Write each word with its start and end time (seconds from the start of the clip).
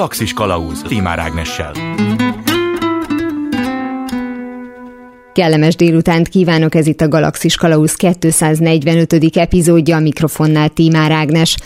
Galaxis 0.00 0.32
Kalauz 0.32 0.82
Timár 0.82 1.18
Ágnessel. 1.18 1.72
Kellemes 5.32 5.76
délutánt 5.76 6.28
kívánok, 6.28 6.74
ez 6.74 6.86
itt 6.86 7.00
a 7.00 7.08
Galaxis 7.08 7.56
Kalauz 7.56 7.94
245. 7.94 9.36
epizódja, 9.36 9.96
a 9.96 10.00
mikrofonnál 10.00 10.68
Tímár 10.68 11.10
Ágnes. 11.10 11.56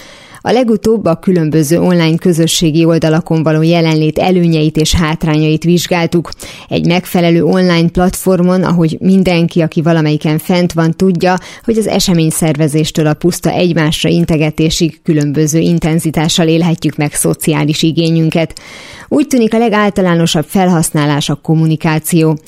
A 0.47 0.53
legutóbb 0.53 1.05
a 1.05 1.15
különböző 1.15 1.81
online 1.81 2.17
közösségi 2.17 2.85
oldalakon 2.85 3.43
való 3.43 3.63
jelenlét 3.63 4.19
előnyeit 4.19 4.77
és 4.77 4.95
hátrányait 4.95 5.65
vizsgáltuk. 5.65 6.31
Egy 6.69 6.87
megfelelő 6.87 7.45
online 7.45 7.89
platformon, 7.89 8.63
ahogy 8.63 8.97
mindenki, 9.01 9.61
aki 9.61 9.83
valamelyiken 9.83 10.39
fent 10.39 10.73
van, 10.73 10.93
tudja, 10.97 11.39
hogy 11.65 11.79
az 11.79 11.87
esemény 11.87 12.31
szervezéstől 12.31 13.07
a 13.07 13.15
puszta 13.15 13.51
egymásra 13.51 14.09
integetésig 14.09 15.01
különböző 15.03 15.59
intenzitással 15.59 16.49
élhetjük 16.49 16.97
meg 16.97 17.13
szociális 17.13 17.83
igényünket. 17.83 18.61
Úgy 19.09 19.27
tűnik 19.27 19.55
a 19.55 19.59
legáltalánosabb 19.59 20.45
felhasználás 20.49 21.29
a 21.29 21.35
kommunikáció. 21.43 22.39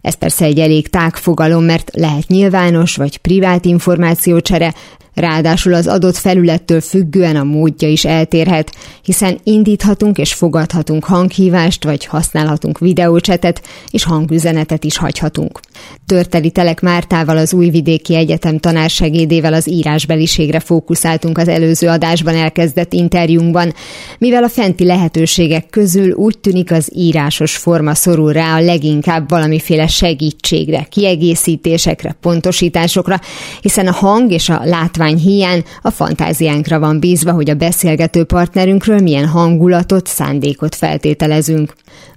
Ez 0.00 0.14
persze 0.14 0.44
egy 0.44 0.58
elég 0.58 0.88
tág 0.88 1.16
fogalom, 1.16 1.64
mert 1.64 1.90
lehet 1.92 2.26
nyilvános 2.26 2.96
vagy 2.96 3.16
privát 3.16 3.64
információcsere, 3.64 4.74
Ráadásul 5.14 5.74
az 5.74 5.86
adott 5.86 6.16
felülettől 6.16 6.80
függően 6.80 7.36
a 7.36 7.44
módja 7.44 7.88
is 7.88 8.04
eltérhet, 8.04 8.72
hiszen 9.02 9.38
indíthatunk 9.42 10.18
és 10.18 10.32
fogadhatunk 10.32 11.04
hanghívást, 11.04 11.84
vagy 11.84 12.04
használhatunk 12.04 12.78
videócsetet, 12.78 13.62
és 13.90 14.04
hangüzenetet 14.04 14.84
is 14.84 14.96
hagyhatunk. 14.96 15.60
Törteli 16.06 16.50
Telek 16.50 16.80
Mártával 16.80 17.36
az 17.36 17.52
Újvidéki 17.52 18.14
Egyetem 18.14 18.58
tanársegédével 18.58 19.52
az 19.54 19.68
írásbeliségre 19.68 20.60
fókuszáltunk 20.60 21.38
az 21.38 21.48
előző 21.48 21.88
adásban 21.88 22.34
elkezdett 22.34 22.92
interjúnkban, 22.92 23.74
mivel 24.18 24.44
a 24.44 24.48
fenti 24.48 24.84
lehetőségek 24.84 25.66
közül 25.70 26.12
úgy 26.12 26.38
tűnik 26.38 26.72
az 26.72 26.90
írásos 26.94 27.56
forma 27.56 27.94
szorul 27.94 28.32
rá 28.32 28.56
a 28.56 28.60
leginkább 28.60 29.28
valamiféle 29.28 29.86
segítségre, 29.86 30.86
kiegészítésekre, 30.90 32.16
pontosításokra, 32.20 33.20
hiszen 33.60 33.86
a 33.86 33.92
hang 33.92 34.30
és 34.30 34.48
a 34.48 34.60
látvány 34.64 35.03
látvány 35.04 35.22
hiány 35.22 35.62
a 35.82 35.90
fantáziánkra 35.90 36.78
van 36.78 37.00
bízva, 37.00 37.32
hogy 37.32 37.50
a 37.50 37.54
beszélgető 37.54 38.24
partnerünkről 38.24 38.98
milyen 38.98 39.26
hangulatot, 39.26 40.06
szándékot 40.06 40.74
feltételezünk. 40.74 41.74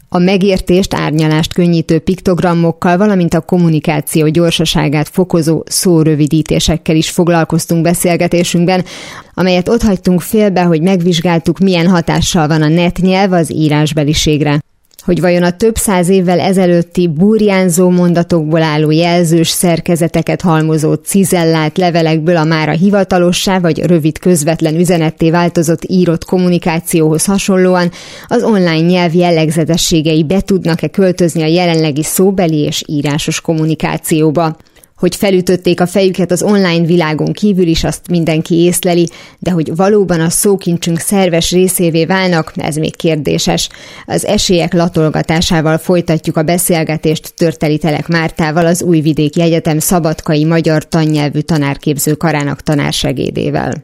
A 0.09 0.17
megértést, 0.19 0.93
árnyalást 0.93 1.53
könnyítő 1.53 1.99
piktogramokkal, 1.99 2.97
valamint 2.97 3.33
a 3.33 3.41
kommunikáció 3.41 4.27
gyorsaságát 4.27 5.09
fokozó 5.09 5.63
szórövidítésekkel 5.65 6.95
is 6.95 7.09
foglalkoztunk 7.09 7.81
beszélgetésünkben, 7.81 8.85
amelyet 9.33 9.69
ott 9.69 9.81
hagytunk 9.81 10.21
félbe, 10.21 10.61
hogy 10.63 10.81
megvizsgáltuk, 10.81 11.59
milyen 11.59 11.87
hatással 11.87 12.47
van 12.47 12.61
a 12.61 12.67
netnyelv 12.67 13.31
az 13.31 13.51
írásbeliségre 13.51 14.59
hogy 15.07 15.21
vajon 15.21 15.43
a 15.43 15.51
több 15.51 15.75
száz 15.75 16.09
évvel 16.09 16.39
ezelőtti 16.39 17.07
burjánzó 17.07 17.89
mondatokból 17.89 18.61
álló 18.61 18.91
jelzős 18.91 19.49
szerkezeteket 19.49 20.41
halmozó 20.41 20.93
cizellált 20.93 21.77
levelekből 21.77 22.37
a 22.37 22.43
mára 22.43 22.71
hivatalossá 22.71 23.59
vagy 23.59 23.79
rövid 23.79 24.19
közvetlen 24.19 24.75
üzenetté 24.75 25.29
változott 25.29 25.83
írott 25.85 26.25
kommunikációhoz 26.25 27.25
hasonlóan 27.25 27.91
az 28.27 28.43
online 28.43 28.79
nyelv 28.79 29.13
jellegzetességei 29.13 30.23
be 30.23 30.41
tudnak-e 30.41 30.87
költözni 30.87 31.41
a 31.41 31.47
jelenlegi 31.47 32.03
szóbeli 32.03 32.59
és 32.59 32.83
írásos 32.87 33.41
kommunikációba 33.41 34.57
hogy 34.97 35.15
felütötték 35.15 35.81
a 35.81 35.87
fejüket 35.87 36.31
az 36.31 36.43
online 36.43 36.85
világon 36.85 37.33
kívül 37.33 37.67
is, 37.67 37.83
azt 37.83 38.07
mindenki 38.09 38.55
észleli, 38.55 39.09
de 39.39 39.51
hogy 39.51 39.75
valóban 39.75 40.19
a 40.19 40.29
szókincsünk 40.29 40.99
szerves 40.99 41.51
részévé 41.51 42.05
válnak, 42.05 42.51
ez 42.55 42.75
még 42.75 42.95
kérdéses. 42.95 43.69
Az 44.05 44.25
esélyek 44.25 44.73
latolgatásával 44.73 45.77
folytatjuk 45.77 46.37
a 46.37 46.43
beszélgetést 46.43 47.33
Törteli 47.35 47.77
Telek 47.77 48.07
Mártával, 48.07 48.65
az 48.65 48.83
Újvidéki 48.83 49.41
Egyetem 49.41 49.79
Szabadkai 49.79 50.45
Magyar 50.45 50.87
Tannyelvű 50.87 51.39
Tanárképző 51.39 52.13
Karának 52.13 52.61
tanársegédével. 52.61 53.83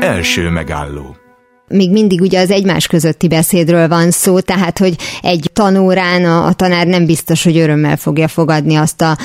Első 0.00 0.50
megálló 0.50 1.21
még 1.72 1.90
mindig 1.90 2.20
ugye 2.20 2.40
az 2.40 2.50
egymás 2.50 2.86
közötti 2.86 3.28
beszédről 3.28 3.88
van 3.88 4.10
szó, 4.10 4.40
tehát 4.40 4.78
hogy 4.78 4.96
egy 5.22 5.50
tanórán 5.52 6.24
a, 6.24 6.46
a 6.46 6.52
tanár 6.52 6.86
nem 6.86 7.06
biztos, 7.06 7.44
hogy 7.44 7.58
örömmel 7.58 7.96
fogja 7.96 8.28
fogadni 8.28 8.74
azt 8.74 9.00
a, 9.02 9.16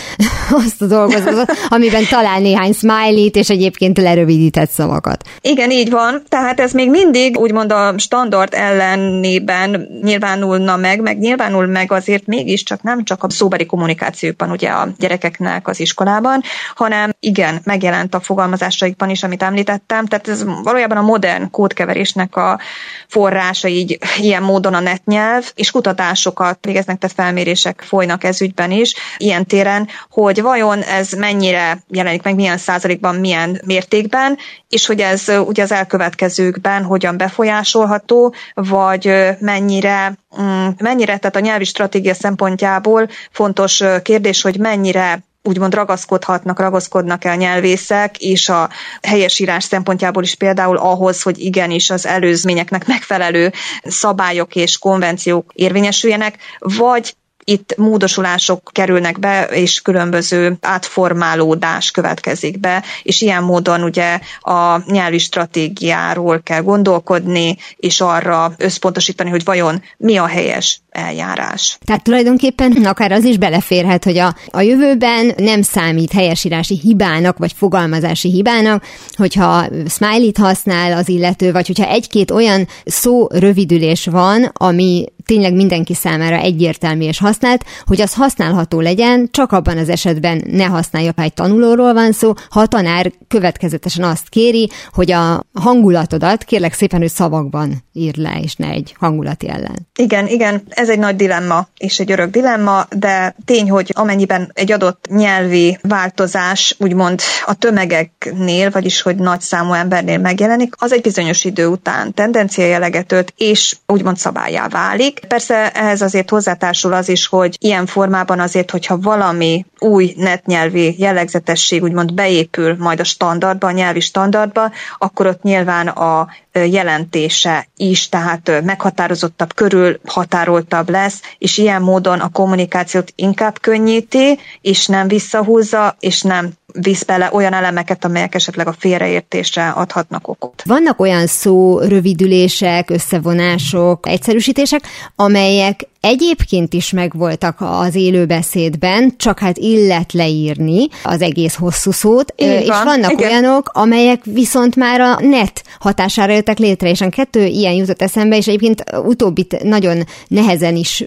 azt 0.66 0.81
a 0.81 0.85
dolgozatot, 0.85 1.52
amiben 1.68 2.06
talál 2.09 2.40
néhány 2.40 2.74
smiley-t, 2.74 3.35
és 3.35 3.50
egyébként 3.50 3.97
lerövidített 3.97 4.69
szavakat. 4.69 5.24
Igen, 5.41 5.72
így 5.72 5.90
van. 5.90 6.24
Tehát 6.30 6.59
ez 6.59 6.72
még 6.72 6.90
mindig 6.90 7.38
úgymond 7.38 7.72
a 7.72 7.94
standard 7.97 8.53
ellenében 8.53 9.88
nyilvánulna 10.02 10.75
meg, 10.75 11.02
meg 11.02 11.18
nyilvánul 11.18 11.66
meg 11.66 11.91
azért 11.91 12.25
mégiscsak 12.25 12.81
nem 12.81 13.03
csak 13.03 13.24
a 13.24 13.30
szóbeli 13.30 13.66
kommunikációkban, 13.66 14.52
ugye 14.52 14.69
a 14.69 14.88
gyerekeknek 14.97 15.68
az 15.68 15.80
iskolában, 15.80 16.41
hanem 16.75 17.12
igen, 17.19 17.62
megjelent 17.64 18.16
a 18.16 18.19
fogalmazásaikban 18.19 19.09
is, 19.09 19.24
amit 19.24 19.44
említettem, 19.44 20.06
tehát 20.06 20.28
ez 20.28 20.44
valójában 20.64 20.97
a 20.97 21.02
modern 21.02 21.52
kódkeverésnek 21.52 22.35
a 22.35 22.59
forrása 23.08 23.68
így 23.68 23.97
ilyen 24.18 24.44
módon 24.44 24.74
a 24.74 24.79
netnyelv, 24.79 25.52
és 25.56 25.72
kutatásokat 25.72 26.58
végeznek, 26.62 26.97
tehát 26.97 27.16
felmérések 27.16 27.84
folynak 27.88 28.24
ez 28.24 28.41
ügyben 28.41 28.72
is, 28.72 28.96
ilyen 29.18 29.46
téren, 29.46 29.88
hogy 30.09 30.36
vajon 30.41 30.81
ez 30.81 31.11
mennyire 31.11 31.83
jelenik 31.87 32.23
meg, 32.23 32.35
milyen 32.35 32.57
százalékban, 32.57 33.15
milyen 33.15 33.61
mértékben, 33.65 34.37
és 34.69 34.85
hogy 34.85 34.99
ez 34.99 35.23
ugye 35.45 35.63
az 35.63 35.71
elkövetkezőkben 35.71 36.83
hogyan 36.83 37.17
befolyásolható, 37.17 38.33
vagy 38.53 39.11
mennyire 39.39 40.17
mm, 40.41 40.67
mennyire, 40.77 41.17
tehát 41.17 41.35
a 41.35 41.39
nyelvi 41.39 41.63
stratégia 41.63 42.13
szempontjából 42.13 43.09
fontos 43.31 43.83
kérdés, 44.03 44.41
hogy 44.41 44.59
mennyire 44.59 45.25
úgymond 45.47 45.73
ragaszkodhatnak, 45.73 46.59
ragaszkodnak 46.59 47.25
el 47.25 47.35
nyelvészek, 47.35 48.17
és 48.17 48.49
a 48.49 48.69
helyesírás 49.01 49.63
szempontjából 49.63 50.23
is 50.23 50.35
például 50.35 50.77
ahhoz, 50.77 51.21
hogy 51.21 51.39
igenis 51.39 51.89
az 51.89 52.05
előzményeknek 52.05 52.87
megfelelő 52.87 53.51
szabályok 53.83 54.55
és 54.55 54.77
konvenciók 54.77 55.51
érvényesüljenek, 55.55 56.37
vagy 56.59 57.15
itt 57.50 57.74
módosulások 57.78 58.69
kerülnek 58.72 59.19
be, 59.19 59.44
és 59.44 59.81
különböző 59.81 60.58
átformálódás 60.62 61.91
következik 61.91 62.59
be, 62.59 62.84
és 63.03 63.22
ilyen 63.22 63.44
módon 63.44 63.84
ugye 63.84 64.19
a 64.40 64.91
nyelvi 64.91 65.18
stratégiáról 65.18 66.41
kell 66.44 66.62
gondolkodni, 66.62 67.58
és 67.78 68.02
arra 68.02 68.53
összpontosítani, 68.58 69.30
hogy 69.30 69.44
vajon 69.44 69.81
mi 69.97 70.18
a 70.18 70.25
helyes 70.25 70.81
eljárás. 70.90 71.78
Tehát 71.85 72.03
tulajdonképpen 72.03 72.72
akár 72.85 73.12
az 73.12 73.24
is 73.24 73.38
beleférhet, 73.38 74.03
hogy 74.03 74.18
a, 74.18 74.35
a 74.47 74.62
jövőben 74.62 75.34
nem 75.38 75.62
számít 75.62 76.12
helyesírási 76.12 76.79
hibának, 76.79 77.38
vagy 77.38 77.53
fogalmazási 77.58 78.31
hibának, 78.31 78.84
hogyha 79.16 79.66
smiley-t 79.90 80.38
használ 80.38 80.94
az 80.94 81.09
illető, 81.09 81.52
vagy 81.52 81.68
hogyha 81.68 81.90
egy-két 81.90 82.31
olyan 82.31 82.68
szó 82.85 83.28
rövidülés 83.29 84.06
van, 84.06 84.52
ami 84.53 85.06
tényleg 85.27 85.53
mindenki 85.53 85.93
számára 85.93 86.35
egyértelmű 86.35 87.03
és 87.03 87.19
használt, 87.19 87.65
hogy 87.85 88.01
az 88.01 88.13
használható 88.13 88.79
legyen, 88.79 89.27
csak 89.31 89.51
abban 89.51 89.77
az 89.77 89.89
esetben 89.89 90.43
ne 90.45 90.65
használja, 90.65 91.11
ha 91.15 91.21
egy 91.21 91.33
tanulóról 91.33 91.93
van 91.93 92.11
szó, 92.11 92.33
ha 92.49 92.59
a 92.59 92.67
tanár 92.67 93.11
következetesen 93.27 94.03
azt 94.03 94.29
kéri, 94.29 94.69
hogy 94.91 95.11
a 95.11 95.45
hangulatodat 95.53 96.43
kérlek 96.43 96.73
szépen, 96.73 96.99
hogy 96.99 97.09
szavakban 97.09 97.83
írd 97.93 98.17
le, 98.17 98.39
és 98.41 98.55
ne 98.55 98.67
egy 98.67 98.95
hangulati 98.99 99.49
ellen. 99.49 99.87
Igen, 99.99 100.27
igen, 100.27 100.63
ez 100.69 100.89
egy 100.89 100.99
nagy 100.99 101.16
dilemma, 101.16 101.67
és 101.77 101.99
egy 101.99 102.11
örök 102.11 102.29
dilemma, 102.29 102.85
de 102.89 103.35
tény, 103.45 103.69
hogy 103.69 103.91
amennyiben 103.95 104.51
egy 104.53 104.71
adott 104.71 105.05
nyelvi 105.09 105.77
változás 105.81 106.75
úgymond 106.79 107.21
a 107.45 107.53
tömegeknél, 107.53 108.69
vagyis 108.71 109.01
hogy 109.01 109.16
nagy 109.16 109.41
számú 109.41 109.73
embernél 109.73 110.17
megjelenik, 110.17 110.73
az 110.78 110.93
egy 110.93 111.02
bizonyos 111.02 111.43
idő 111.43 111.67
után 111.67 112.13
tendencia 112.13 112.66
jeleget 112.66 113.11
ölt, 113.11 113.34
és 113.37 113.78
úgymond 113.85 114.17
szabályá 114.17 114.67
válik, 114.67 115.16
Persze 115.28 115.72
ehhez 115.72 116.02
azért 116.02 116.29
hozzátársul 116.29 116.93
az 116.93 117.09
is, 117.09 117.28
hogy 117.28 117.58
ilyen 117.59 117.85
formában 117.85 118.40
azért, 118.40 118.72
hogyha 118.72 118.97
valami 118.97 119.66
új 119.79 120.14
netnyelvi 120.17 120.96
jellegzetesség 120.99 121.84
úgymond 121.84 122.14
beépül 122.14 122.75
majd 122.78 122.99
a 122.99 123.03
standardba, 123.03 123.67
a 123.67 123.72
nyelvi 123.72 123.99
standardba, 123.99 124.72
akkor 124.97 125.25
ott 125.25 125.41
nyilván 125.41 125.87
a 125.87 126.28
jelentése 126.65 127.67
is, 127.77 128.09
tehát 128.09 128.61
meghatározottabb, 128.63 129.53
körül 129.53 129.99
határoltabb 130.05 130.89
lesz, 130.89 131.21
és 131.37 131.57
ilyen 131.57 131.81
módon 131.81 132.19
a 132.19 132.29
kommunikációt 132.29 133.13
inkább 133.15 133.59
könnyíti, 133.59 134.39
és 134.61 134.87
nem 134.87 135.07
visszahúzza, 135.07 135.95
és 135.99 136.21
nem 136.21 136.51
visz 136.73 137.03
bele 137.03 137.29
olyan 137.31 137.53
elemeket, 137.53 138.05
amelyek 138.05 138.35
esetleg 138.35 138.67
a 138.67 138.75
félreértésre 138.77 139.69
adhatnak 139.69 140.27
okot. 140.27 140.63
Vannak 140.65 140.99
olyan 140.99 141.27
szó 141.27 141.79
rövidülések, 141.79 142.89
összevonások, 142.89 144.07
egyszerűsítések, 144.07 144.81
amelyek 145.15 145.87
egyébként 146.07 146.73
is 146.73 146.91
megvoltak 146.91 147.55
az 147.59 147.95
élőbeszédben, 147.95 149.13
csak 149.17 149.39
hát 149.39 149.57
illet 149.57 150.13
leírni 150.13 150.87
az 151.03 151.21
egész 151.21 151.55
hosszú 151.55 151.91
szót, 151.91 152.33
Így 152.35 152.47
és 152.47 152.67
van, 152.67 152.83
vannak 152.83 153.11
igen. 153.11 153.29
olyanok, 153.29 153.69
amelyek 153.73 154.21
viszont 154.23 154.75
már 154.75 155.01
a 155.01 155.19
net 155.21 155.63
hatására 155.79 156.33
jöttek 156.33 156.57
létre, 156.57 156.89
és 156.89 157.01
a 157.01 157.09
kettő 157.09 157.45
ilyen 157.45 157.73
jutott 157.73 158.01
eszembe, 158.01 158.37
és 158.37 158.47
egyébként 158.47 158.83
utóbbit 159.05 159.63
nagyon 159.63 160.03
nehezen 160.27 160.75
is 160.75 161.05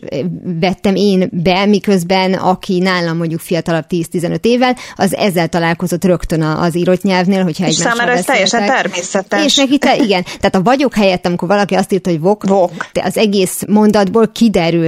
vettem 0.61 0.95
én 0.95 1.29
be, 1.33 1.67
miközben 1.67 2.33
aki 2.33 2.79
nálam 2.79 3.17
mondjuk 3.17 3.41
fiatalabb 3.41 3.85
10-15 3.89 4.45
évvel, 4.45 4.77
az 4.97 5.17
ezzel 5.17 5.49
találkozott 5.49 6.05
rögtön 6.05 6.43
az 6.43 6.77
írott 6.77 7.03
nyelvnél, 7.03 7.43
hogyha 7.43 7.67
És 7.67 7.79
egymással 7.79 7.97
számára 7.97 8.19
ez 8.19 8.25
teljesen 8.25 8.67
természetes. 8.67 9.45
És 9.45 9.57
neki 9.57 9.79
te, 9.79 9.97
igen, 9.97 10.23
tehát 10.23 10.55
a 10.55 10.63
vagyok 10.63 10.95
helyett, 10.95 11.27
amikor 11.27 11.49
valaki 11.49 11.75
azt 11.75 11.93
írta, 11.93 12.11
hogy 12.11 12.21
vok, 12.21 12.45
Vok. 12.45 12.71
az 13.03 13.17
egész 13.17 13.63
mondatból 13.69 14.31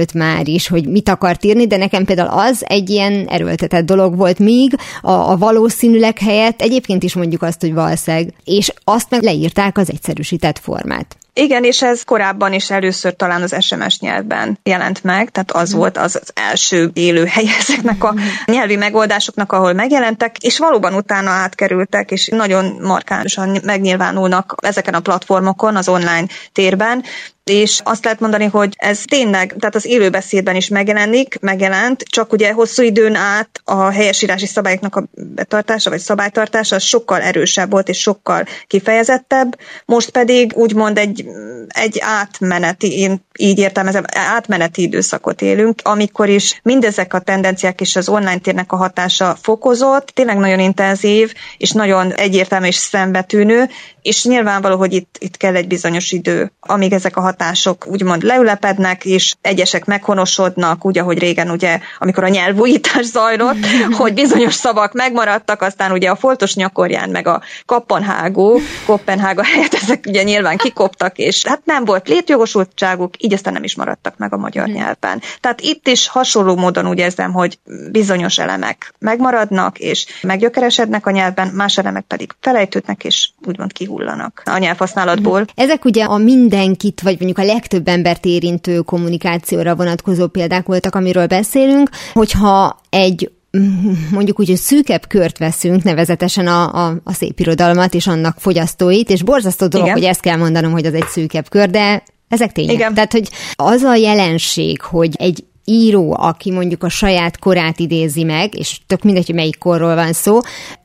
kiderült 0.03 0.13
már 0.13 0.47
is, 0.47 0.67
hogy 0.67 0.87
mit 0.87 1.09
akart 1.09 1.43
írni, 1.43 1.67
de 1.67 1.77
nekem 1.77 2.05
például 2.05 2.39
az 2.39 2.63
egy 2.67 2.89
ilyen 2.89 3.27
erőltetett 3.27 3.85
dolog 3.85 4.17
volt, 4.17 4.39
míg 4.39 4.75
a, 5.01 5.11
a 5.11 5.37
valószínűleg 5.37 6.19
helyett 6.19 6.61
egyébként 6.61 7.03
is 7.03 7.13
mondjuk 7.13 7.41
azt, 7.41 7.61
hogy 7.61 7.73
valszeg, 7.73 8.33
és 8.43 8.73
azt 8.83 9.09
meg 9.09 9.21
leírták 9.21 9.77
az 9.77 9.89
egyszerűsített 9.89 10.59
formát. 10.59 11.17
Igen, 11.35 11.63
és 11.63 11.81
ez 11.81 12.03
korábban 12.03 12.53
is 12.53 12.71
először 12.71 13.15
talán 13.15 13.41
az 13.41 13.55
SMS 13.59 13.99
nyelvben 13.99 14.59
jelent 14.63 15.03
meg, 15.03 15.29
tehát 15.29 15.51
az 15.51 15.73
volt 15.73 15.97
az, 15.97 16.15
az 16.21 16.31
első 16.33 16.91
élő 16.93 17.25
hely 17.25 17.45
ezeknek 17.59 18.03
a 18.03 18.15
nyelvi 18.45 18.75
megoldásoknak, 18.75 19.51
ahol 19.51 19.73
megjelentek, 19.73 20.37
és 20.37 20.57
valóban 20.57 20.93
utána 20.93 21.29
átkerültek, 21.29 22.11
és 22.11 22.27
nagyon 22.27 22.77
markánsan 22.81 23.57
megnyilvánulnak 23.63 24.55
ezeken 24.61 24.93
a 24.93 24.99
platformokon, 24.99 25.75
az 25.75 25.87
online 25.87 26.25
térben, 26.51 27.03
és 27.43 27.79
azt 27.83 28.03
lehet 28.03 28.19
mondani, 28.19 28.45
hogy 28.45 28.73
ez 28.77 29.03
tényleg, 29.05 29.55
tehát 29.59 29.75
az 29.75 29.85
élőbeszédben 29.85 30.55
is 30.55 30.67
megjelenik, 30.67 31.37
megjelent, 31.41 32.03
csak 32.03 32.31
ugye 32.31 32.51
hosszú 32.51 32.83
időn 32.83 33.15
át 33.15 33.61
a 33.63 33.89
helyesírási 33.89 34.45
szabályoknak 34.45 34.95
a 34.95 35.03
betartása 35.13 35.89
vagy 35.89 35.99
szabálytartása 35.99 36.75
az 36.75 36.83
sokkal 36.83 37.21
erősebb 37.21 37.71
volt 37.71 37.89
és 37.89 37.99
sokkal 37.99 38.45
kifejezettebb, 38.67 39.59
most 39.85 40.09
pedig 40.09 40.53
úgymond 40.55 40.97
egy, 40.97 41.22
egy 41.67 41.97
átmeneti, 41.99 42.99
én 42.99 43.25
így 43.39 43.59
értelmezem, 43.59 44.03
átmeneti 44.13 44.81
időszakot 44.81 45.41
élünk, 45.41 45.79
amikor 45.83 46.29
is 46.29 46.59
mindezek 46.63 47.13
a 47.13 47.19
tendenciák 47.19 47.81
és 47.81 47.95
az 47.95 48.09
online 48.09 48.37
térnek 48.37 48.71
a 48.71 48.75
hatása 48.75 49.35
fokozott, 49.41 50.07
tényleg 50.07 50.37
nagyon 50.37 50.59
intenzív, 50.59 51.33
és 51.57 51.71
nagyon 51.71 52.13
egyértelmű 52.13 52.67
és 52.67 52.75
szembetűnő, 52.75 53.69
és 54.01 54.25
nyilvánvaló, 54.25 54.77
hogy 54.77 54.93
itt, 54.93 55.15
itt 55.19 55.37
kell 55.37 55.55
egy 55.55 55.67
bizonyos 55.67 56.11
idő, 56.11 56.51
amíg 56.59 56.93
ezek 56.93 57.17
a 57.17 57.21
hatások 57.21 57.87
úgymond 57.87 58.23
leülepednek, 58.23 59.05
és 59.05 59.33
egyesek 59.41 59.85
meghonosodnak, 59.85 60.85
úgy, 60.85 60.97
ahogy 60.97 61.19
régen 61.19 61.49
ugye, 61.49 61.79
amikor 61.99 62.23
a 62.23 62.27
nyelvújítás 62.27 63.05
zajlott, 63.05 63.65
hogy 63.99 64.13
bizonyos 64.13 64.53
szavak 64.53 64.93
megmaradtak, 64.93 65.61
aztán 65.61 65.91
ugye 65.91 66.09
a 66.09 66.15
foltos 66.15 66.55
nyakorján, 66.55 67.09
meg 67.09 67.27
a 67.27 67.41
kappanhágó, 67.65 68.59
Kopenhága 68.85 69.43
helyett 69.43 69.73
ezek 69.73 70.03
ugye 70.07 70.23
nyilván 70.23 70.57
kikoptak, 70.57 71.12
és 71.17 71.45
hát 71.45 71.61
nem 71.65 71.85
volt 71.85 72.07
létjogosultságuk, 72.07 73.23
így 73.23 73.33
aztán 73.33 73.53
nem 73.53 73.63
is 73.63 73.75
maradtak 73.75 74.17
meg 74.17 74.33
a 74.33 74.37
magyar 74.37 74.67
nyelvben. 74.67 75.21
Tehát 75.39 75.61
itt 75.61 75.87
is 75.87 76.07
hasonló 76.07 76.55
módon 76.55 76.87
úgy 76.87 76.97
érzem, 76.97 77.31
hogy 77.31 77.59
bizonyos 77.91 78.37
elemek 78.37 78.93
megmaradnak, 78.99 79.79
és 79.79 80.05
meggyökeresednek 80.21 81.05
a 81.05 81.11
nyelvben, 81.11 81.47
más 81.47 81.77
elemek 81.77 82.03
pedig 82.03 82.35
felejtődnek, 82.39 83.03
és 83.03 83.29
úgymond 83.45 83.73
kihullanak 83.73 84.41
a 84.45 84.57
nyelvhasználatból. 84.57 85.45
Ezek 85.55 85.85
ugye 85.85 86.03
a 86.03 86.17
mindenkit, 86.17 87.01
vagy 87.01 87.15
mondjuk 87.15 87.37
a 87.37 87.53
legtöbb 87.53 87.87
embert 87.87 88.25
érintő 88.25 88.79
kommunikációra 88.79 89.75
vonatkozó 89.75 90.27
példák 90.27 90.65
voltak, 90.65 90.95
amiről 90.95 91.27
beszélünk, 91.27 91.89
hogyha 92.13 92.79
egy 92.89 93.31
mondjuk 94.11 94.39
úgy, 94.39 94.47
hogy 94.47 94.57
szűkebb 94.57 95.07
kört 95.07 95.37
veszünk, 95.37 95.83
nevezetesen 95.83 96.47
a, 96.47 96.87
a, 96.87 97.01
a 97.03 97.13
szép 97.13 97.39
irodalmat 97.39 97.93
és 97.93 98.07
annak 98.07 98.35
fogyasztóit, 98.39 99.09
és 99.09 99.23
borzasztó 99.23 99.67
dolog, 99.67 99.87
Igen. 99.87 99.99
hogy 99.99 100.07
ezt 100.07 100.21
kell 100.21 100.37
mondanom, 100.37 100.71
hogy 100.71 100.85
az 100.85 100.93
egy 100.93 101.07
szűkebb 101.07 101.49
kör, 101.49 101.69
de 101.69 102.03
ezek 102.27 102.51
tények. 102.51 102.73
Igen. 102.73 102.93
Tehát, 102.93 103.11
hogy 103.11 103.29
az 103.55 103.81
a 103.81 103.95
jelenség, 103.95 104.81
hogy 104.81 105.15
egy 105.17 105.43
író, 105.65 106.15
aki 106.19 106.51
mondjuk 106.51 106.83
a 106.83 106.89
saját 106.89 107.39
korát 107.39 107.79
idézi 107.79 108.23
meg, 108.23 108.57
és 108.57 108.79
tök 108.87 109.03
mindegy, 109.03 109.25
hogy 109.25 109.35
melyik 109.35 109.57
korról 109.57 109.95
van 109.95 110.13
szó, 110.13 110.39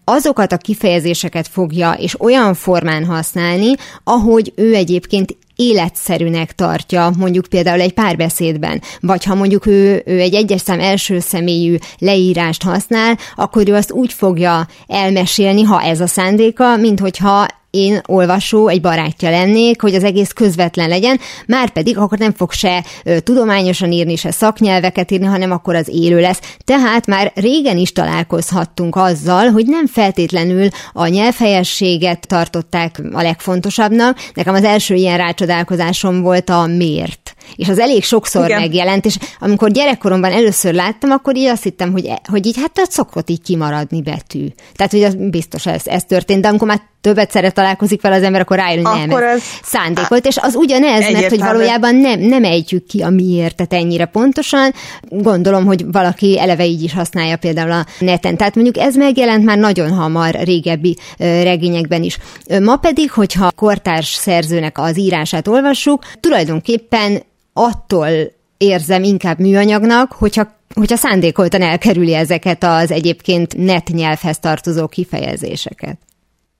azokat 0.04 0.52
a 0.52 0.56
kifejezéseket 0.56 1.48
fogja, 1.48 1.92
és 1.92 2.20
olyan 2.20 2.54
formán 2.54 3.04
használni, 3.04 3.72
ahogy 4.04 4.52
ő 4.56 4.74
egyébként 4.74 5.36
életszerűnek 5.58 6.54
tartja, 6.54 7.10
mondjuk 7.16 7.46
például 7.46 7.80
egy 7.80 7.92
párbeszédben, 7.92 8.82
vagy 9.00 9.24
ha 9.24 9.34
mondjuk 9.34 9.66
ő, 9.66 10.02
ő 10.06 10.20
egy 10.20 10.34
egyes 10.34 10.60
szám 10.60 10.80
első 10.80 11.18
személyű 11.18 11.76
leírást 11.98 12.62
használ, 12.62 13.18
akkor 13.34 13.68
ő 13.68 13.74
azt 13.74 13.92
úgy 13.92 14.12
fogja 14.12 14.66
elmesélni, 14.86 15.62
ha 15.62 15.82
ez 15.82 16.00
a 16.00 16.06
szándéka, 16.06 16.76
mint 16.76 17.00
hogyha 17.00 17.46
én 17.78 18.00
olvasó, 18.06 18.68
egy 18.68 18.80
barátja 18.80 19.30
lennék, 19.30 19.80
hogy 19.80 19.94
az 19.94 20.04
egész 20.04 20.32
közvetlen 20.32 20.88
legyen, 20.88 21.20
már 21.46 21.70
pedig 21.70 21.98
akkor 21.98 22.18
nem 22.18 22.32
fog 22.32 22.52
se 22.52 22.84
tudományosan 23.22 23.92
írni, 23.92 24.16
se 24.16 24.30
szaknyelveket 24.30 25.10
írni, 25.10 25.26
hanem 25.26 25.50
akkor 25.50 25.74
az 25.74 25.88
élő 25.88 26.20
lesz. 26.20 26.40
Tehát 26.64 27.06
már 27.06 27.32
régen 27.34 27.76
is 27.76 27.92
találkozhattunk 27.92 28.96
azzal, 28.96 29.50
hogy 29.50 29.66
nem 29.66 29.86
feltétlenül 29.86 30.68
a 30.92 31.06
nyelvhelyességet 31.06 32.26
tartották 32.26 33.00
a 33.12 33.22
legfontosabbnak. 33.22 34.18
Nekem 34.34 34.54
az 34.54 34.64
első 34.64 34.94
ilyen 34.94 35.16
rácsodálkozásom 35.16 36.20
volt 36.20 36.50
a 36.50 36.66
miért. 36.66 37.32
És 37.56 37.68
az 37.68 37.78
elég 37.78 38.04
sokszor 38.04 38.44
Igen. 38.44 38.60
megjelent, 38.60 39.04
és 39.04 39.16
amikor 39.38 39.70
gyerekkoromban 39.70 40.32
először 40.32 40.74
láttam, 40.74 41.10
akkor 41.10 41.36
így 41.36 41.46
azt 41.46 41.62
hittem, 41.62 41.92
hogy, 41.92 42.12
hogy 42.30 42.46
így 42.46 42.56
hát 42.56 42.78
ott 42.78 42.90
szokott 42.90 43.30
így 43.30 43.42
kimaradni 43.42 44.02
betű. 44.02 44.46
Tehát, 44.76 44.92
hogy 44.92 45.02
az 45.02 45.14
biztos 45.14 45.66
ez, 45.66 45.82
ez 45.86 46.04
történt, 46.04 46.42
de 46.42 46.48
amikor 46.48 46.68
már 46.68 46.80
többet 47.00 47.30
szeret 47.30 47.54
találkozik 47.54 48.02
vele 48.02 48.16
az 48.16 48.22
ember, 48.22 48.40
akkor 48.40 48.56
rájön, 48.56 48.84
hogy 48.86 49.06
nem, 49.06 49.22
ez 49.22 49.42
szándékolt, 49.62 50.26
és 50.26 50.36
az 50.36 50.54
ugyanez, 50.54 51.00
mert 51.00 51.04
hogy 51.04 51.14
Egyértelmű. 51.14 51.52
valójában 51.52 51.94
nem, 51.94 52.20
nem 52.20 52.44
ejtjük 52.44 52.86
ki 52.86 53.02
a 53.02 53.08
miértet 53.08 53.72
ennyire 53.72 54.04
pontosan. 54.04 54.72
Gondolom, 55.08 55.64
hogy 55.64 55.84
valaki 55.92 56.38
eleve 56.40 56.66
így 56.66 56.82
is 56.82 56.92
használja 56.92 57.36
például 57.36 57.70
a 57.70 57.86
neten. 57.98 58.36
Tehát 58.36 58.54
mondjuk 58.54 58.76
ez 58.76 58.96
megjelent 58.96 59.44
már 59.44 59.58
nagyon 59.58 59.90
hamar 59.90 60.34
régebbi 60.34 60.96
regényekben 61.18 62.02
is. 62.02 62.18
Ma 62.62 62.76
pedig, 62.76 63.10
hogyha 63.10 63.50
kortárs 63.50 64.08
szerzőnek 64.12 64.78
az 64.78 64.98
írását 64.98 65.48
olvassuk, 65.48 66.04
tulajdonképpen 66.20 67.22
attól 67.58 68.08
érzem 68.56 69.02
inkább 69.02 69.38
műanyagnak, 69.38 70.12
hogyha 70.12 70.56
hogyha 70.74 70.96
szándékoltan 70.96 71.62
elkerüli 71.62 72.14
ezeket 72.14 72.64
az 72.64 72.90
egyébként 72.90 73.56
net 73.56 73.88
nyelvhez 73.88 74.38
tartozó 74.38 74.86
kifejezéseket. 74.86 75.98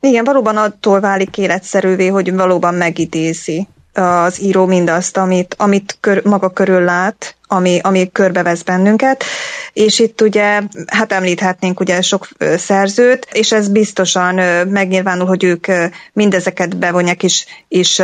Igen, 0.00 0.24
valóban 0.24 0.56
attól 0.56 1.00
válik 1.00 1.38
életszerűvé, 1.38 2.06
hogy 2.06 2.34
valóban 2.34 2.74
megidézi 2.74 3.68
az 3.92 4.42
író 4.42 4.66
mindazt, 4.66 5.16
amit, 5.16 5.54
amit 5.58 5.96
kör, 6.00 6.24
maga 6.24 6.48
körül 6.48 6.80
lát, 6.80 7.36
ami, 7.46 7.78
ami 7.82 8.10
körbevesz 8.12 8.62
bennünket, 8.62 9.24
és 9.72 9.98
itt 9.98 10.20
ugye, 10.20 10.62
hát 10.86 11.12
említhetnénk 11.12 11.80
ugye 11.80 12.02
sok 12.02 12.28
szerzőt, 12.56 13.26
és 13.32 13.52
ez 13.52 13.68
biztosan 13.68 14.34
megnyilvánul, 14.68 15.26
hogy 15.26 15.44
ők 15.44 15.66
mindezeket 16.12 16.76
bevonják, 16.76 17.22
és, 17.22 17.46
és 17.68 18.02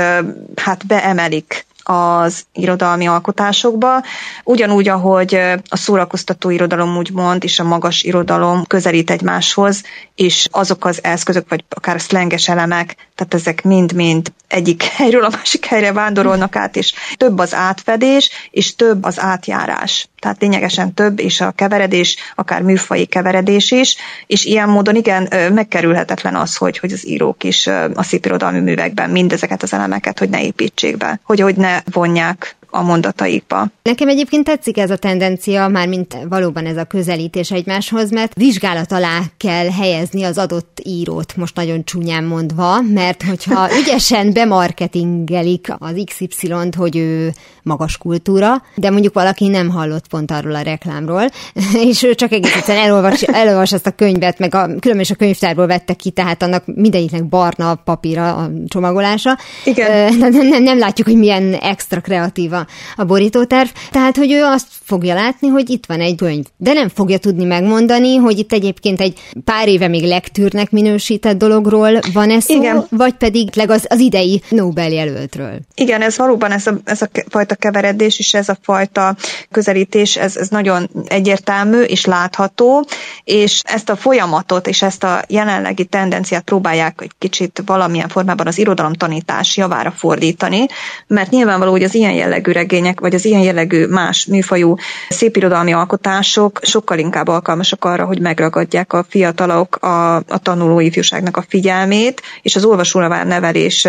hát 0.54 0.87
beemelik 0.87 1.66
az 1.85 2.45
irodalmi 2.53 3.07
alkotásokba, 3.07 4.03
ugyanúgy, 4.45 4.88
ahogy 4.88 5.35
a 5.69 5.76
szórakoztató 5.76 6.50
irodalom 6.50 6.97
úgymond, 6.97 7.45
és 7.45 7.59
a 7.59 7.64
magas 7.64 8.03
irodalom 8.03 8.64
közelít 8.64 9.11
egymáshoz, 9.11 9.83
és 10.14 10.49
azok 10.50 10.85
az 10.85 11.05
eszközök, 11.05 11.49
vagy 11.49 11.64
akár 11.69 12.00
szlenges 12.00 12.49
elemek, 12.49 12.97
tehát 13.14 13.35
ezek 13.35 13.62
mind-mind 13.62 14.33
egyik 14.49 14.83
helyről 14.99 15.25
a 15.25 15.31
másik 15.37 15.64
helyre 15.64 15.93
vándorolnak 15.93 16.57
át, 16.57 16.76
és 16.76 16.95
több 17.17 17.38
az 17.38 17.55
átfedés, 17.55 18.31
és 18.50 18.75
több 18.75 19.05
az 19.05 19.21
átjárás. 19.21 20.09
Tehát 20.25 20.40
lényegesen 20.40 20.95
több, 20.95 21.21
és 21.21 21.40
a 21.40 21.50
keveredés, 21.50 22.16
akár 22.35 22.62
műfai 22.62 23.07
keveredés 23.07 23.71
is, 23.71 23.97
és 24.26 24.45
ilyen 24.45 24.69
módon 24.69 24.95
igen, 24.95 25.28
megkerülhetetlen 25.52 26.35
az, 26.35 26.57
hogy, 26.57 26.78
hogy 26.78 26.93
az 26.93 27.09
írók 27.09 27.45
is 27.45 27.66
a 27.95 28.02
szépirodalmi 28.02 28.61
művekben 28.61 29.11
mindezeket 29.11 29.62
az 29.62 29.73
elemeket, 29.73 30.19
hogy 30.19 30.28
ne 30.28 30.45
építsék 30.45 30.97
be, 30.97 31.21
hogy, 31.23 31.40
hogy 31.40 31.57
ne 31.57 31.78
vonják 31.93 32.57
a 32.75 32.83
mondataikba. 32.83 33.66
Nekem 33.83 34.09
egyébként 34.09 34.45
tetszik 34.45 34.78
ez 34.78 34.90
a 34.90 34.97
tendencia, 34.97 35.69
mármint 35.69 36.16
valóban 36.28 36.66
ez 36.66 36.76
a 36.76 36.85
közelítés 36.85 37.50
egymáshoz, 37.50 38.11
mert 38.11 38.35
vizsgálat 38.35 38.93
alá 38.93 39.21
kell 39.37 39.71
helyezni 39.71 40.23
az 40.23 40.38
adott 40.38 40.81
írót, 40.85 41.37
most 41.37 41.57
nagyon 41.57 41.85
csúnyán 41.85 42.25
mondva, 42.25 42.81
mert 42.81 43.23
hogyha 43.23 43.69
ügyesen 43.81 44.33
bemarketingelik 44.33 45.66
az 45.78 46.04
XY-t, 46.04 46.75
hogy 46.75 46.97
ő 46.97 47.33
magas 47.62 47.99
kultúra, 47.99 48.62
de 48.75 48.90
mondjuk 48.90 49.14
valaki 49.14 49.49
nem 49.49 49.71
hallott 49.71 50.09
pont 50.09 50.31
arról 50.31 50.54
a 50.54 50.61
reklámról, 50.61 51.25
és 51.88 52.02
ő 52.02 52.14
csak 52.14 52.33
egész 52.33 52.57
egyszerűen 52.57 52.85
elolvas, 52.85 53.23
elolvas 53.23 53.73
ezt 53.73 53.87
a 53.87 53.90
könyvet, 53.90 54.38
meg 54.38 54.54
a, 54.54 54.66
különben 54.66 55.00
is 55.00 55.11
a 55.11 55.14
könyvtárból 55.14 55.66
vettek 55.66 55.97
ki, 55.97 56.11
tehát 56.11 56.43
annak 56.43 56.62
mindegyiknek 56.66 57.25
barna 57.25 57.75
papíra 57.75 58.37
a 58.37 58.50
csomagolása. 58.69 59.38
Igen. 59.64 60.14
Nem, 60.14 60.33
nem, 60.33 60.62
nem 60.62 60.78
látjuk, 60.78 61.07
hogy 61.07 61.16
milyen 61.16 61.54
extra 61.54 62.00
kreatívan 62.00 62.63
a, 62.97 63.04
borítóterv. 63.04 63.68
Tehát, 63.90 64.16
hogy 64.16 64.33
ő 64.33 64.42
azt 64.42 64.66
fogja 64.85 65.14
látni, 65.14 65.49
hogy 65.49 65.71
itt 65.71 65.87
van 65.87 66.00
egy 66.00 66.17
könyv. 66.17 66.45
De 66.57 66.73
nem 66.73 66.88
fogja 66.88 67.19
tudni 67.19 67.45
megmondani, 67.45 68.17
hogy 68.17 68.38
itt 68.38 68.53
egyébként 68.53 69.00
egy 69.00 69.19
pár 69.45 69.69
éve 69.69 69.88
még 69.88 70.05
lektűrnek 70.05 70.71
minősített 70.71 71.38
dologról 71.38 71.99
van 72.12 72.31
ez 72.31 72.45
szó, 72.45 72.55
Igen. 72.55 72.87
vagy 72.91 73.12
pedig 73.12 73.50
az, 73.71 73.87
az 73.88 74.00
idei 74.00 74.43
Nobel 74.49 74.91
jelöltről. 74.91 75.59
Igen, 75.75 76.03
ez 76.03 76.17
valóban 76.17 76.50
ez 76.50 76.67
a, 76.67 76.75
ez 76.85 77.03
a 77.03 77.09
fajta 77.29 77.55
keveredés 77.55 78.19
és 78.19 78.35
ez 78.35 78.49
a 78.49 78.57
fajta 78.62 79.17
közelítés, 79.50 80.17
ez, 80.17 80.37
ez 80.37 80.49
nagyon 80.49 80.91
egyértelmű 81.07 81.81
és 81.81 82.05
látható, 82.05 82.87
és 83.25 83.61
ezt 83.64 83.91
a 83.91 83.97
folyamatot 83.97 84.67
és 84.67 84.83
ezt 84.83 85.05
a 85.05 85.23
jelenlegi 85.29 85.85
tendenciát 85.85 86.43
próbálják 86.43 87.00
egy 87.03 87.12
kicsit 87.19 87.62
valamilyen 87.67 88.09
formában 88.09 88.47
az 88.47 88.59
irodalomtanítás 88.59 89.57
javára 89.57 89.91
fordítani, 89.91 90.67
mert 91.07 91.31
nyilvánvaló, 91.31 91.71
hogy 91.71 91.83
az 91.83 91.95
ilyen 91.95 92.12
jellegű 92.12 92.53
regények, 92.53 93.00
vagy 93.00 93.14
az 93.14 93.25
ilyen 93.25 93.41
jellegű 93.41 93.87
más 93.87 94.26
műfajú 94.26 94.74
szépirodalmi 95.09 95.73
alkotások 95.73 96.61
sokkal 96.62 96.99
inkább 96.99 97.28
alkalmasak 97.28 97.85
arra, 97.85 98.04
hogy 98.04 98.21
megragadják 98.21 98.93
a 98.93 99.04
fiatalok, 99.09 99.76
a, 99.76 100.14
a 100.16 100.38
tanuló 100.43 100.81
ifjúságnak 100.81 101.37
a 101.37 101.45
figyelmét, 101.49 102.23
és 102.43 102.57
az 102.57 102.64
olvasóvá 102.64 103.25
nevelés 103.25 103.88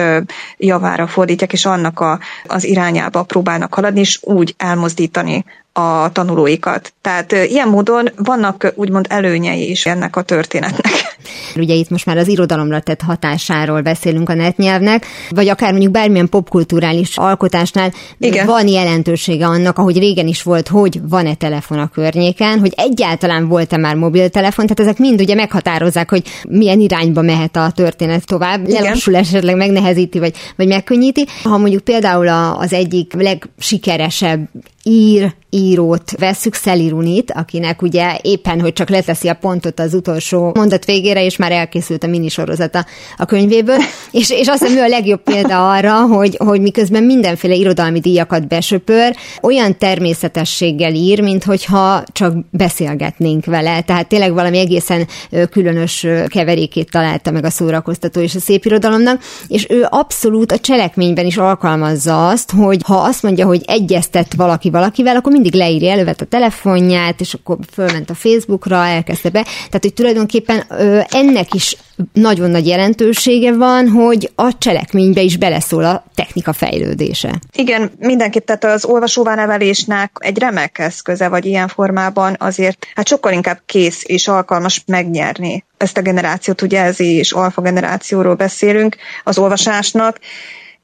javára 0.57 1.07
fordítják, 1.07 1.53
és 1.53 1.65
annak 1.65 1.99
a, 1.99 2.19
az 2.47 2.63
irányába 2.63 3.23
próbálnak 3.23 3.73
haladni, 3.73 3.99
és 3.99 4.19
úgy 4.21 4.53
elmozdítani 4.57 5.45
a 5.77 6.11
tanulóikat. 6.11 6.93
Tehát 7.01 7.31
ilyen 7.31 7.67
módon 7.67 8.09
vannak 8.15 8.73
úgymond 8.75 9.05
előnyei 9.09 9.69
is 9.69 9.85
ennek 9.85 10.15
a 10.15 10.21
történetnek. 10.21 10.91
Ugye 11.55 11.73
itt 11.73 11.89
most 11.89 12.05
már 12.05 12.17
az 12.17 12.27
irodalomra 12.27 12.79
tett 12.79 13.01
hatásáról 13.01 13.81
beszélünk 13.81 14.29
a 14.29 14.33
netnyelvnek, 14.33 15.05
vagy 15.29 15.47
akár 15.47 15.71
mondjuk 15.71 15.91
bármilyen 15.91 16.29
popkulturális 16.29 17.17
alkotásnál 17.17 17.93
Igen. 18.17 18.45
van 18.45 18.67
jelentősége 18.67 19.45
annak, 19.45 19.77
ahogy 19.77 19.97
régen 19.97 20.27
is 20.27 20.43
volt, 20.43 20.67
hogy 20.67 20.99
van-e 21.09 21.33
telefon 21.33 21.79
a 21.79 21.87
környéken, 21.87 22.59
hogy 22.59 22.73
egyáltalán 22.75 23.47
volt-e 23.47 23.77
már 23.77 23.95
mobiltelefon, 23.95 24.65
tehát 24.65 24.79
ezek 24.79 24.97
mind 24.97 25.21
ugye 25.21 25.35
meghatározzák, 25.35 26.09
hogy 26.09 26.23
milyen 26.49 26.79
irányba 26.79 27.21
mehet 27.21 27.55
a 27.55 27.71
történet 27.75 28.25
tovább, 28.25 28.67
lelassul 28.67 29.15
esetleg, 29.15 29.55
megnehezíti, 29.55 30.19
vagy, 30.19 30.33
vagy 30.55 30.67
megkönnyíti. 30.67 31.25
Ha 31.43 31.57
mondjuk 31.57 31.83
például 31.83 32.27
az 32.59 32.73
egyik 32.73 33.13
legsikeresebb 33.13 34.49
ír 34.87 35.35
írót 35.55 36.11
vesszük, 36.11 36.53
Szelirunit, 36.53 37.31
akinek 37.31 37.81
ugye 37.81 38.17
éppen, 38.21 38.61
hogy 38.61 38.73
csak 38.73 38.89
leteszi 38.89 39.27
a 39.27 39.33
pontot 39.33 39.79
az 39.79 39.93
utolsó 39.93 40.51
mondat 40.55 40.85
végére, 40.85 41.23
és 41.23 41.37
már 41.37 41.51
elkészült 41.51 42.03
a 42.03 42.07
minisorozata 42.07 42.85
a 43.17 43.25
könyvéből, 43.25 43.77
és, 44.11 44.29
és 44.29 44.47
azt 44.47 44.61
hiszem 44.61 44.77
ő 44.77 44.81
a 44.81 44.87
legjobb 44.87 45.21
példa 45.23 45.71
arra, 45.71 46.01
hogy, 46.01 46.37
hogy 46.37 46.61
miközben 46.61 47.03
mindenféle 47.03 47.53
irodalmi 47.53 47.99
díjakat 47.99 48.47
besöpör, 48.47 49.15
olyan 49.41 49.77
természetességgel 49.77 50.93
ír, 50.93 51.21
mint 51.21 51.43
hogyha 51.43 52.03
csak 52.11 52.33
beszélgetnénk 52.51 53.45
vele. 53.45 53.81
Tehát 53.81 54.07
tényleg 54.07 54.33
valami 54.33 54.57
egészen 54.57 55.07
különös 55.49 56.07
keverékét 56.27 56.91
találta 56.91 57.31
meg 57.31 57.45
a 57.45 57.49
szórakoztató 57.49 58.21
és 58.21 58.35
a 58.35 58.39
szép 58.39 58.65
irodalomnak, 58.65 59.21
és 59.47 59.65
ő 59.69 59.85
abszolút 59.89 60.51
a 60.51 60.59
cselekményben 60.59 61.25
is 61.25 61.37
alkalmazza 61.37 62.27
azt, 62.27 62.51
hogy 62.51 62.81
ha 62.83 62.95
azt 62.95 63.23
mondja, 63.23 63.45
hogy 63.45 63.61
egyeztet 63.65 64.33
valaki 64.33 64.69
valakivel, 64.75 65.15
akkor 65.15 65.31
mindig 65.31 65.53
leírja, 65.53 65.91
elővet 65.91 66.21
a 66.21 66.25
telefonját, 66.25 67.19
és 67.19 67.33
akkor 67.33 67.57
fölment 67.71 68.09
a 68.09 68.13
Facebookra, 68.13 68.85
elkezdte 68.85 69.29
be. 69.29 69.41
Tehát, 69.43 69.79
hogy 69.81 69.93
tulajdonképpen 69.93 70.63
ö, 70.69 70.99
ennek 71.09 71.53
is 71.53 71.77
nagyon 72.13 72.49
nagy 72.49 72.67
jelentősége 72.67 73.53
van, 73.53 73.89
hogy 73.89 74.31
a 74.35 74.57
cselekménybe 74.57 75.21
is 75.21 75.37
beleszól 75.37 75.83
a 75.83 76.05
technika 76.15 76.53
fejlődése. 76.53 77.39
Igen, 77.53 77.91
mindenképp, 77.99 78.45
tehát 78.45 78.63
az 78.63 78.85
olvasóvá 78.85 79.35
nevelésnek 79.35 80.11
egy 80.19 80.37
remek 80.37 80.79
eszköze, 80.79 81.27
vagy 81.27 81.45
ilyen 81.45 81.67
formában 81.67 82.35
azért 82.39 82.85
hát 82.95 83.07
sokkal 83.07 83.33
inkább 83.33 83.61
kész 83.65 84.03
és 84.05 84.27
alkalmas 84.27 84.83
megnyerni 84.85 85.63
ezt 85.77 85.97
a 85.97 86.01
generációt, 86.01 86.61
ugye 86.61 86.81
ez 86.81 86.99
is 86.99 87.31
alfa 87.31 87.61
generációról 87.61 88.35
beszélünk, 88.35 88.95
az 89.23 89.37
olvasásnak, 89.37 90.19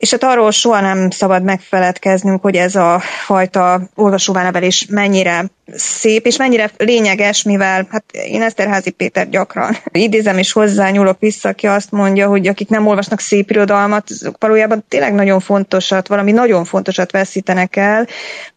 és 0.02 0.12
hát 0.12 0.24
arról 0.24 0.52
soha 0.52 0.82
nem 0.82 1.10
szabad 1.10 1.44
megfeledkeznünk, 1.44 2.42
hogy 2.42 2.56
ez 2.56 2.76
a 2.76 3.00
fajta 3.26 3.82
olvasóvánevelés 3.96 4.86
mennyire 4.90 5.46
szép, 5.76 6.26
és 6.26 6.38
mennyire 6.38 6.72
lényeges, 6.78 7.44
mivel 7.44 7.88
hát 7.90 8.04
én 8.12 8.42
Eszterházi 8.42 8.90
Péter 8.90 9.30
gyakran 9.30 9.78
idézem, 9.92 10.38
és 10.38 10.52
hozzányúlok 10.52 11.20
vissza, 11.20 11.50
aki 11.50 11.68
azt 11.68 11.92
mondja, 11.92 12.28
hogy 12.28 12.48
akik 12.48 12.70
nem 12.70 12.88
olvasnak 12.88 13.20
szép 13.20 13.50
irodalmat, 13.50 14.10
azok 14.10 14.36
valójában 14.40 14.86
tényleg 14.88 15.14
nagyon 15.14 15.40
fontosat, 15.40 16.08
valami 16.08 16.32
nagyon 16.32 16.66
fontosat 16.66 17.12
veszítenek 17.12 17.76
el. 17.76 18.08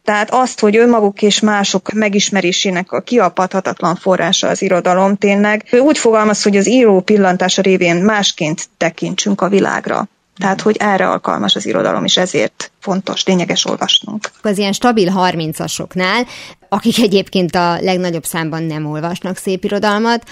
Tehát 0.04 0.30
azt, 0.30 0.60
hogy 0.60 0.76
önmaguk 0.76 1.22
és 1.22 1.40
mások 1.40 1.92
megismerésének 1.92 2.92
a 2.92 3.00
kiapadhatatlan 3.00 3.96
forrása 3.96 4.48
az 4.48 4.62
irodalom 4.62 5.16
tényleg. 5.16 5.64
Ő 5.70 5.78
úgy 5.78 5.98
fogalmaz, 5.98 6.42
hogy 6.42 6.56
az 6.56 6.68
író 6.68 7.00
pillantása 7.00 7.62
révén 7.62 7.96
másként 7.96 8.68
tekintsünk 8.76 9.40
a 9.40 9.48
világra. 9.48 10.08
Tehát, 10.36 10.60
hogy 10.60 10.76
erre 10.76 11.08
alkalmas 11.08 11.56
az 11.56 11.66
irodalom, 11.66 12.04
és 12.04 12.16
ezért 12.16 12.70
fontos, 12.80 13.24
lényeges 13.24 13.64
olvasnunk. 13.64 14.30
Az 14.42 14.58
ilyen 14.58 14.72
stabil 14.72 15.12
30-asoknál, 15.16 16.26
akik 16.68 16.98
egyébként 16.98 17.54
a 17.54 17.80
legnagyobb 17.80 18.24
számban 18.24 18.62
nem 18.62 18.86
olvasnak 18.86 19.36
szép 19.36 19.64
irodalmat, 19.64 20.24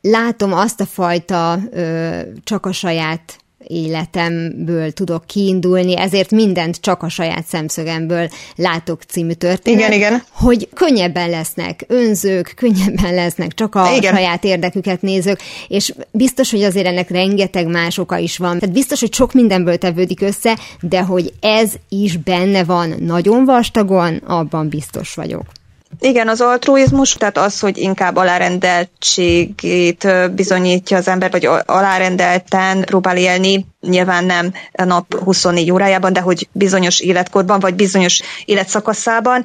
látom 0.00 0.52
azt 0.52 0.80
a 0.80 0.86
fajta 0.86 1.58
ö, 1.70 2.20
csak 2.44 2.66
a 2.66 2.72
saját 2.72 3.38
életemből 3.66 4.92
tudok 4.92 5.26
kiindulni, 5.26 5.98
ezért 5.98 6.30
mindent 6.30 6.76
csak 6.80 7.02
a 7.02 7.08
saját 7.08 7.46
szemszögemből 7.46 8.28
látok 8.56 9.02
című 9.02 9.32
történet. 9.32 9.80
Igen, 9.80 9.92
igen. 9.92 10.22
Hogy 10.32 10.68
könnyebben 10.74 11.30
lesznek 11.30 11.84
önzők, 11.88 12.52
könnyebben 12.56 13.14
lesznek 13.14 13.54
csak 13.54 13.74
a 13.74 13.94
igen. 13.96 14.14
saját 14.14 14.44
érdeküket 14.44 15.02
nézők, 15.02 15.40
és 15.68 15.94
biztos, 16.10 16.50
hogy 16.50 16.62
azért 16.62 16.86
ennek 16.86 17.10
rengeteg 17.10 17.66
más 17.66 17.98
oka 17.98 18.18
is 18.18 18.36
van. 18.36 18.58
Tehát 18.58 18.74
biztos, 18.74 19.00
hogy 19.00 19.14
sok 19.14 19.32
mindenből 19.32 19.76
tevődik 19.76 20.20
össze, 20.20 20.58
de 20.80 21.02
hogy 21.02 21.32
ez 21.40 21.72
is 21.88 22.16
benne 22.16 22.64
van 22.64 22.94
nagyon 23.00 23.44
vastagon, 23.44 24.16
abban 24.16 24.68
biztos 24.68 25.14
vagyok. 25.14 25.44
Igen, 26.00 26.28
az 26.28 26.40
altruizmus, 26.40 27.12
tehát 27.12 27.38
az, 27.38 27.60
hogy 27.60 27.78
inkább 27.78 28.16
alárendeltségét 28.16 30.08
bizonyítja 30.34 30.96
az 30.96 31.08
ember, 31.08 31.30
vagy 31.30 31.48
alárendelten 31.66 32.80
próbál 32.84 33.16
élni, 33.16 33.66
nyilván 33.80 34.24
nem 34.24 34.52
a 34.72 34.84
nap 34.84 35.14
24 35.14 35.70
órájában, 35.70 36.12
de 36.12 36.20
hogy 36.20 36.48
bizonyos 36.52 37.00
életkorban, 37.00 37.60
vagy 37.60 37.74
bizonyos 37.74 38.20
életszakaszában. 38.44 39.44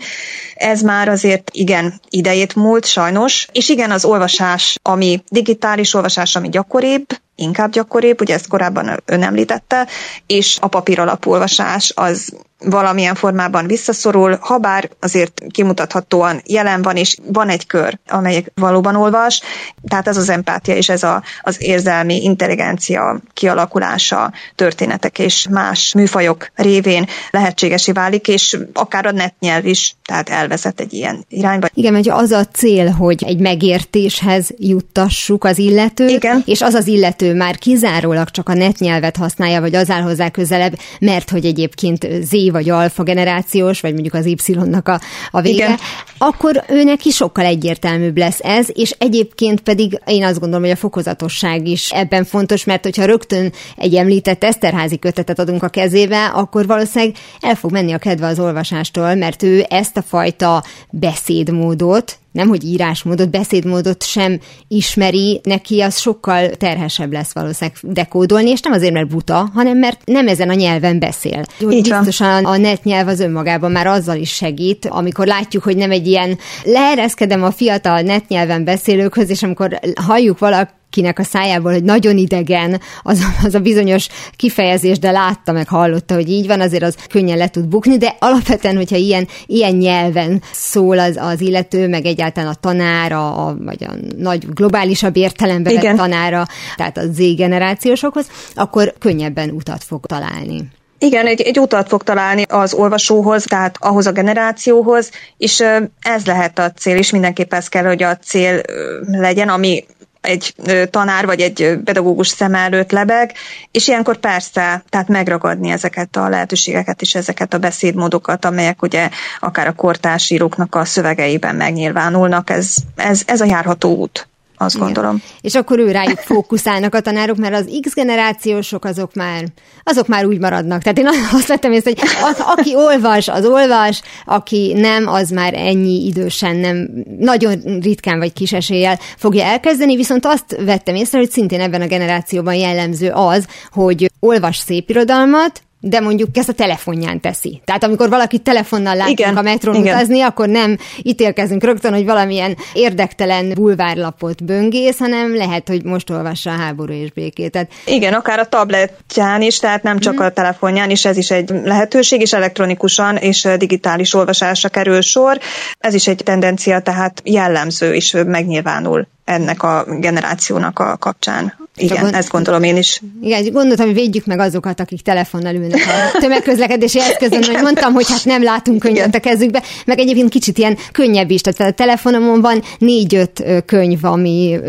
Ez 0.56 0.82
már 0.82 1.08
azért 1.08 1.50
igen 1.52 2.00
idejét 2.10 2.56
múlt, 2.56 2.86
sajnos. 2.86 3.48
És 3.52 3.70
igen, 3.70 3.92
az 3.92 4.06
olvasás, 4.06 4.80
ami 4.82 5.24
digitális 5.30 5.94
olvasás, 5.94 6.36
ami 6.36 6.50
gyakoribb, 6.50 7.06
inkább 7.36 7.72
gyakoribb, 7.72 8.22
ugye 8.22 8.34
ezt 8.34 8.48
korábban 8.48 9.02
ön 9.06 9.24
említette, 9.24 9.88
és 10.26 10.58
a 10.62 10.68
papír 10.68 11.00
alapú 11.00 11.32
olvasás 11.32 11.92
az 11.96 12.34
valamilyen 12.66 13.16
formában 13.16 13.68
visszaszorul, 13.68 14.38
ha 14.42 14.58
bár 14.58 14.90
azért 15.00 15.42
kimutathatóan 15.52 16.42
jelen 16.46 16.82
van, 16.82 16.96
és 16.96 17.18
van 17.26 17.50
egy 17.50 17.68
kör, 17.68 18.00
amelyik 18.08 18.52
valóban 18.56 18.96
olvas, 18.96 19.42
tehát 19.88 20.08
ez 20.08 20.18
az 20.18 20.30
empátia 20.30 20.76
és 20.76 20.90
ez 20.90 21.04
a, 21.04 21.24
az 21.42 21.56
érzelmi 21.60 22.24
intelligencia 22.24 23.20
kialakulása 23.34 24.32
történetek 24.56 25.20
és 25.20 25.48
más 25.50 25.94
műfajok 25.94 26.52
révén 26.56 27.08
lehetségesé 27.32 27.92
válik, 27.92 28.28
és 28.28 28.58
akár 28.74 29.06
a 29.06 29.12
netnyelv 29.12 29.66
is, 29.66 29.96
tehát 30.06 30.30
elvezet 30.30 30.80
egy 30.80 30.94
ilyen 30.94 31.26
irányba. 31.30 31.68
Igen, 31.74 31.94
mert 31.94 32.08
az 32.08 32.32
a 32.32 32.46
cél, 32.46 32.90
hogy 32.90 33.24
egy 33.26 33.40
megértéshez 33.40 34.50
juttassuk 34.58 35.44
az 35.44 35.58
illetőt, 35.58 36.10
Igen. 36.10 36.44
és 36.46 36.62
az 36.62 36.74
az 36.74 36.88
illető 36.88 37.34
már 37.34 37.58
kizárólag 37.58 38.30
csak 38.30 38.50
a 38.50 38.54
netnyelvet 38.54 39.18
használja, 39.18 39.62
vagy 39.62 39.76
az 39.76 39.90
áll 39.90 40.02
hozzá 40.02 40.30
közelebb, 40.30 40.74
mert 41.00 41.30
hogy 41.30 41.46
egyébként 41.46 42.08
Z 42.22 42.32
vagy 42.54 42.70
alfa 42.70 43.04
generációs, 43.04 43.82
vagy 43.82 43.94
mondjuk 43.94 44.14
az 44.14 44.26
Y-nak 44.26 44.88
a, 44.88 45.02
a 45.32 45.42
vége, 45.42 45.64
Igen. 45.64 45.78
akkor 46.18 46.64
őnek 46.70 47.06
is 47.06 47.16
sokkal 47.16 47.46
egyértelműbb 47.46 48.18
lesz 48.18 48.40
ez, 48.44 48.68
és 48.74 48.96
egyébként 48.98 49.62
pedig 49.62 50.00
én 50.06 50.24
azt 50.24 50.40
gondolom, 50.40 50.64
hogy 50.64 50.74
a 50.74 50.76
fokozatosság 50.76 51.68
is 51.68 51.92
ebben 51.92 52.24
fontos, 52.24 52.64
mert 52.64 52.84
hogyha 52.84 53.06
rögtön 53.06 53.52
egy 53.78 53.96
említett 53.96 54.44
Eszterházi 54.44 55.00
kötetet 55.00 55.40
adunk 55.40 55.64
a 55.64 55.70
kezébe, 55.70 56.26
akkor 56.26 56.66
valószínűleg 56.66 57.16
el 57.40 57.56
fog 57.56 57.72
menni 57.72 57.94
a 57.94 57.98
kedve 57.98 58.28
az 58.28 58.40
olvasástól, 58.40 59.16
mert 59.16 59.44
ő 59.44 59.66
ezt 59.70 59.98
a 59.98 60.02
fajta 60.02 60.64
beszédmódot, 60.90 62.18
nem 62.34 62.48
hogy 62.48 62.64
írásmódot, 62.64 63.30
beszédmódot 63.30 64.04
sem 64.04 64.40
ismeri, 64.68 65.42
neki 65.44 65.82
az 65.82 66.00
sokkal 66.00 66.50
terhesebb 66.50 67.12
lesz 67.12 67.34
valószínűleg 67.34 67.78
dekódolni, 67.82 68.50
és 68.50 68.62
nem 68.62 68.74
azért, 68.74 68.94
mert 68.94 69.08
buta, 69.08 69.50
hanem 69.54 69.78
mert 69.78 70.02
nem 70.06 70.28
ezen 70.28 70.50
a 70.50 70.54
nyelven 70.54 71.00
beszél. 71.00 71.44
Így 71.70 71.90
biztosan 71.90 72.46
a 72.46 72.58
net 72.58 72.84
nyelv 72.84 73.08
az 73.08 73.20
önmagában 73.20 73.72
már 73.72 73.88
azzal 73.88 74.16
is 74.18 74.34
segít, 74.34 74.86
amikor 74.86 75.28
látjuk, 75.28 75.64
hogy 75.64 75.78
nem 75.78 75.92
egy 75.92 76.08
ilyen 76.08 76.38
leereszkedem 76.64 77.44
a 77.44 77.52
fiatal 77.52 78.02
net 78.02 78.28
nyelven 78.28 78.64
beszélőkhöz, 78.64 79.30
és 79.30 79.44
amikor 79.44 79.80
halljuk 79.96 80.40
valaki 80.40 80.72
valakinek 80.94 81.20
a 81.20 81.24
szájából, 81.24 81.72
hogy 81.72 81.84
nagyon 81.84 82.18
idegen 82.18 82.82
az, 83.04 83.22
az 83.44 83.56
a 83.56 83.60
bizonyos 83.60 84.08
kifejezés, 84.36 85.00
de 85.00 85.12
látta 85.12 85.52
meg, 85.52 85.68
hallotta, 85.68 86.14
hogy 86.14 86.30
így 86.30 86.48
van, 86.48 86.62
azért 86.62 86.84
az 86.84 86.96
könnyen 87.10 87.38
le 87.38 87.48
tud 87.48 87.66
bukni, 87.66 87.98
de 87.98 88.16
alapvetően, 88.20 88.76
hogyha 88.76 88.96
ilyen, 88.96 89.28
ilyen 89.46 89.76
nyelven 89.76 90.42
szól 90.52 91.00
az, 91.00 91.18
az 91.18 91.42
illető, 91.42 91.88
meg 91.88 92.06
egyáltalán 92.06 92.50
a 92.50 92.60
tanára, 92.60 93.46
a, 93.46 93.56
vagy 93.60 93.84
a 93.84 93.94
nagy 94.18 94.54
globálisabb 94.54 95.18
értelemben 95.18 95.76
vett 95.76 95.96
tanára, 95.96 96.46
tehát 96.76 96.98
a 96.98 97.12
Z 97.12 97.36
generációsokhoz, 97.36 98.28
akkor 98.56 98.94
könnyebben 99.00 99.50
utat 99.50 99.84
fog 99.84 100.06
találni. 100.06 100.72
Igen, 101.04 101.26
egy, 101.26 101.42
egy 101.42 101.60
utat 101.60 101.88
fog 101.88 102.04
találni 102.04 102.44
az 102.48 102.74
olvasóhoz, 102.74 103.44
tehát 103.44 103.78
ahhoz 103.80 104.08
a 104.08 104.12
generációhoz, 104.12 105.12
és 105.38 105.64
ez 106.02 106.26
lehet 106.26 106.60
a 106.60 106.72
cél, 106.72 106.98
és 106.98 107.12
mindenképp 107.12 107.54
ez 107.54 107.68
kell, 107.68 107.84
hogy 107.84 108.04
a 108.04 108.18
cél 108.18 108.62
legyen, 109.08 109.50
ami 109.50 109.86
egy 110.24 110.56
tanár 110.90 111.26
vagy 111.26 111.40
egy 111.42 111.78
pedagógus 111.84 112.28
szem 112.28 112.56
előtt 112.56 112.92
lebeg, 112.92 113.34
és 113.72 113.88
ilyenkor 113.88 114.18
persze, 114.18 114.84
tehát 114.90 115.08
megragadni 115.08 115.70
ezeket 115.70 116.16
a 116.16 116.30
lehetőségeket 116.30 117.02
és 117.02 117.16
ezeket 117.16 117.54
a 117.54 117.58
beszédmódokat, 117.58 118.46
amelyek 118.46 118.82
ugye 118.82 119.10
akár 119.40 119.68
a 119.68 119.76
kortársíróknak 119.76 120.76
a 120.76 120.86
szövegeiben 120.86 121.56
megnyilvánulnak, 121.56 122.50
ez, 122.50 122.76
ez, 122.96 123.22
ez 123.26 123.42
a 123.42 123.46
járható 123.46 123.96
út 123.96 124.28
azt 124.64 124.76
Igen. 124.76 124.86
gondolom. 124.86 125.22
És 125.42 125.56
akkor 125.56 125.80
ő 125.80 125.92
rájuk 125.92 126.20
fókuszálnak 126.20 126.96
a 126.96 127.00
tanárok, 127.00 127.38
mert 127.38 127.56
az 127.56 127.80
X 127.82 127.94
generációsok 127.94 128.86
azok 128.86 129.14
már, 129.14 129.44
azok 129.84 130.08
már 130.08 130.26
úgy 130.26 130.40
maradnak. 130.40 130.82
Tehát 130.82 130.98
én 130.98 131.08
azt 131.32 131.48
vettem 131.48 131.72
észre, 131.72 131.92
hogy 131.96 132.10
a, 132.22 132.54
aki 132.58 132.76
olvas, 132.76 133.28
az 133.28 133.46
olvas, 133.46 134.02
aki 134.26 134.74
nem, 134.76 135.08
az 135.08 135.30
már 135.30 135.54
ennyi 135.54 136.06
idősen 136.06 136.56
nem, 136.56 136.90
nagyon 137.20 137.62
ritkán 137.82 138.18
vagy 138.18 138.34
kis 138.34 138.54
eséllyel 138.54 139.00
fogja 139.18 139.44
elkezdeni, 139.44 139.96
viszont 139.96 140.26
azt 140.26 140.58
vettem 140.66 140.96
észre, 140.96 141.18
hogy 141.18 141.30
szintén 141.30 141.60
ebben 141.60 141.82
a 141.82 141.88
generációban 141.88 142.56
jellemző 142.56 143.10
az, 143.10 143.48
hogy 143.72 144.12
olvas 144.20 144.58
szép 144.58 144.90
irodalmat, 144.90 145.62
de 145.86 146.00
mondjuk 146.00 146.38
ezt 146.38 146.50
a 146.50 146.54
telefonján 146.54 147.20
teszi. 147.20 147.62
Tehát 147.66 147.84
amikor 147.84 148.10
valaki 148.10 148.38
telefonnal 148.38 148.96
látjuk 148.96 149.20
igen, 149.20 149.38
a 149.38 149.42
metrón 149.42 149.76
igen. 149.76 149.96
utazni, 149.96 150.22
akkor 150.22 150.48
nem 150.48 150.78
ítélkezünk 151.02 151.64
rögtön, 151.64 151.94
hogy 151.94 152.06
valamilyen 152.06 152.58
érdektelen 152.74 153.52
bulvárlapot 153.54 154.44
böngész, 154.44 154.98
hanem 154.98 155.36
lehet, 155.36 155.68
hogy 155.68 155.84
most 155.84 156.10
olvassa 156.10 156.52
a 156.52 156.56
háború 156.56 156.94
és 156.94 157.12
békét. 157.12 157.52
Tehát... 157.52 157.72
Igen, 157.86 158.14
akár 158.14 158.40
a 158.40 158.46
tabletján 158.46 159.42
is, 159.42 159.60
tehát 159.60 159.84
nem 159.84 160.00
csak 160.00 160.14
hmm. 160.14 160.26
a 160.26 160.30
telefonján 160.30 160.90
is, 160.90 161.06
ez 161.06 161.18
is 161.18 161.32
egy 161.32 161.50
lehetőség, 161.64 162.22
és 162.22 162.34
elektronikusan 162.34 163.16
és 163.16 163.48
digitális 163.58 164.14
olvasásra 164.14 164.70
kerül 164.70 165.02
sor. 165.02 165.40
Ez 165.80 165.94
is 165.94 166.08
egy 166.08 166.22
tendencia, 166.24 166.80
tehát 166.80 167.22
jellemző 167.26 167.94
és 167.94 168.18
megnyilvánul 168.26 169.08
ennek 169.26 169.64
a 169.64 169.86
generációnak 170.00 170.80
a 170.80 170.98
kapcsán. 170.98 171.63
Igen, 171.76 172.02
gond... 172.02 172.14
ezt 172.14 172.30
gondolom 172.30 172.64
én 172.64 172.78
is. 172.78 173.02
Igen, 173.22 173.52
gondoltam, 173.52 173.86
hogy 173.86 173.96
védjük 173.96 174.26
meg 174.26 174.40
azokat, 174.40 174.80
akik 174.80 175.02
telefonnal 175.02 175.56
ülnek 175.56 175.80
a 175.88 176.18
tömegközlekedési 176.22 177.00
eszközön, 177.00 177.44
hogy 177.44 177.62
mondtam, 177.62 177.94
hogy 177.94 178.10
hát 178.10 178.26
nem 178.26 178.44
látunk 178.44 178.80
könyvet 178.80 179.16
a 179.16 179.20
kezükbe, 179.20 179.64
meg 179.86 180.00
egyébként 180.00 180.30
kicsit 180.30 180.58
ilyen 180.58 180.78
könnyebb 180.92 181.30
is, 181.30 181.42
tehát 181.42 181.72
a 181.72 181.76
telefonomon 181.76 182.42
van 182.42 182.62
négy-öt 182.78 183.44
könyv, 183.66 184.06
ami 184.06 184.60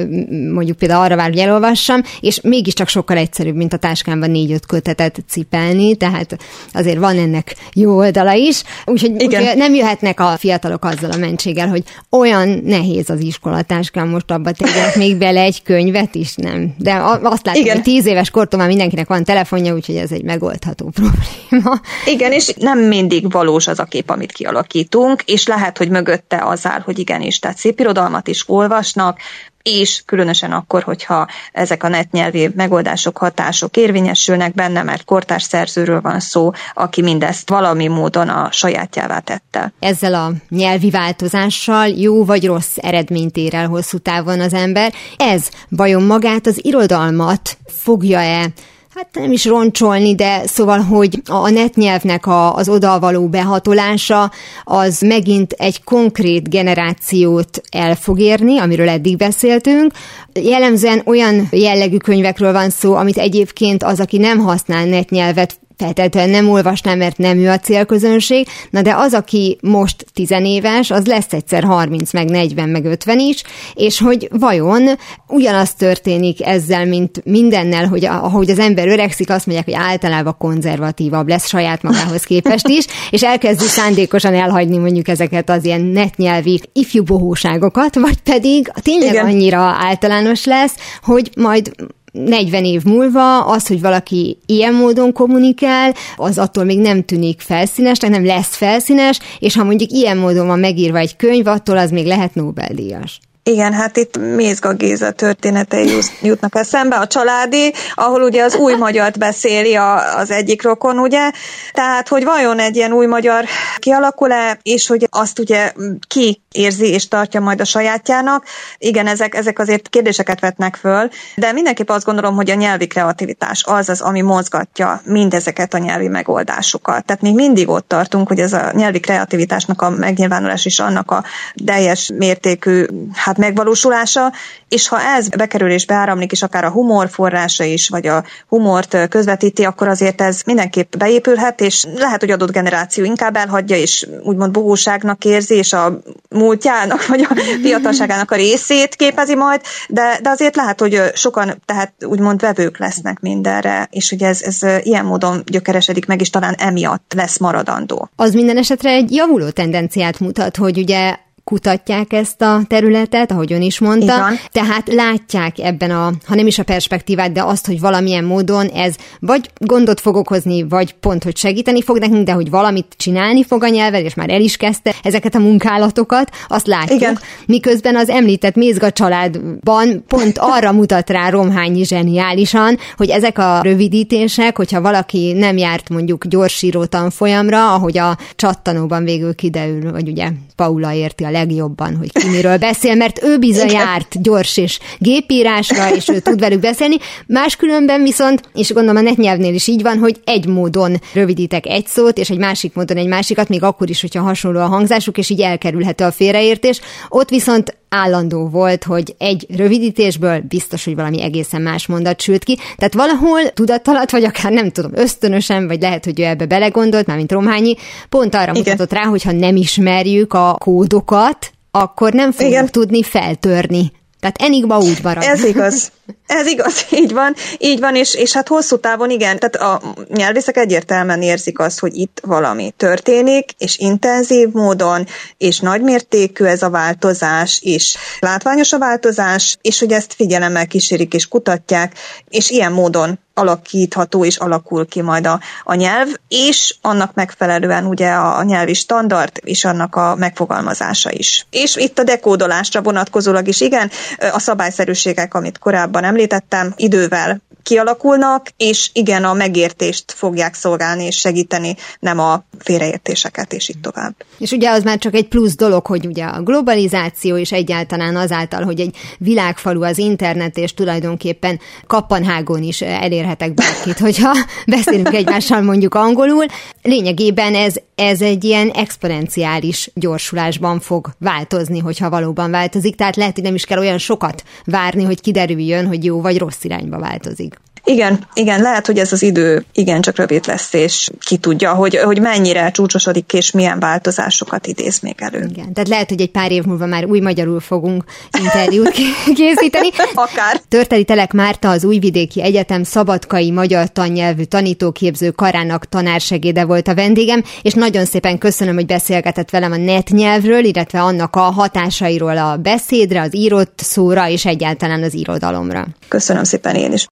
mondjuk 0.53 0.77
például 0.77 1.05
arra 1.05 1.17
vár, 1.17 1.29
hogy 1.29 1.39
elolvassam, 1.39 2.03
és 2.21 2.41
mégiscsak 2.43 2.89
sokkal 2.89 3.17
egyszerűbb, 3.17 3.57
mint 3.57 3.73
a 3.73 3.77
táskámban 3.77 4.31
négy-öt 4.31 4.67
kötetet 4.67 5.25
cipelni, 5.29 5.97
tehát 5.97 6.37
azért 6.73 6.99
van 6.99 7.19
ennek 7.19 7.55
jó 7.75 7.97
oldala 7.97 8.33
is, 8.33 8.63
úgyhogy, 8.85 9.11
úgyhogy 9.11 9.53
nem 9.57 9.75
jöhetnek 9.75 10.21
a 10.21 10.37
fiatalok 10.39 10.85
azzal 10.85 11.11
a 11.11 11.17
mentséggel, 11.17 11.69
hogy 11.69 11.83
olyan 12.11 12.63
nehéz 12.65 13.11
az 13.11 13.21
iskolatáskám, 13.21 14.09
most 14.09 14.31
abba 14.31 14.53
tegyek 14.53 14.97
még 14.97 15.17
bele 15.17 15.41
egy 15.41 15.63
könyvet 15.63 16.15
is, 16.15 16.35
nem. 16.35 16.75
De 16.79 16.94
azt 17.03 17.47
látom, 17.47 17.63
Igen. 17.63 17.75
hogy 17.75 17.85
tíz 17.85 18.07
éves 18.07 18.31
kortól 18.31 18.59
már 18.59 18.69
mindenkinek 18.69 19.09
van 19.09 19.25
telefonja, 19.25 19.75
úgyhogy 19.75 19.97
ez 19.97 20.11
egy 20.11 20.25
megoldható 20.25 20.93
probléma. 21.01 21.81
Igen, 22.05 22.33
és 22.33 22.53
nem 22.57 22.79
mindig 22.79 23.33
valós 23.33 23.67
az 23.67 23.79
a 23.79 23.85
kép, 23.85 24.11
amit 24.11 24.33
kialakítunk, 24.33 25.23
és 25.23 25.47
lehet, 25.47 25.79
hogy 25.79 25.89
mögötte 25.89 26.43
az 26.45 26.67
áll, 26.67 26.81
hogy 26.81 26.99
igenis, 26.99 27.39
tehát 27.39 27.57
szép 27.57 27.81
irodalmat 27.81 28.29
is 28.29 28.49
olvasnak, 28.49 29.19
és 29.65 30.03
különösen 30.07 30.53
akkor, 30.53 30.83
hogyha 30.83 31.27
ezek 31.53 31.83
a 31.83 31.89
netnyelvi 31.89 32.51
megoldások, 32.55 33.19
hatások 33.19 33.77
érvényesülnek 33.77 34.55
benne, 34.55 34.83
mert 34.83 35.05
kortárs 35.05 35.43
szerzőről 35.43 36.01
van 36.01 36.21
szó, 36.21 36.51
aki 36.75 37.03
mindezt 37.03 37.49
valami 37.49 37.89
módon 37.89 38.29
a 38.29 38.53
sajátjává 38.53 39.19
tette. 39.19 39.73
Ezzel 39.79 40.15
a 40.15 40.33
nyelvi 40.49 40.91
változással 40.91 41.89
jó 41.89 42.25
vagy 42.25 42.47
rossz 42.47 42.77
eredményt 42.77 43.37
ér 43.37 43.55
el 43.55 43.67
hosszú 43.67 43.99
távon 43.99 44.41
az 44.41 44.55
ember. 44.55 44.93
Ez 45.17 45.49
vajon 45.69 46.03
magát 46.03 46.47
az 46.47 46.65
irodalmat 46.65 47.59
fogja-e 47.67 48.53
Hát 48.95 49.09
nem 49.13 49.33
is 49.33 49.45
roncsolni, 49.45 50.15
de 50.15 50.47
szóval, 50.47 50.79
hogy 50.79 51.23
a 51.27 51.51
netnyelvnek 51.51 52.27
a, 52.27 52.55
az 52.55 52.69
odavaló 52.69 53.29
behatolása 53.29 54.31
az 54.65 55.01
megint 55.01 55.53
egy 55.53 55.85
konkrét 55.85 56.51
generációt 56.51 57.61
el 57.71 57.95
fog 57.95 58.19
érni, 58.19 58.59
amiről 58.59 58.89
eddig 58.89 59.17
beszéltünk. 59.17 59.93
Jellemzően 60.33 61.03
olyan 61.05 61.49
jellegű 61.51 61.97
könyvekről 61.97 62.53
van 62.53 62.71
szó, 62.71 62.95
amit 62.95 63.19
egyébként 63.19 63.83
az, 63.83 64.01
aki 64.01 64.19
nem 64.19 64.39
használ 64.39 64.87
netnyelvet, 64.87 65.59
feltétlenül 65.77 66.31
nem 66.31 66.51
olvasnám, 66.51 66.99
mert 66.99 67.19
nem 67.19 67.39
ő 67.39 67.51
a 67.51 67.59
célközönség, 67.59 68.47
na 68.71 68.83
de 68.83 68.95
az, 68.95 69.15
aki 69.15 69.59
most 69.63 70.05
tizenéves, 70.13 70.91
az 70.91 71.07
lesz 71.07 71.33
egyszer 71.33 71.65
30, 71.65 72.13
meg 72.13 72.29
40, 72.31 72.69
meg 72.69 72.85
50 72.85 73.19
is, 73.19 73.43
és 73.75 74.01
hogy 74.01 74.29
vajon 74.33 74.89
ugyanaz 75.29 75.75
történik 75.75 76.47
ezzel, 76.47 76.87
mint 76.87 77.25
mindennel, 77.25 77.87
hogy 77.87 78.05
ahogy 78.05 78.51
az 78.51 78.59
ember 78.59 78.89
öregszik, 78.89 79.31
azt 79.31 79.47
mondják, 79.47 79.67
hogy 79.67 79.89
általában 79.89 80.37
konzervatívabb 80.39 81.29
lesz 81.29 81.49
saját 81.49 81.83
magához 81.83 82.23
képest 82.23 82.69
is, 82.69 82.87
és 83.11 83.23
elkezdi 83.23 83.67
szándékosan 83.67 84.35
elhagyni 84.35 84.77
mondjuk 84.77 85.09
ezeket 85.09 85.51
az 85.51 85.65
ilyen 85.65 85.81
netnyelvi 85.81 86.61
ifjú 86.73 87.03
bohóságokat, 87.03 87.95
vagy 87.95 88.21
pedig 88.21 88.73
tényleg 88.83 89.13
Igen. 89.13 89.27
annyira 89.27 89.59
általános 89.59 90.45
lesz, 90.45 90.75
hogy 91.03 91.31
majd 91.37 91.71
40 92.15 92.65
év 92.65 92.83
múlva 92.85 93.45
az, 93.45 93.67
hogy 93.67 93.81
valaki 93.81 94.39
ilyen 94.47 94.75
módon 94.75 95.13
kommunikál, 95.13 95.95
az 96.17 96.39
attól 96.39 96.65
még 96.65 96.79
nem 96.79 97.05
tűnik 97.05 97.41
felszínesnek, 97.41 98.11
nem 98.11 98.25
lesz 98.25 98.57
felszínes, 98.57 99.21
és 99.39 99.57
ha 99.57 99.65
mondjuk 99.65 99.91
ilyen 99.91 100.17
módon 100.17 100.47
van 100.47 100.59
megírva 100.59 100.99
egy 100.99 101.17
könyv, 101.17 101.47
attól 101.47 101.77
az 101.77 101.91
még 101.91 102.07
lehet 102.07 102.35
Nobel-díjas. 102.35 103.21
Igen, 103.47 103.73
hát 103.73 103.97
itt 103.97 104.19
Mézga 104.19 104.73
Géza 104.73 105.11
történetei 105.11 105.99
jutnak 106.23 106.55
eszembe, 106.55 106.97
a 106.97 107.07
családi, 107.07 107.73
ahol 107.95 108.23
ugye 108.23 108.43
az 108.43 108.55
új 108.55 108.75
magyart 108.75 109.19
beszéli 109.19 109.75
a, 109.75 110.19
az 110.19 110.31
egyik 110.31 110.63
rokon, 110.63 110.99
ugye, 110.99 111.31
tehát, 111.73 112.09
hogy 112.09 112.25
vajon 112.25 112.59
egy 112.59 112.77
ilyen 112.77 112.93
új 112.93 113.07
magyar 113.07 113.45
kialakul-e, 113.79 114.59
és 114.63 114.87
hogy 114.87 115.09
azt 115.11 115.39
ugye 115.39 115.73
ki 116.07 116.43
érzi 116.53 116.87
és 116.87 117.09
tartja 117.09 117.41
majd 117.41 117.61
a 117.61 117.65
sajátjának. 117.65 118.45
Igen, 118.79 119.07
ezek, 119.07 119.35
ezek 119.35 119.59
azért 119.59 119.89
kérdéseket 119.89 120.41
vetnek 120.41 120.77
föl, 120.77 121.09
de 121.37 121.53
mindenképp 121.53 121.89
azt 121.89 122.05
gondolom, 122.05 122.35
hogy 122.35 122.51
a 122.51 122.55
nyelvi 122.55 122.87
kreativitás 122.87 123.65
az 123.67 123.89
az, 123.89 124.01
ami 124.01 124.21
mozgatja 124.21 125.01
mindezeket 125.05 125.75
a 125.75 125.79
nyelvi 125.79 126.09
megoldásokat. 126.09 127.05
Tehát 127.05 127.23
még 127.23 127.35
mindig 127.35 127.69
ott 127.69 127.89
tartunk, 127.89 128.29
hogy 128.29 128.41
ez 128.41 128.53
a 128.53 128.71
nyelvi 128.75 129.01
kreativitásnak 129.01 129.83
a 129.83 129.91
megnyilvánulás 129.91 130.65
is 130.65 130.79
annak 130.79 131.11
a 131.11 131.25
teljes 131.65 132.11
mértékű 132.17 132.85
hát 133.13 133.34
tehát 133.35 133.51
megvalósulása, 133.51 134.33
és 134.69 134.89
ha 134.89 135.01
ez 135.01 135.29
bekerül 135.29 135.71
és 135.71 135.87
beáramlik, 135.87 136.33
és 136.33 136.43
akár 136.43 136.65
a 136.65 136.71
humor 136.71 137.09
forrása 137.09 137.65
is, 137.65 137.89
vagy 137.89 138.07
a 138.07 138.25
humort 138.49 139.09
közvetíti, 139.09 139.65
akkor 139.65 139.89
azért 139.89 140.21
ez 140.21 140.43
mindenképp 140.47 140.97
beépülhet, 140.97 141.61
és 141.61 141.85
lehet, 141.95 142.21
hogy 142.21 142.31
adott 142.31 142.53
generáció 142.53 143.05
inkább 143.05 143.37
elhagyja, 143.37 143.77
és 143.77 144.07
úgymond 144.23 144.53
bohóságnak 144.53 145.25
érzi, 145.25 145.55
és 145.55 145.73
a 145.73 145.99
múltjának, 146.31 147.07
vagy 147.07 147.21
a 147.21 147.35
fiatalságának 147.63 148.31
a 148.31 148.37
részét 148.37 148.95
képezi 148.95 149.35
majd, 149.35 149.61
de, 149.89 150.19
de 150.23 150.31
azért 150.31 150.57
lehet, 150.57 150.81
hogy 150.81 151.03
sokan 151.15 151.63
tehát 151.65 151.93
úgymond 152.01 152.41
vevők 152.41 152.79
lesznek 152.79 153.21
mindenre, 153.21 153.89
és 153.91 154.11
hogy 154.11 154.23
ez, 154.23 154.43
ez 154.43 154.59
ilyen 154.83 155.05
módon 155.05 155.43
gyökeresedik 155.47 156.07
meg, 156.07 156.21
és 156.21 156.31
talán 156.31 156.55
emiatt 156.59 157.13
lesz 157.17 157.39
maradandó. 157.39 158.09
Az 158.17 158.35
minden 158.35 158.57
esetre 158.57 158.91
egy 158.91 159.13
javuló 159.13 159.51
tendenciát 159.51 160.21
mutat, 160.21 160.57
hogy 160.57 160.79
ugye 160.79 161.17
kutatják 161.45 162.13
ezt 162.13 162.43
a 162.43 162.61
területet, 162.67 163.31
ahogy 163.31 163.53
ön 163.53 163.63
is 163.63 163.79
mondta, 163.79 164.15
Igen. 164.15 164.39
tehát 164.53 164.93
látják 164.93 165.59
ebben 165.59 165.91
a, 165.91 166.13
ha 166.27 166.35
nem 166.35 166.47
is 166.47 166.59
a 166.59 166.63
perspektívát, 166.63 167.33
de 167.33 167.43
azt, 167.43 167.67
hogy 167.67 167.81
valamilyen 167.81 168.25
módon 168.25 168.67
ez 168.67 168.95
vagy 169.21 169.51
gondot 169.59 170.01
fog 170.01 170.17
okozni, 170.17 170.63
vagy 170.63 170.93
pont, 170.93 171.23
hogy 171.23 171.37
segíteni 171.37 171.83
fog 171.83 171.99
nekünk, 171.99 172.27
de 172.27 172.33
hogy 172.33 172.51
valamit 172.51 172.95
csinálni 172.97 173.45
fog 173.45 173.63
a 173.63 173.69
nyelved, 173.69 174.05
és 174.05 174.15
már 174.15 174.31
el 174.31 174.41
is 174.41 174.57
kezdte 174.57 174.95
ezeket 175.03 175.35
a 175.35 175.39
munkálatokat, 175.39 176.31
azt 176.49 176.67
látjuk. 176.67 177.01
Igen. 177.01 177.19
Miközben 177.47 177.97
az 177.97 178.09
említett 178.09 178.55
Mézga 178.55 178.91
családban 178.91 180.05
pont 180.07 180.39
arra 180.39 180.73
mutat 180.85 181.11
rá 181.11 181.29
Romhányi 181.29 181.85
zseniálisan, 181.85 182.79
hogy 182.97 183.11
ezek 183.11 183.39
a 183.39 183.61
rövidítések, 183.63 184.57
hogyha 184.57 184.81
valaki 184.81 185.33
nem 185.33 185.57
járt 185.57 185.89
mondjuk 185.89 186.27
gyorsíró 186.27 186.85
tanfolyamra, 186.85 187.75
ahogy 187.75 187.99
a 187.99 188.19
csattanóban 188.37 189.05
végül 189.05 189.35
kiderül, 189.35 189.93
hogy 189.93 190.09
ugye 190.09 190.31
Paula 190.57 190.93
érti 190.93 191.25
a 191.25 191.31
legjobban, 191.35 191.97
hogy 191.97 192.13
ki 192.13 192.29
miről 192.29 192.57
beszél, 192.57 192.95
mert 192.95 193.23
ő 193.23 193.39
bizony 193.39 193.71
járt 193.71 194.23
gyors 194.23 194.57
és 194.57 194.79
gépírásra, 194.99 195.95
és 195.95 196.09
ő 196.09 196.19
tud 196.19 196.41
velük 196.41 196.61
beszélni. 196.61 196.97
Máskülönben 197.27 198.03
viszont, 198.03 198.41
és 198.55 198.73
gondolom 198.73 198.97
a 198.97 199.09
netnyelvnél 199.09 199.55
is 199.55 199.67
így 199.67 199.83
van, 199.83 199.99
hogy 199.99 200.21
egy 200.25 200.47
módon 200.47 201.01
rövidítek 201.13 201.67
egy 201.67 201.87
szót, 201.87 202.19
és 202.19 202.31
egy 202.31 202.39
másik 202.39 202.75
módon 202.75 202.97
egy 202.97 203.07
másikat, 203.07 203.49
még 203.49 203.63
akkor 203.63 203.91
is, 203.91 204.01
hogyha 204.01 204.23
hasonló 204.23 204.61
a 204.61 204.67
hangzásuk, 204.67 205.19
és 205.19 205.31
így 205.31 205.41
elkerülhető 205.41 206.05
a 206.05 206.13
félreértés. 206.13 206.81
Ott 207.09 207.29
viszont 207.29 207.77
állandó 207.95 208.49
volt, 208.49 208.85
hogy 208.85 209.15
egy 209.19 209.47
rövidítésből 209.57 210.41
biztos, 210.41 210.85
hogy 210.85 210.95
valami 210.95 211.23
egészen 211.23 211.63
más 211.63 211.87
mondat 211.87 212.21
sült 212.21 212.45
ki. 212.45 212.59
Tehát 212.77 212.95
valahol 212.95 213.49
tudatalat, 213.49 214.11
vagy 214.11 214.25
akár 214.25 214.53
nem 214.53 214.71
tudom, 214.71 214.91
ösztönösen, 214.95 215.67
vagy 215.67 215.81
lehet, 215.81 216.05
hogy 216.05 216.21
ő 216.21 216.23
ebbe 216.23 216.47
belegondolt, 216.47 217.07
már 217.07 217.17
mint 217.17 217.33
Romhányi, 217.33 217.75
pont 218.09 218.35
arra 218.35 218.51
Igen. 218.51 218.55
mutatott 218.57 218.93
rá, 218.93 219.03
hogyha 219.05 219.33
nem 219.33 219.57
ismerjük 219.57 220.33
a 220.33 220.57
kódokat, 220.59 221.53
akkor 221.71 222.13
nem 222.13 222.33
fogjuk 222.33 222.53
Igen. 222.53 222.71
tudni 222.71 223.03
feltörni 223.03 223.93
tehát 224.25 224.43
enigma 224.53 224.79
úgy 224.79 224.99
marad. 225.03 225.23
Ez 225.23 225.45
igaz. 225.45 225.93
Ez 226.27 226.47
igaz, 226.47 226.87
így 227.03 227.13
van, 227.13 227.35
így 227.59 227.81
van, 227.81 227.97
és, 227.97 228.15
és 228.15 228.33
hát 228.33 228.49
hosszú 228.49 228.79
távon 228.79 229.11
igen, 229.11 229.39
tehát 229.39 229.57
a 229.57 229.95
nyelvészek 230.09 230.57
egyértelműen 230.57 231.23
érzik 231.23 231.59
azt, 231.59 231.79
hogy 231.79 231.97
itt 231.97 232.21
valami 232.23 232.73
történik, 232.77 233.51
és 233.59 233.79
intenzív 233.79 234.49
módon, 234.53 235.07
és 235.37 235.61
nagymértékű 235.61 236.45
ez 236.45 236.63
a 236.63 236.71
változás, 236.71 237.61
és 237.63 237.97
látványos 238.19 238.73
a 238.73 238.79
változás, 238.79 239.59
és 239.63 239.79
hogy 239.79 239.93
ezt 239.93 240.15
figyelemmel 240.15 240.67
kísérik 240.67 241.15
és 241.15 241.29
kutatják, 241.29 241.99
és 242.29 242.51
ilyen 242.51 242.73
módon 242.73 243.19
alakítható 243.35 244.25
és 244.25 244.37
alakul 244.37 244.87
ki 244.87 245.01
majd 245.01 245.27
a, 245.27 245.41
a 245.65 245.75
nyelv, 245.75 246.09
és 246.29 246.75
annak 246.81 247.15
megfelelően 247.15 247.87
ugye 247.87 248.11
a, 248.11 248.39
a 248.39 248.43
nyelvi 248.43 248.75
standard 248.75 249.31
és 249.41 249.65
annak 249.65 249.97
a 249.97 250.15
megfogalmazása 250.15 251.13
is. 251.13 251.47
És 251.51 251.77
itt 251.77 251.99
a 251.99 252.03
dekódolásra 252.03 252.83
vonatkozólag 252.83 253.49
is 253.49 253.61
igen, 253.61 253.91
a 254.33 254.39
szabályszerűségek, 254.39 255.35
amit 255.35 255.59
korábban 255.59 255.94
említettem, 256.03 256.73
idővel 256.77 257.43
kialakulnak, 257.65 258.47
és 258.57 258.91
igen, 258.93 259.25
a 259.25 259.33
megértést 259.33 260.13
fogják 260.13 260.55
szolgálni 260.55 261.05
és 261.05 261.19
segíteni, 261.19 261.77
nem 262.01 262.19
a 262.19 262.45
félreértéseket, 262.59 263.53
és 263.53 263.69
így 263.69 263.81
tovább. 263.81 264.15
És 264.39 264.51
ugye 264.51 264.71
az 264.71 264.83
már 264.83 264.99
csak 264.99 265.15
egy 265.15 265.29
plusz 265.29 265.57
dolog, 265.57 265.87
hogy 265.87 266.07
ugye 266.07 266.25
a 266.25 266.43
globalizáció 266.43 267.37
és 267.37 267.53
egyáltalán 267.53 268.17
azáltal, 268.17 268.63
hogy 268.63 268.81
egy 268.81 268.97
világfalu 269.19 269.83
az 269.83 269.99
internet, 269.99 270.57
és 270.57 270.75
tulajdonképpen 270.75 271.61
Kappanhágon 271.87 272.63
is 272.63 272.81
elérhetek 272.81 273.55
bárkit, 273.55 273.99
hogyha 273.99 274.37
beszélünk 274.67 275.15
egymással 275.25 275.61
mondjuk 275.61 275.95
angolul. 275.95 276.45
Lényegében 276.83 277.55
ez, 277.55 277.75
ez 277.95 278.23
egy 278.23 278.45
ilyen 278.45 278.71
exponenciális 278.71 279.91
gyorsulásban 279.95 280.81
fog 280.81 281.11
változni, 281.19 281.79
hogyha 281.79 282.11
valóban 282.11 282.51
változik, 282.51 282.95
tehát 282.95 283.17
lehet, 283.17 283.35
hogy 283.35 283.45
nem 283.45 283.55
is 283.55 283.65
kell 283.65 283.79
olyan 283.79 283.99
sokat 283.99 284.45
várni, 284.65 285.05
hogy 285.05 285.21
kiderüljön, 285.21 285.87
hogy 285.87 286.05
jó 286.05 286.21
vagy 286.21 286.39
rossz 286.39 286.65
irányba 286.65 286.99
változik. 286.99 287.61
Igen, 287.85 288.27
igen, 288.35 288.61
lehet, 288.61 288.87
hogy 288.87 288.99
ez 288.99 289.13
az 289.13 289.23
idő 289.23 289.65
igen 289.73 290.01
csak 290.01 290.17
rövid 290.17 290.47
lesz, 290.47 290.73
és 290.73 291.11
ki 291.21 291.37
tudja, 291.37 291.75
hogy, 291.75 291.97
hogy 291.97 292.21
mennyire 292.21 292.71
csúcsosodik, 292.71 293.33
és 293.33 293.51
milyen 293.51 293.79
változásokat 293.79 294.67
idéz 294.67 295.01
még 295.01 295.15
elő. 295.17 295.47
Igen, 295.51 295.73
tehát 295.73 295.89
lehet, 295.89 296.09
hogy 296.09 296.21
egy 296.21 296.31
pár 296.31 296.53
év 296.53 296.65
múlva 296.65 296.87
már 296.87 297.05
új 297.05 297.21
magyarul 297.21 297.61
fogunk 297.61 298.05
interjút 298.43 298.91
készíteni. 299.39 299.89
Akár. 300.15 300.61
Törteli 300.69 301.05
Telek 301.05 301.33
Márta 301.33 301.71
az 301.71 301.85
Újvidéki 301.85 302.43
Egyetem 302.43 302.83
szabadkai 302.83 303.51
magyar 303.51 303.89
tannyelvű 303.89 304.43
tanítóképző 304.43 305.31
karának 305.31 305.89
tanársegéde 305.89 306.65
volt 306.65 306.89
a 306.89 306.95
vendégem, 306.95 307.45
és 307.63 307.73
nagyon 307.73 308.05
szépen 308.05 308.39
köszönöm, 308.39 308.75
hogy 308.75 308.87
beszélgetett 308.87 309.51
velem 309.51 309.73
a 309.73 309.77
net 309.77 310.09
nyelvről, 310.09 310.65
illetve 310.65 311.03
annak 311.03 311.37
a 311.37 311.41
hatásairól 311.41 312.39
a 312.39 312.57
beszédre, 312.57 313.21
az 313.21 313.37
írott 313.37 313.79
szóra, 313.83 314.29
és 314.29 314.45
egyáltalán 314.45 315.03
az 315.03 315.15
irodalomra. 315.15 315.87
Köszönöm 316.09 316.45
szépen 316.45 316.75
én 316.75 316.93
is. 316.93 317.07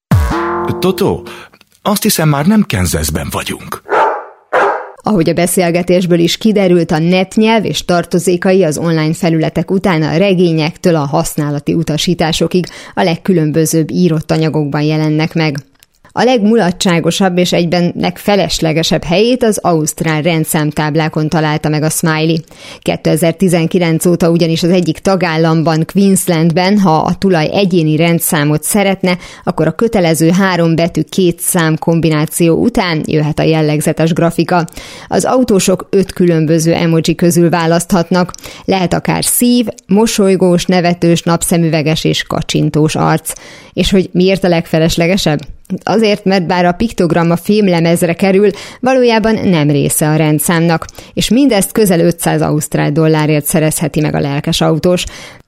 Totó, 0.66 1.26
azt 1.82 2.02
hiszem 2.02 2.28
már 2.28 2.46
nem 2.46 2.62
Kenzeszben 2.62 3.28
vagyunk. 3.30 3.82
Ahogy 5.02 5.28
a 5.28 5.32
beszélgetésből 5.32 6.18
is 6.18 6.36
kiderült, 6.36 6.90
a 6.90 6.98
netnyelv 6.98 7.64
és 7.64 7.84
tartozékai 7.84 8.64
az 8.64 8.78
online 8.78 9.14
felületek 9.14 9.70
után 9.70 10.02
a 10.02 10.16
regényektől 10.16 10.96
a 10.96 11.06
használati 11.06 11.74
utasításokig 11.74 12.66
a 12.94 13.02
legkülönbözőbb 13.02 13.90
írott 13.90 14.30
anyagokban 14.30 14.82
jelennek 14.82 15.34
meg. 15.34 15.58
A 16.14 16.24
legmulatságosabb 16.24 17.38
és 17.38 17.52
egyben 17.52 17.92
legfeleslegesebb 17.98 19.04
helyét 19.04 19.42
az 19.42 19.58
Ausztrál 19.62 20.22
rendszámtáblákon 20.22 21.28
találta 21.28 21.68
meg 21.68 21.82
a 21.82 21.88
Smiley. 21.88 22.36
2019 22.78 24.06
óta 24.06 24.30
ugyanis 24.30 24.62
az 24.62 24.70
egyik 24.70 24.98
tagállamban, 24.98 25.84
Queenslandben, 25.92 26.78
ha 26.78 26.96
a 26.96 27.14
tulaj 27.14 27.48
egyéni 27.52 27.96
rendszámot 27.96 28.62
szeretne, 28.62 29.18
akkor 29.44 29.66
a 29.66 29.72
kötelező 29.72 30.30
három 30.30 30.74
betű 30.74 31.00
két 31.02 31.40
szám 31.40 31.78
kombináció 31.78 32.56
után 32.56 33.02
jöhet 33.04 33.38
a 33.38 33.42
jellegzetes 33.42 34.12
grafika. 34.12 34.66
Az 35.08 35.24
autósok 35.24 35.86
öt 35.90 36.12
különböző 36.12 36.72
emoji 36.72 37.14
közül 37.14 37.50
választhatnak. 37.50 38.32
Lehet 38.64 38.94
akár 38.94 39.24
szív, 39.24 39.66
mosolygós, 39.86 40.66
nevetős, 40.66 41.22
napszemüveges 41.22 42.04
és 42.04 42.22
kacsintós 42.22 42.94
arc. 42.94 43.32
És 43.72 43.90
hogy 43.90 44.08
miért 44.12 44.44
a 44.44 44.48
legfeleslegesebb? 44.48 45.38
Azért, 45.82 46.24
mert 46.24 46.46
bár 46.46 46.64
a 46.64 46.72
piktogramma 46.72 47.36
filmlemezre 47.36 48.12
kerül, 48.12 48.50
valójában 48.80 49.34
nem 49.48 49.70
része 49.70 50.08
a 50.08 50.16
rendszámnak, 50.16 50.86
és 51.14 51.28
mindezt 51.28 51.72
közel 51.72 52.00
500 52.00 52.40
ausztrál 52.40 52.92
dollárért 52.92 53.44
szerezheti 53.44 54.00
meg 54.00 54.14
a 54.14 54.20
lelkes 54.20 54.60
autós. 54.60 55.04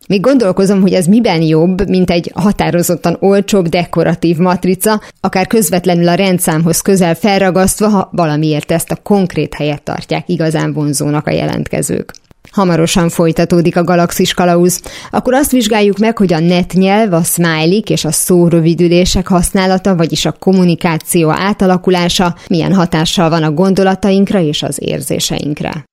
Még 0.08 0.20
gondolkozom, 0.20 0.80
hogy 0.80 0.92
ez 0.92 1.06
miben 1.06 1.42
jobb, 1.42 1.88
mint 1.88 2.10
egy 2.10 2.30
határozottan 2.34 3.16
olcsóbb 3.20 3.68
dekoratív 3.68 4.36
matrica, 4.36 5.00
akár 5.20 5.46
közvetlenül 5.46 6.08
a 6.08 6.14
rendszámhoz 6.14 6.80
közel 6.80 7.14
felragasztva, 7.14 7.88
ha 7.88 8.08
valamiért 8.12 8.72
ezt 8.72 8.90
a 8.90 8.96
konkrét 9.02 9.54
helyet 9.54 9.82
tartják 9.82 10.28
igazán 10.28 10.72
vonzónak 10.72 11.26
a 11.26 11.30
jelentkezők. 11.30 12.12
Hamarosan 12.50 13.08
folytatódik 13.08 13.76
a 13.76 13.84
galaxis 13.84 14.34
kalauz. 14.34 14.80
Akkor 15.10 15.34
azt 15.34 15.50
vizsgáljuk 15.50 15.98
meg, 15.98 16.18
hogy 16.18 16.32
a 16.32 16.38
netnyelv, 16.38 17.12
a 17.12 17.22
smiley 17.22 17.82
és 17.86 18.04
a 18.04 18.12
szórövidülések 18.12 19.28
használata, 19.28 19.96
vagyis 19.96 20.24
a 20.24 20.32
kommunikáció 20.32 21.30
átalakulása 21.30 22.34
milyen 22.48 22.74
hatással 22.74 23.30
van 23.30 23.42
a 23.42 23.52
gondolatainkra 23.52 24.40
és 24.40 24.62
az 24.62 24.78
érzéseinkre. 24.80 25.84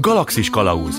Galaxis 0.00 0.50
kalauz 0.50 0.98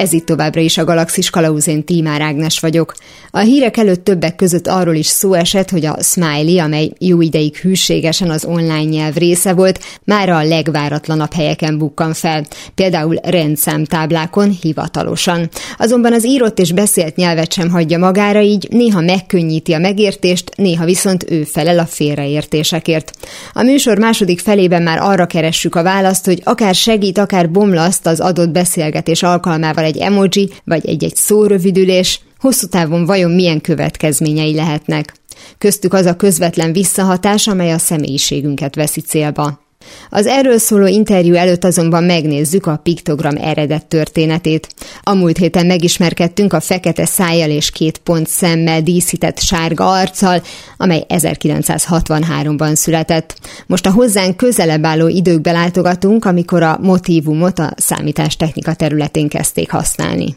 Ez 0.00 0.12
itt 0.12 0.26
továbbra 0.26 0.60
is 0.60 0.78
a 0.78 0.84
Galaxis 0.84 1.30
Kalauzén 1.30 1.84
Tímár 1.84 2.20
Ágnes 2.20 2.60
vagyok. 2.60 2.94
A 3.30 3.38
hírek 3.38 3.76
előtt 3.76 4.04
többek 4.04 4.36
között 4.36 4.66
arról 4.66 4.94
is 4.94 5.06
szó 5.06 5.32
esett, 5.32 5.70
hogy 5.70 5.84
a 5.84 5.96
Smiley, 6.02 6.58
amely 6.58 6.90
jó 6.98 7.20
ideig 7.20 7.56
hűségesen 7.56 8.30
az 8.30 8.44
online 8.44 8.82
nyelv 8.82 9.16
része 9.16 9.52
volt, 9.52 9.80
már 10.04 10.28
a 10.28 10.42
legváratlanabb 10.42 11.32
helyeken 11.32 11.78
bukkan 11.78 12.12
fel, 12.12 12.46
például 12.74 13.16
rendszámtáblákon 13.22 14.56
hivatalosan. 14.60 15.48
Azonban 15.78 16.12
az 16.12 16.26
írott 16.26 16.58
és 16.58 16.72
beszélt 16.72 17.16
nyelvet 17.16 17.52
sem 17.52 17.70
hagyja 17.70 17.98
magára, 17.98 18.40
így 18.40 18.68
néha 18.70 19.00
megkönnyíti 19.00 19.72
a 19.72 19.78
megértést, 19.78 20.50
néha 20.56 20.84
viszont 20.84 21.30
ő 21.30 21.44
felel 21.44 21.78
a 21.78 21.86
félreértésekért. 21.86 23.12
A 23.52 23.62
műsor 23.62 23.98
második 23.98 24.40
felében 24.40 24.82
már 24.82 24.98
arra 24.98 25.26
keressük 25.26 25.74
a 25.74 25.82
választ, 25.82 26.24
hogy 26.24 26.40
akár 26.44 26.74
segít, 26.74 27.18
akár 27.18 27.50
bomlaszt 27.50 28.06
az 28.06 28.20
adott 28.20 28.50
beszélgetés 28.50 29.22
alkalmával 29.22 29.88
egy 29.90 29.98
emoji 29.98 30.50
vagy 30.64 30.86
egy-egy 30.86 31.16
szórövidülés, 31.16 32.20
hosszú 32.38 32.66
távon 32.66 33.04
vajon 33.04 33.30
milyen 33.30 33.60
következményei 33.60 34.54
lehetnek. 34.54 35.14
Köztük 35.58 35.92
az 35.92 36.06
a 36.06 36.16
közvetlen 36.16 36.72
visszahatás, 36.72 37.46
amely 37.46 37.72
a 37.72 37.78
személyiségünket 37.78 38.74
veszi 38.74 39.00
célba. 39.00 39.69
Az 40.10 40.26
erről 40.26 40.58
szóló 40.58 40.86
interjú 40.86 41.34
előtt 41.34 41.64
azonban 41.64 42.04
megnézzük 42.04 42.66
a 42.66 42.80
piktogram 42.82 43.36
eredet 43.36 43.86
történetét. 43.86 44.68
A 45.02 45.14
múlt 45.14 45.36
héten 45.36 45.66
megismerkedtünk 45.66 46.52
a 46.52 46.60
fekete 46.60 47.04
szájjal 47.04 47.50
és 47.50 47.70
két 47.70 47.98
pont 47.98 48.26
szemmel 48.26 48.82
díszített 48.82 49.38
sárga 49.38 49.90
arccal, 49.90 50.42
amely 50.76 51.04
1963-ban 51.08 52.74
született. 52.74 53.38
Most 53.66 53.86
a 53.86 53.92
hozzánk 53.92 54.36
közelebb 54.36 54.84
álló 54.84 55.08
időkbe 55.08 55.52
látogatunk, 55.52 56.24
amikor 56.24 56.62
a 56.62 56.78
motívumot 56.82 57.58
a 57.58 57.72
számítástechnika 57.76 58.74
területén 58.74 59.28
kezdték 59.28 59.70
használni. 59.70 60.36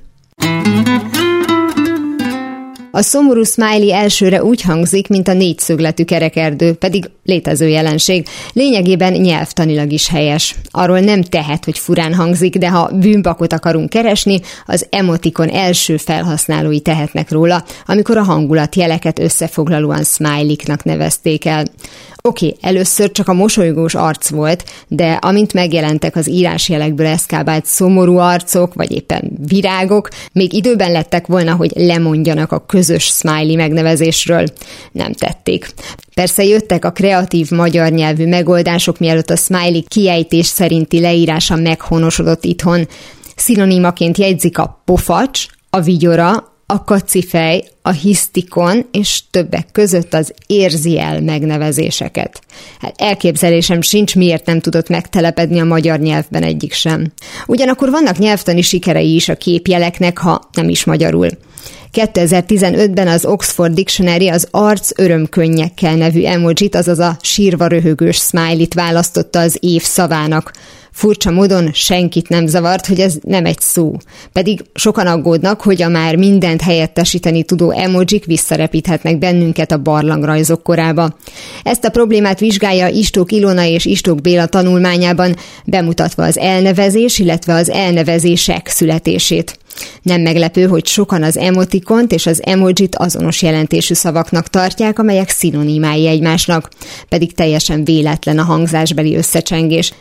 A 2.95 3.01
szomorú 3.01 3.43
smiley 3.43 3.91
elsőre 3.91 4.43
úgy 4.43 4.61
hangzik, 4.61 5.07
mint 5.07 5.27
a 5.27 5.33
négyszögletű 5.33 6.03
kerekerdő, 6.03 6.73
pedig 6.73 7.09
létező 7.23 7.67
jelenség. 7.67 8.27
Lényegében 8.51 9.13
nyelvtanilag 9.13 9.91
is 9.91 10.07
helyes. 10.07 10.55
Arról 10.71 10.99
nem 10.99 11.21
tehet, 11.21 11.65
hogy 11.65 11.77
furán 11.77 12.13
hangzik, 12.13 12.57
de 12.57 12.69
ha 12.69 12.91
bűnbakot 12.93 13.53
akarunk 13.53 13.89
keresni, 13.89 14.39
az 14.65 14.87
emotikon 14.89 15.49
első 15.49 15.97
felhasználói 15.97 16.79
tehetnek 16.79 17.31
róla, 17.31 17.63
amikor 17.85 18.17
a 18.17 18.23
hangulat 18.23 18.75
jeleket 18.75 19.19
összefoglalóan 19.19 20.03
smiley-knak 20.03 20.83
nevezték 20.83 21.45
el. 21.45 21.65
Oké, 22.27 22.45
okay, 22.45 22.57
először 22.61 23.11
csak 23.11 23.27
a 23.27 23.33
mosolygós 23.33 23.95
arc 23.95 24.29
volt, 24.29 24.63
de 24.87 25.11
amint 25.11 25.53
megjelentek 25.53 26.15
az 26.15 26.29
írásjelekből 26.29 27.05
eszkábált 27.05 27.65
szomorú 27.65 28.17
arcok, 28.17 28.73
vagy 28.73 28.91
éppen 28.91 29.31
virágok, 29.47 30.09
még 30.31 30.53
időben 30.53 30.91
lettek 30.91 31.27
volna, 31.27 31.55
hogy 31.55 31.71
lemondjanak 31.75 32.51
a 32.51 32.65
közös 32.65 33.03
smiley 33.03 33.55
megnevezésről. 33.55 34.45
Nem 34.91 35.13
tették. 35.13 35.69
Persze 36.13 36.43
jöttek 36.43 36.85
a 36.85 36.91
kreatív 36.91 37.51
magyar 37.51 37.91
nyelvű 37.91 38.27
megoldások, 38.27 38.99
mielőtt 38.99 39.29
a 39.29 39.35
smiley 39.35 39.83
kiejtés 39.87 40.45
szerinti 40.45 40.99
leírása 40.99 41.55
meghonosodott 41.55 42.43
itthon. 42.43 42.87
Szinonimaként 43.35 44.17
jegyzik 44.17 44.57
a 44.57 44.81
pofacs, 44.85 45.45
a 45.69 45.81
vigyora, 45.81 46.52
a 46.65 46.83
kacifej, 46.83 47.63
a 47.81 47.91
hisztikon 47.91 48.85
és 48.91 49.21
többek 49.31 49.67
között 49.71 50.13
az 50.13 50.33
érzi 50.47 51.01
megnevezéseket. 51.21 52.41
Hát 52.81 53.01
elképzelésem 53.01 53.81
sincs, 53.81 54.15
miért 54.15 54.45
nem 54.45 54.59
tudott 54.59 54.89
megtelepedni 54.89 55.59
a 55.59 55.65
magyar 55.65 55.99
nyelvben 55.99 56.43
egyik 56.43 56.73
sem. 56.73 57.11
Ugyanakkor 57.47 57.89
vannak 57.89 58.17
nyelvtani 58.17 58.61
sikerei 58.61 59.15
is 59.15 59.29
a 59.29 59.35
képjeleknek, 59.35 60.17
ha 60.17 60.49
nem 60.53 60.69
is 60.69 60.83
magyarul. 60.83 61.29
2015-ben 61.93 63.07
az 63.07 63.25
Oxford 63.25 63.73
Dictionary 63.73 64.27
az 64.27 64.47
arc 64.51 64.99
örömkönnyekkel 64.99 65.95
nevű 65.95 66.23
emojit, 66.23 66.75
azaz 66.75 66.99
a 66.99 67.17
sírva 67.21 67.67
röhögős 67.67 68.17
smiley-t 68.17 68.73
választotta 68.73 69.39
az 69.39 69.57
év 69.59 69.81
szavának. 69.81 70.51
Furcsa 70.93 71.31
módon 71.31 71.69
senkit 71.73 72.29
nem 72.29 72.47
zavart, 72.47 72.87
hogy 72.87 72.99
ez 72.99 73.15
nem 73.21 73.45
egy 73.45 73.59
szó. 73.59 73.95
Pedig 74.31 74.61
sokan 74.73 75.07
aggódnak, 75.07 75.61
hogy 75.61 75.81
a 75.81 75.89
már 75.89 76.15
mindent 76.15 76.61
helyettesíteni 76.61 77.43
tudó 77.43 77.71
emojik 77.71 78.25
visszarepíthetnek 78.25 79.17
bennünket 79.17 79.71
a 79.71 79.81
barlangrajzok 79.81 80.63
korába. 80.63 81.17
Ezt 81.63 81.85
a 81.85 81.89
problémát 81.89 82.39
vizsgálja 82.39 82.87
Istók 82.87 83.31
Ilona 83.31 83.63
és 83.63 83.85
Istók 83.85 84.21
Béla 84.21 84.45
tanulmányában, 84.45 85.35
bemutatva 85.65 86.23
az 86.23 86.37
elnevezés, 86.37 87.19
illetve 87.19 87.53
az 87.53 87.69
elnevezések 87.69 88.67
születését. 88.67 89.57
Nem 90.01 90.21
meglepő, 90.21 90.67
hogy 90.67 90.85
sokan 90.85 91.23
az 91.23 91.37
emotikont 91.37 92.11
és 92.11 92.25
az 92.25 92.41
emojit 92.45 92.95
azonos 92.95 93.41
jelentésű 93.41 93.93
szavaknak 93.93 94.47
tartják, 94.47 94.99
amelyek 94.99 95.29
szinonimái 95.29 96.07
egymásnak, 96.07 96.69
pedig 97.09 97.33
teljesen 97.33 97.83
véletlen 97.83 98.39
a 98.39 98.43
hangzásbeli 98.43 99.15
összecsengés. 99.15 99.93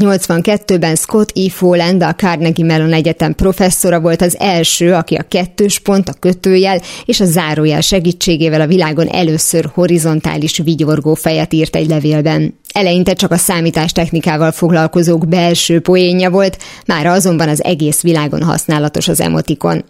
1982-ben 0.00 0.94
Scott 0.94 1.30
E. 1.34 1.50
Folland, 1.50 2.02
a 2.02 2.14
Carnegie 2.14 2.64
Mellon 2.64 2.92
Egyetem 2.92 3.34
professzora 3.34 4.00
volt 4.00 4.22
az 4.22 4.36
első, 4.38 4.92
aki 4.92 5.14
a 5.14 5.22
kettős 5.22 5.78
pont, 5.78 6.08
a 6.08 6.12
kötőjel 6.12 6.80
és 7.04 7.20
a 7.20 7.24
zárójel 7.24 7.80
segítségével 7.80 8.60
a 8.60 8.66
világon 8.66 9.08
először 9.08 9.70
horizontális 9.74 10.58
vigyorgó 10.64 11.14
fejet 11.14 11.52
írt 11.52 11.76
egy 11.76 11.88
levélben. 11.88 12.54
Eleinte 12.72 13.12
csak 13.12 13.30
a 13.30 13.36
számítástechnikával 13.36 14.52
foglalkozók 14.52 15.28
belső 15.28 15.80
poénja 15.80 16.30
volt, 16.30 16.58
már 16.86 17.06
azonban 17.06 17.48
az 17.48 17.64
egész 17.64 18.02
világon 18.02 18.42
használatos 18.42 19.08
az 19.08 19.20
emotikon. 19.20 19.84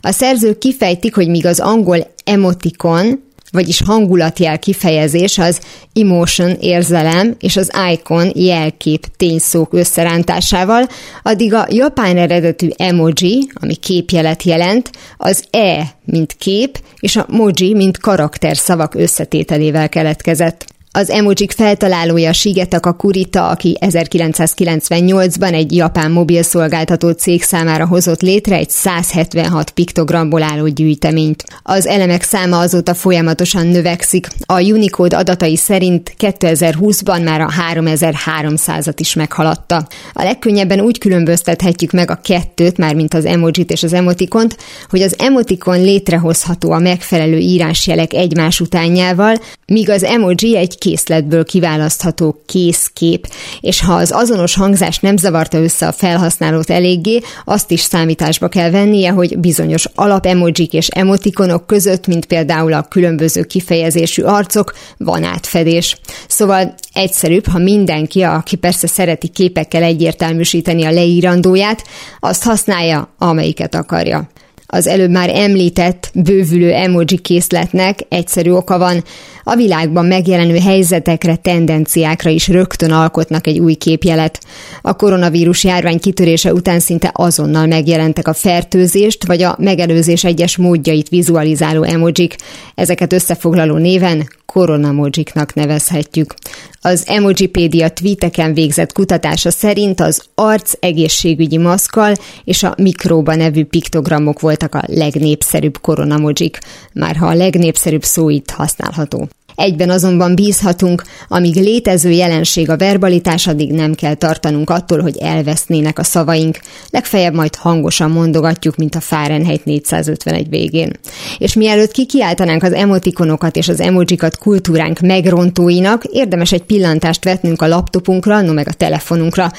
A 0.00 0.10
szerzők 0.10 0.58
kifejtik, 0.58 1.14
hogy 1.14 1.28
míg 1.28 1.46
az 1.46 1.60
angol 1.60 2.06
emotikon, 2.24 3.30
vagyis 3.52 3.82
hangulatjel 3.82 4.58
kifejezés 4.58 5.38
az 5.38 5.60
emotion 5.92 6.56
érzelem 6.60 7.34
és 7.40 7.56
az 7.56 7.70
icon 7.92 8.30
jelkép 8.34 9.06
tényszók 9.16 9.72
összerántásával, 9.72 10.86
addig 11.22 11.54
a 11.54 11.66
japán 11.70 12.16
eredetű 12.16 12.68
emoji, 12.76 13.50
ami 13.54 13.74
képjelet 13.74 14.42
jelent, 14.42 14.90
az 15.16 15.44
e, 15.50 15.94
mint 16.04 16.32
kép, 16.32 16.80
és 17.00 17.16
a 17.16 17.26
moji, 17.28 17.74
mint 17.74 17.98
karakter 17.98 18.56
szavak 18.56 18.94
összetételével 18.94 19.88
keletkezett. 19.88 20.72
Az 20.94 21.10
emojik 21.10 21.50
feltalálója 21.52 22.32
Shigetaka 22.32 22.92
Kurita, 22.92 23.48
aki 23.48 23.76
1998-ban 23.80 25.52
egy 25.52 25.76
japán 25.76 26.10
mobilszolgáltató 26.10 27.10
cég 27.10 27.42
számára 27.42 27.86
hozott 27.86 28.20
létre 28.20 28.56
egy 28.56 28.70
176 28.70 29.70
piktogramból 29.70 30.42
álló 30.42 30.66
gyűjteményt. 30.66 31.44
Az 31.62 31.86
elemek 31.86 32.22
száma 32.22 32.58
azóta 32.58 32.94
folyamatosan 32.94 33.66
növekszik. 33.66 34.28
A 34.46 34.60
Unicode 34.60 35.16
adatai 35.16 35.56
szerint 35.56 36.14
2020-ban 36.18 37.24
már 37.24 37.40
a 37.40 37.52
3300-at 37.72 38.96
is 38.96 39.14
meghaladta. 39.14 39.86
A 40.12 40.22
legkönnyebben 40.22 40.80
úgy 40.80 40.98
különböztethetjük 40.98 41.90
meg 41.90 42.10
a 42.10 42.20
kettőt, 42.22 42.76
már 42.76 42.94
mint 42.94 43.14
az 43.14 43.24
emojit 43.24 43.70
és 43.70 43.82
az 43.82 43.92
emotikont, 43.92 44.56
hogy 44.88 45.02
az 45.02 45.14
emotikon 45.18 45.82
létrehozható 45.82 46.72
a 46.72 46.78
megfelelő 46.78 47.38
írásjelek 47.38 48.12
egymás 48.12 48.60
utánjával, 48.60 49.36
míg 49.66 49.90
az 49.90 50.04
emoji 50.04 50.56
egy 50.56 50.78
készletből 50.82 51.44
kiválasztható 51.44 52.42
készkép, 52.46 53.28
és 53.60 53.80
ha 53.80 53.94
az 53.94 54.10
azonos 54.12 54.54
hangzás 54.54 54.98
nem 54.98 55.16
zavarta 55.16 55.58
össze 55.58 55.86
a 55.86 55.92
felhasználót 55.92 56.70
eléggé, 56.70 57.20
azt 57.44 57.70
is 57.70 57.80
számításba 57.80 58.48
kell 58.48 58.70
vennie, 58.70 59.10
hogy 59.10 59.38
bizonyos 59.38 59.86
alapemojik 59.94 60.72
és 60.72 60.88
emotikonok 60.88 61.66
között, 61.66 62.06
mint 62.06 62.26
például 62.26 62.72
a 62.72 62.82
különböző 62.82 63.42
kifejezésű 63.42 64.22
arcok, 64.22 64.72
van 64.96 65.24
átfedés. 65.24 65.96
Szóval 66.28 66.74
egyszerűbb, 66.92 67.46
ha 67.46 67.58
mindenki, 67.58 68.22
aki 68.22 68.56
persze 68.56 68.86
szereti 68.86 69.28
képekkel 69.28 69.82
egyértelműsíteni 69.82 70.84
a 70.84 70.90
leírandóját, 70.90 71.84
azt 72.20 72.42
használja, 72.42 73.14
amelyiket 73.18 73.74
akarja. 73.74 74.30
Az 74.74 74.86
előbb 74.86 75.10
már 75.10 75.30
említett 75.34 76.10
bővülő 76.14 76.72
emoji 76.72 77.18
készletnek 77.22 77.98
egyszerű 78.08 78.50
oka 78.50 78.78
van, 78.78 79.04
a 79.44 79.54
világban 79.54 80.04
megjelenő 80.04 80.58
helyzetekre, 80.58 81.36
tendenciákra 81.36 82.30
is 82.30 82.48
rögtön 82.48 82.90
alkotnak 82.90 83.46
egy 83.46 83.58
új 83.58 83.74
képjelet. 83.74 84.40
A 84.82 84.96
koronavírus 84.96 85.64
járvány 85.64 86.00
kitörése 86.00 86.52
után 86.52 86.80
szinte 86.80 87.10
azonnal 87.12 87.66
megjelentek 87.66 88.28
a 88.28 88.34
fertőzést 88.34 89.26
vagy 89.26 89.42
a 89.42 89.56
megelőzés 89.58 90.24
egyes 90.24 90.56
módjait 90.56 91.08
vizualizáló 91.08 91.82
emojik. 91.82 92.36
Ezeket 92.74 93.12
összefoglaló 93.12 93.76
néven 93.76 94.28
koronamojiknak 94.52 95.54
nevezhetjük. 95.54 96.34
Az 96.80 97.04
Emojipédia 97.06 97.88
tweeteken 97.88 98.54
végzett 98.54 98.92
kutatása 98.92 99.50
szerint 99.50 100.00
az 100.00 100.22
arc 100.34 100.72
egészségügyi 100.80 101.58
maszkal 101.58 102.14
és 102.44 102.62
a 102.62 102.74
mikróba 102.78 103.34
nevű 103.34 103.64
piktogramok 103.64 104.40
voltak 104.40 104.74
a 104.74 104.82
legnépszerűbb 104.86 105.78
koronamojik, 105.80 106.58
már 106.94 107.16
ha 107.16 107.26
a 107.26 107.34
legnépszerűbb 107.34 108.04
szó 108.04 108.28
itt 108.28 108.50
használható. 108.50 109.28
Egyben 109.54 109.90
azonban 109.90 110.34
bízhatunk, 110.34 111.02
amíg 111.28 111.54
létező 111.54 112.10
jelenség 112.10 112.70
a 112.70 112.76
verbalitás, 112.76 113.46
addig 113.46 113.72
nem 113.72 113.94
kell 113.94 114.14
tartanunk 114.14 114.70
attól, 114.70 115.00
hogy 115.00 115.16
elvesznének 115.16 115.98
a 115.98 116.04
szavaink. 116.04 116.58
Legfeljebb 116.90 117.34
majd 117.34 117.56
hangosan 117.56 118.10
mondogatjuk, 118.10 118.76
mint 118.76 118.94
a 118.94 119.00
Fahrenheit 119.00 119.64
451 119.64 120.48
végén. 120.48 120.92
És 121.38 121.54
mielőtt 121.54 121.92
kikiáltanánk 121.92 122.62
az 122.62 122.72
emotikonokat 122.72 123.56
és 123.56 123.68
az 123.68 123.80
emojikat 123.80 124.38
kultúránk 124.38 125.00
megrontóinak, 125.00 126.04
érdemes 126.04 126.52
egy 126.52 126.62
pillantást 126.62 127.24
vetnünk 127.24 127.62
a 127.62 127.68
laptopunkra, 127.68 128.40
no 128.40 128.52
meg 128.52 128.68
a 128.68 128.72
telefonunkra. 128.72 129.50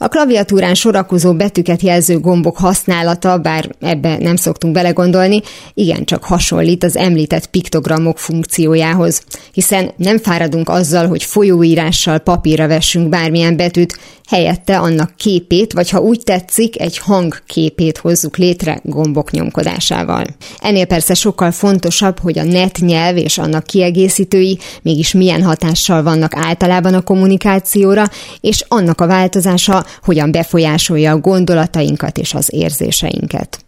A 0.00 0.08
klaviatúrán 0.08 0.74
sorakozó 0.74 1.34
betűket 1.34 1.82
jelző 1.82 2.20
gombok 2.20 2.56
használata, 2.56 3.38
bár 3.38 3.70
ebbe 3.80 4.18
nem 4.18 4.36
szoktunk 4.36 4.74
belegondolni, 4.74 5.40
igencsak 5.74 6.24
hasonlít 6.24 6.84
az 6.84 6.96
említett 6.96 7.46
piktogramok 7.46 8.18
funkciójához, 8.18 9.22
hiszen 9.52 9.90
nem 9.96 10.18
fáradunk 10.18 10.68
azzal, 10.68 11.06
hogy 11.06 11.22
folyóírással 11.22 12.18
papírra 12.18 12.66
vessünk 12.66 13.08
bármilyen 13.08 13.56
betűt, 13.56 13.98
helyette 14.28 14.78
annak 14.78 15.12
képét, 15.16 15.72
vagy 15.72 15.90
ha 15.90 16.00
úgy 16.00 16.20
tetszik, 16.24 16.80
egy 16.80 16.98
hangképét 16.98 17.98
hozzuk 17.98 18.36
létre 18.36 18.80
gombok 18.82 19.30
nyomkodásával. 19.30 20.24
Ennél 20.58 20.86
persze 20.86 21.14
sokkal 21.14 21.50
fontosabb, 21.50 22.18
hogy 22.18 22.38
a 22.38 22.44
net 22.44 22.78
nyelv 22.78 23.16
és 23.16 23.38
annak 23.38 23.64
kiegészítői 23.64 24.58
mégis 24.82 25.12
milyen 25.12 25.42
hatással 25.42 26.02
vannak 26.02 26.32
általában 26.36 26.94
a 26.94 27.00
kommunikációra, 27.02 28.04
és 28.40 28.64
annak 28.68 29.00
a 29.00 29.06
változása 29.06 29.84
hogyan 30.02 30.30
befolyásolja 30.30 31.12
a 31.12 31.18
gondolatainkat 31.18 32.18
és 32.18 32.34
az 32.34 32.48
érzéseinket. 32.52 33.64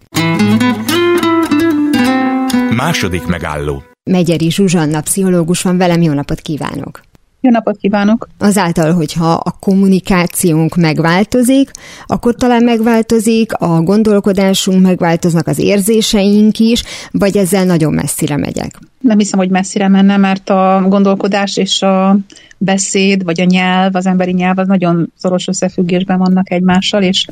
Második 2.77 3.27
megálló 3.27 3.83
Megyeri 4.11 4.51
Zsuzsanna 4.51 5.01
pszichológus 5.01 5.63
van 5.63 5.77
velem, 5.77 6.03
jó 6.03 6.13
napot 6.13 6.41
kívánok! 6.41 7.01
Jó 7.41 7.51
napot 7.51 7.77
kívánok! 7.77 8.29
Azáltal, 8.39 8.93
hogyha 8.93 9.33
a 9.33 9.57
kommunikációnk 9.61 10.77
megváltozik, 10.77 11.71
akkor 12.07 12.35
talán 12.35 12.65
megváltozik, 12.65 13.53
a 13.53 13.81
gondolkodásunk 13.81 14.83
megváltoznak 14.83 15.47
az 15.47 15.59
érzéseink 15.59 16.59
is, 16.59 16.83
vagy 17.11 17.37
ezzel 17.37 17.65
nagyon 17.65 17.93
messzire 17.93 18.37
megyek? 18.37 18.79
Nem 19.01 19.19
hiszem, 19.19 19.39
hogy 19.39 19.51
messzire 19.51 19.89
menne, 19.89 20.17
mert 20.17 20.51
a 20.51 20.85
gondolkodás 20.89 21.57
és 21.57 21.83
a 21.83 22.17
beszéd, 22.63 23.25
vagy 23.25 23.41
a 23.41 23.45
nyelv, 23.45 23.95
az 23.95 24.07
emberi 24.07 24.33
nyelv, 24.33 24.59
az 24.59 24.67
nagyon 24.67 25.13
szoros 25.17 25.49
összefüggésben 25.49 26.19
vannak 26.19 26.51
egymással, 26.51 27.03
és 27.03 27.27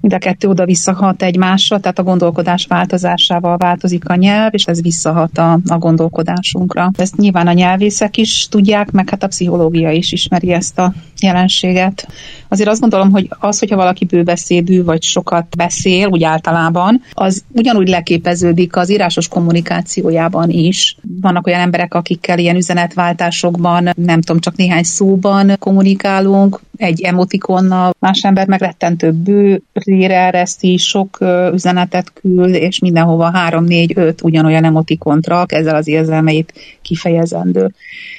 mind 0.00 0.14
a 0.14 0.18
kettő 0.18 0.48
oda 0.48 0.64
visszahat 0.64 1.22
egymásra, 1.22 1.80
tehát 1.80 1.98
a 1.98 2.02
gondolkodás 2.02 2.66
változásával 2.66 3.56
változik 3.56 4.08
a 4.08 4.14
nyelv, 4.14 4.54
és 4.54 4.64
ez 4.64 4.82
visszahat 4.82 5.38
a, 5.38 5.58
a 5.66 5.78
gondolkodásunkra. 5.78 6.90
Ezt 6.96 7.16
nyilván 7.16 7.46
a 7.46 7.52
nyelvészek 7.52 8.16
is 8.16 8.48
tudják, 8.50 8.90
meg 8.90 9.10
hát 9.10 9.22
a 9.22 9.26
pszichológia 9.26 9.90
is 9.90 10.12
ismeri 10.12 10.52
ezt 10.52 10.78
a 10.78 10.92
jelenséget. 11.20 12.08
Azért 12.48 12.68
azt 12.68 12.80
gondolom, 12.80 13.10
hogy 13.10 13.28
az, 13.38 13.58
hogyha 13.58 13.76
valaki 13.76 14.04
bőbeszédű, 14.04 14.84
vagy 14.84 15.02
sokat 15.02 15.56
beszél, 15.56 16.08
úgy 16.08 16.22
általában, 16.22 17.02
az 17.12 17.44
ugyanúgy 17.52 17.88
leképeződik 17.88 18.76
az 18.76 18.90
írásos 18.90 19.28
kommunikációjában 19.28 20.50
is. 20.50 20.96
Vannak 21.20 21.46
olyan 21.46 21.60
emberek, 21.60 21.94
akikkel 21.94 22.38
ilyen 22.38 22.56
üzenetváltásokban, 22.56 23.90
nem 23.96 24.20
tudom, 24.20 24.40
csak 24.40 24.56
néhány 24.56 24.82
szóban 24.82 25.56
kommunikálunk, 25.58 26.60
egy 26.76 27.02
emotikonnal, 27.02 27.94
más 27.98 28.22
ember 28.22 28.46
meg 28.46 28.60
rettentő 28.60 29.12
bő, 29.12 29.62
rére 29.72 30.20
ereszti, 30.20 30.76
sok 30.76 31.18
üzenetet 31.52 32.12
küld, 32.12 32.54
és 32.54 32.78
mindenhova 32.78 33.30
három, 33.30 33.64
négy, 33.64 33.92
öt 33.96 34.22
ugyanolyan 34.22 34.64
emotikont 34.64 35.26
rak, 35.26 35.52
ezzel 35.52 35.74
az 35.74 35.88
érzelmeit 35.88 36.52
kifejezendő. 36.82 37.72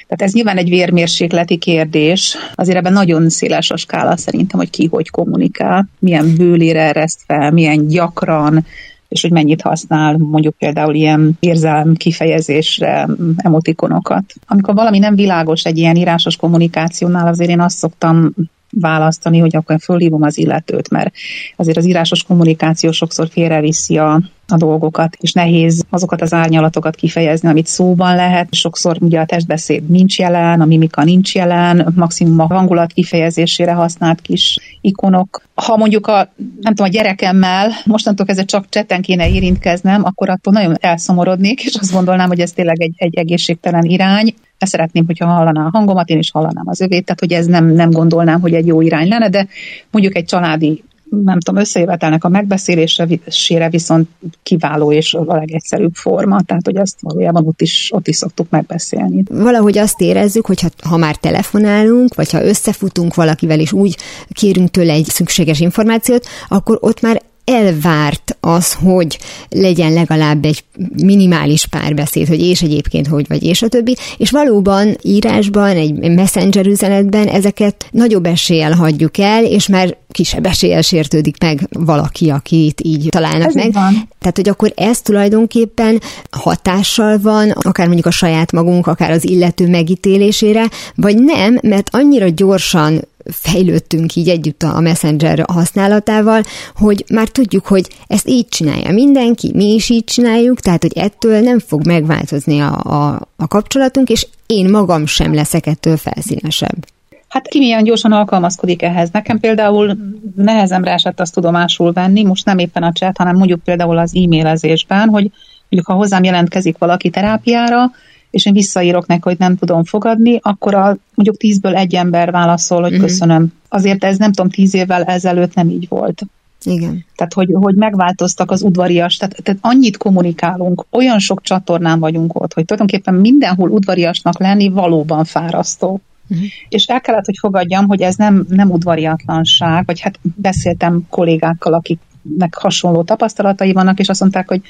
Tehát 0.08 0.22
ez 0.22 0.32
nyilván 0.32 0.56
egy 0.56 0.68
vérmérsékleti 0.68 1.56
kérdés. 1.56 2.36
Azért 2.54 2.78
ebben 2.78 2.92
nagyon 2.92 3.28
széles 3.28 3.70
a 3.70 3.76
skála 3.76 4.16
szerintem, 4.16 4.58
hogy 4.58 4.70
ki 4.70 4.88
hogy 4.90 5.10
kommunikál, 5.10 5.88
milyen 5.98 6.34
bőlére 6.36 6.82
ereszt 6.82 7.20
fel, 7.26 7.50
milyen 7.50 7.86
gyakran, 7.86 8.64
és 9.08 9.22
hogy 9.22 9.30
mennyit 9.30 9.62
használ 9.62 10.16
mondjuk 10.16 10.54
például 10.54 10.94
ilyen 10.94 11.36
érzelem 11.40 11.94
kifejezésre 11.94 13.08
emotikonokat. 13.36 14.24
Amikor 14.46 14.74
valami 14.74 14.98
nem 14.98 15.14
világos 15.14 15.64
egy 15.64 15.78
ilyen 15.78 15.96
írásos 15.96 16.36
kommunikációnál, 16.36 17.26
azért 17.26 17.50
én 17.50 17.60
azt 17.60 17.76
szoktam 17.76 18.34
választani, 18.70 19.38
hogy 19.38 19.56
akkor 19.56 19.76
fölhívom 19.80 20.22
az 20.22 20.38
illetőt, 20.38 20.90
mert 20.90 21.14
azért 21.56 21.76
az 21.76 21.86
írásos 21.86 22.22
kommunikáció 22.22 22.90
sokszor 22.90 23.28
félreviszi 23.28 23.98
a, 23.98 24.20
a 24.48 24.56
dolgokat, 24.56 25.16
és 25.20 25.32
nehéz 25.32 25.84
azokat 25.90 26.22
az 26.22 26.32
árnyalatokat 26.32 26.94
kifejezni, 26.94 27.48
amit 27.48 27.66
szóban 27.66 28.16
lehet. 28.16 28.54
Sokszor 28.54 28.96
ugye 29.00 29.20
a 29.20 29.26
testbeszéd 29.26 29.90
nincs 29.90 30.18
jelen, 30.18 30.60
a 30.60 30.64
mimika 30.64 31.04
nincs 31.04 31.34
jelen, 31.34 31.92
maximum 31.96 32.40
a 32.40 32.46
hangulat 32.46 32.92
kifejezésére 32.92 33.72
használt 33.72 34.20
kis 34.20 34.58
ikonok. 34.80 35.42
Ha 35.54 35.76
mondjuk 35.76 36.06
a, 36.06 36.32
nem 36.60 36.74
tudom, 36.74 36.86
a 36.86 36.94
gyerekemmel 36.94 37.70
mostantól 37.84 38.26
kezdve 38.26 38.44
csak 38.44 38.68
cseten 38.68 39.02
kéne 39.02 39.28
érintkeznem, 39.28 40.04
akkor 40.04 40.30
attól 40.30 40.52
nagyon 40.52 40.76
elszomorodnék, 40.80 41.64
és 41.64 41.74
azt 41.74 41.92
gondolnám, 41.92 42.28
hogy 42.28 42.40
ez 42.40 42.52
tényleg 42.52 42.80
egy, 42.80 42.94
egy 42.96 43.16
egészségtelen 43.16 43.84
irány. 43.84 44.34
Ezt 44.58 44.70
szeretném, 44.70 45.06
hogyha 45.06 45.26
hallaná 45.26 45.64
a 45.64 45.70
hangomat, 45.72 46.08
én 46.08 46.18
is 46.18 46.30
hallanám 46.30 46.68
az 46.68 46.80
övét, 46.80 47.04
tehát 47.04 47.20
hogy 47.20 47.32
ez 47.32 47.46
nem, 47.46 47.66
nem 47.66 47.90
gondolnám, 47.90 48.40
hogy 48.40 48.54
egy 48.54 48.66
jó 48.66 48.80
irány 48.80 49.08
lenne, 49.08 49.28
de 49.28 49.46
mondjuk 49.90 50.16
egy 50.16 50.24
családi 50.24 50.84
nem 51.10 51.40
tudom, 51.40 51.60
összejövetelnek 51.60 52.24
a 52.24 52.28
megbeszélésére 52.28 53.68
viszont 53.70 54.08
kiváló 54.42 54.92
és 54.92 55.14
a 55.14 55.34
legegyszerűbb 55.34 55.94
forma, 55.94 56.42
tehát 56.42 56.64
hogy 56.64 56.76
ezt 56.76 57.00
valójában 57.00 57.46
ott 57.46 57.60
is, 57.60 57.90
ott 57.92 58.08
is 58.08 58.16
szoktuk 58.16 58.50
megbeszélni. 58.50 59.22
Valahogy 59.30 59.78
azt 59.78 60.00
érezzük, 60.00 60.46
hogy 60.46 60.60
ha, 60.60 60.68
ha 60.88 60.96
már 60.96 61.16
telefonálunk, 61.16 62.14
vagy 62.14 62.30
ha 62.30 62.44
összefutunk 62.44 63.14
valakivel, 63.14 63.60
és 63.60 63.72
úgy 63.72 63.96
kérünk 64.32 64.70
tőle 64.70 64.92
egy 64.92 65.04
szükséges 65.04 65.60
információt, 65.60 66.26
akkor 66.48 66.78
ott 66.80 67.00
már 67.00 67.22
elvárt 67.46 68.36
az, 68.40 68.72
hogy 68.72 69.18
legyen 69.48 69.92
legalább 69.92 70.44
egy 70.44 70.64
minimális 71.02 71.66
párbeszéd, 71.66 72.28
hogy 72.28 72.40
és 72.40 72.62
egyébként 72.62 73.06
hogy 73.06 73.28
vagy, 73.28 73.42
és 73.42 73.62
a 73.62 73.68
többi, 73.68 73.96
és 74.16 74.30
valóban 74.30 74.96
írásban, 75.02 75.76
egy 75.76 76.14
messenger 76.14 76.66
üzenetben 76.66 77.28
ezeket 77.28 77.88
nagyobb 77.90 78.26
eséllyel 78.26 78.72
hagyjuk 78.72 79.18
el, 79.18 79.44
és 79.44 79.66
már 79.66 79.96
kisebb 80.10 80.46
eséllyel 80.46 80.82
sértődik 80.82 81.36
meg 81.40 81.68
valaki, 81.70 82.30
akit 82.30 82.80
így 82.84 83.06
találnak 83.08 83.48
Ez 83.48 83.54
meg. 83.54 83.72
Van. 83.72 84.08
Tehát, 84.18 84.36
hogy 84.36 84.48
akkor 84.48 84.72
ez 84.76 85.00
tulajdonképpen 85.00 86.00
hatással 86.30 87.18
van, 87.18 87.50
akár 87.50 87.86
mondjuk 87.86 88.06
a 88.06 88.10
saját 88.10 88.52
magunk, 88.52 88.86
akár 88.86 89.10
az 89.10 89.28
illető 89.28 89.68
megítélésére, 89.68 90.68
vagy 90.94 91.22
nem, 91.22 91.58
mert 91.62 91.88
annyira 91.92 92.28
gyorsan 92.28 93.04
fejlődtünk 93.30 94.14
így 94.14 94.28
együtt 94.28 94.62
a 94.62 94.80
Messenger 94.80 95.44
használatával, 95.52 96.42
hogy 96.74 97.04
már 97.12 97.28
tudjuk, 97.28 97.66
hogy 97.66 97.86
ezt 98.06 98.28
így 98.28 98.48
csinálja 98.48 98.92
mindenki, 98.92 99.50
mi 99.54 99.74
is 99.74 99.88
így 99.88 100.04
csináljuk, 100.04 100.60
tehát 100.60 100.82
hogy 100.82 100.98
ettől 100.98 101.40
nem 101.40 101.58
fog 101.58 101.86
megváltozni 101.86 102.60
a, 102.60 102.80
a, 102.82 103.28
a 103.36 103.46
kapcsolatunk, 103.46 104.08
és 104.08 104.26
én 104.46 104.70
magam 104.70 105.06
sem 105.06 105.34
leszek 105.34 105.66
ettől 105.66 105.96
felszínesebb. 105.96 106.86
Hát 107.28 107.48
ki 107.48 107.58
milyen 107.58 107.84
gyorsan 107.84 108.12
alkalmazkodik 108.12 108.82
ehhez. 108.82 109.10
Nekem 109.12 109.40
például 109.40 109.96
nehezemre 110.36 110.92
esett 110.92 111.20
azt 111.20 111.34
tudomásul 111.34 111.92
venni, 111.92 112.24
most 112.24 112.44
nem 112.44 112.58
éppen 112.58 112.82
a 112.82 112.92
chat, 112.92 113.16
hanem 113.16 113.36
mondjuk 113.36 113.62
például 113.64 113.98
az 113.98 114.14
e-mailezésben, 114.14 115.08
hogy 115.08 115.30
mondjuk 115.68 115.86
ha 115.86 115.94
hozzám 115.94 116.24
jelentkezik 116.24 116.78
valaki 116.78 117.10
terápiára, 117.10 117.90
és 118.36 118.46
én 118.46 118.52
visszaírok 118.52 119.06
neki, 119.06 119.20
hogy 119.22 119.38
nem 119.38 119.56
tudom 119.56 119.84
fogadni, 119.84 120.38
akkor 120.42 120.74
a, 120.74 120.96
mondjuk 121.14 121.36
tízből 121.36 121.76
egy 121.76 121.94
ember 121.94 122.30
válaszol, 122.30 122.80
hogy 122.82 122.92
uh-huh. 122.92 123.06
köszönöm. 123.06 123.52
Azért 123.68 124.04
ez 124.04 124.16
nem 124.16 124.32
tudom, 124.32 124.50
tíz 124.50 124.74
évvel 124.74 125.02
ezelőtt 125.02 125.54
nem 125.54 125.68
így 125.68 125.88
volt. 125.88 126.22
Igen. 126.64 127.04
Tehát, 127.16 127.32
hogy, 127.32 127.50
hogy 127.52 127.74
megváltoztak 127.74 128.50
az 128.50 128.62
udvarias, 128.62 129.16
tehát, 129.16 129.42
tehát 129.42 129.60
annyit 129.62 129.96
kommunikálunk, 129.96 130.84
olyan 130.90 131.18
sok 131.18 131.42
csatornán 131.42 132.00
vagyunk 132.00 132.40
ott, 132.40 132.52
hogy 132.52 132.64
tulajdonképpen 132.64 133.14
mindenhol 133.14 133.70
udvariasnak 133.70 134.38
lenni 134.38 134.68
valóban 134.68 135.24
fárasztó. 135.24 136.00
Uh-huh. 136.28 136.46
És 136.68 136.86
el 136.86 137.00
kellett, 137.00 137.24
hogy 137.24 137.38
fogadjam, 137.38 137.86
hogy 137.86 138.00
ez 138.00 138.16
nem, 138.16 138.46
nem 138.48 138.70
udvariatlanság, 138.70 139.86
vagy 139.86 140.00
hát 140.00 140.18
beszéltem 140.22 141.06
kollégákkal, 141.10 141.72
akik 141.72 141.98
nek 142.38 142.54
hasonló 142.54 143.02
tapasztalatai 143.02 143.72
vannak, 143.72 143.98
és 143.98 144.08
azt 144.08 144.20
mondták, 144.20 144.48
hogy 144.48 144.60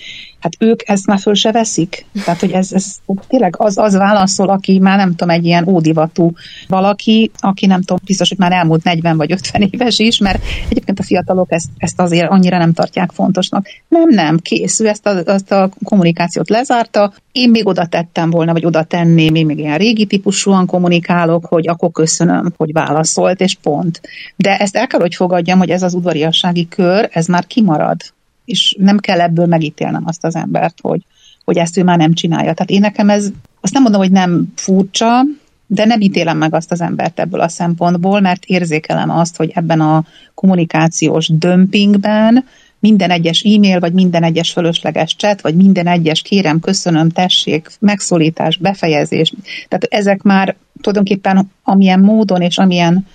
hát 0.41 0.53
ők 0.59 0.89
ezt 0.89 1.07
már 1.07 1.19
föl 1.19 1.35
se 1.35 1.53
veszik. 1.53 2.07
Tehát, 2.25 2.41
hogy 2.41 2.51
ez, 2.51 2.73
ez 2.73 2.95
tényleg 3.29 3.55
az, 3.59 3.79
az 3.79 3.97
válaszol, 3.97 4.49
aki 4.49 4.79
már 4.79 4.97
nem 4.97 5.11
tudom, 5.11 5.31
egy 5.31 5.45
ilyen 5.45 5.69
ódivatú 5.69 6.33
valaki, 6.69 7.31
aki 7.39 7.67
nem 7.67 7.81
tudom, 7.81 7.99
biztos, 8.05 8.29
hogy 8.29 8.39
már 8.39 8.53
elmúlt 8.53 8.85
40 8.85 9.17
vagy 9.17 9.33
50 9.33 9.69
éves 9.71 9.99
is, 9.99 10.19
mert 10.19 10.43
egyébként 10.69 10.99
a 10.99 11.03
fiatalok 11.03 11.53
ezt, 11.53 11.69
ezt 11.79 12.01
azért 12.01 12.31
annyira 12.31 12.59
nem 12.59 12.73
tartják 12.73 13.11
fontosnak. 13.13 13.67
Nem, 13.89 14.09
nem, 14.09 14.39
kész, 14.39 14.81
ő 14.81 14.89
ezt 14.89 15.07
a, 15.07 15.23
azt 15.25 15.53
a 15.53 15.71
kommunikációt 15.85 16.49
lezárta, 16.49 17.13
én 17.37 17.51
még 17.51 17.67
oda 17.67 17.87
tettem 17.87 18.31
volna, 18.31 18.53
vagy 18.53 18.65
oda 18.65 18.83
tenném, 18.83 19.35
én 19.35 19.47
még 19.47 19.59
ilyen 19.59 19.79
régi 19.79 20.07
típusúan 20.07 20.67
kommunikálok, 20.67 21.47
hogy 21.47 21.69
akkor 21.69 21.91
köszönöm, 21.91 22.53
hogy 22.57 22.73
válaszolt, 22.73 23.41
és 23.41 23.55
pont. 23.63 24.01
De 24.37 24.57
ezt 24.57 24.77
el 24.77 24.87
kell, 24.87 25.01
hogy 25.01 25.15
fogadjam, 25.15 25.59
hogy 25.59 25.71
ez 25.71 25.83
az 25.83 25.95
udvariassági 25.95 26.69
kör, 26.69 27.09
ez 27.13 27.27
már 27.27 27.47
kimarad, 27.47 28.01
és 28.45 28.77
nem 28.79 28.99
kell 28.99 29.21
ebből 29.21 29.47
megítélnem 29.47 30.03
azt 30.07 30.25
az 30.25 30.35
embert, 30.35 30.79
hogy, 30.83 31.01
hogy 31.45 31.57
ezt 31.57 31.77
ő 31.77 31.85
már 31.85 31.99
nem 31.99 32.13
csinálja. 32.13 32.53
Tehát 32.53 32.71
én 32.71 32.81
nekem 32.81 33.11
ez, 33.11 33.31
azt 33.61 33.73
nem 33.73 33.83
mondom, 33.83 34.01
hogy 34.01 34.11
nem 34.11 34.53
furcsa, 34.55 35.23
de 35.67 35.85
nem 35.85 36.01
ítélem 36.01 36.39
meg 36.39 36.55
azt 36.55 36.73
az 36.73 36.81
embert 36.81 37.21
ebből 37.21 37.41
a 37.41 37.49
szempontból, 37.49 38.21
mert 38.21 38.45
érzékelem 38.45 39.11
azt, 39.11 39.37
hogy 39.37 39.51
ebben 39.55 39.81
a 39.81 40.05
kommunikációs 40.35 41.29
dömpingben 41.29 42.45
minden 42.81 43.11
egyes 43.11 43.43
e-mail, 43.43 43.81
vagy 43.81 43.93
minden 43.93 44.23
egyes 44.23 44.53
fölösleges 44.53 45.17
chat, 45.17 45.41
vagy 45.41 45.55
minden 45.55 45.87
egyes 45.87 46.23
kérem, 46.23 46.61
köszönöm, 46.61 47.09
tessék, 47.09 47.71
megszólítás, 47.81 48.57
befejezés. 48.57 49.33
Tehát 49.69 49.87
ezek 49.89 50.23
már 50.23 50.57
tulajdonképpen 50.81 51.51
amilyen 51.63 52.01
módon 52.01 52.41
és 52.41 52.59
amilyen 52.59 53.07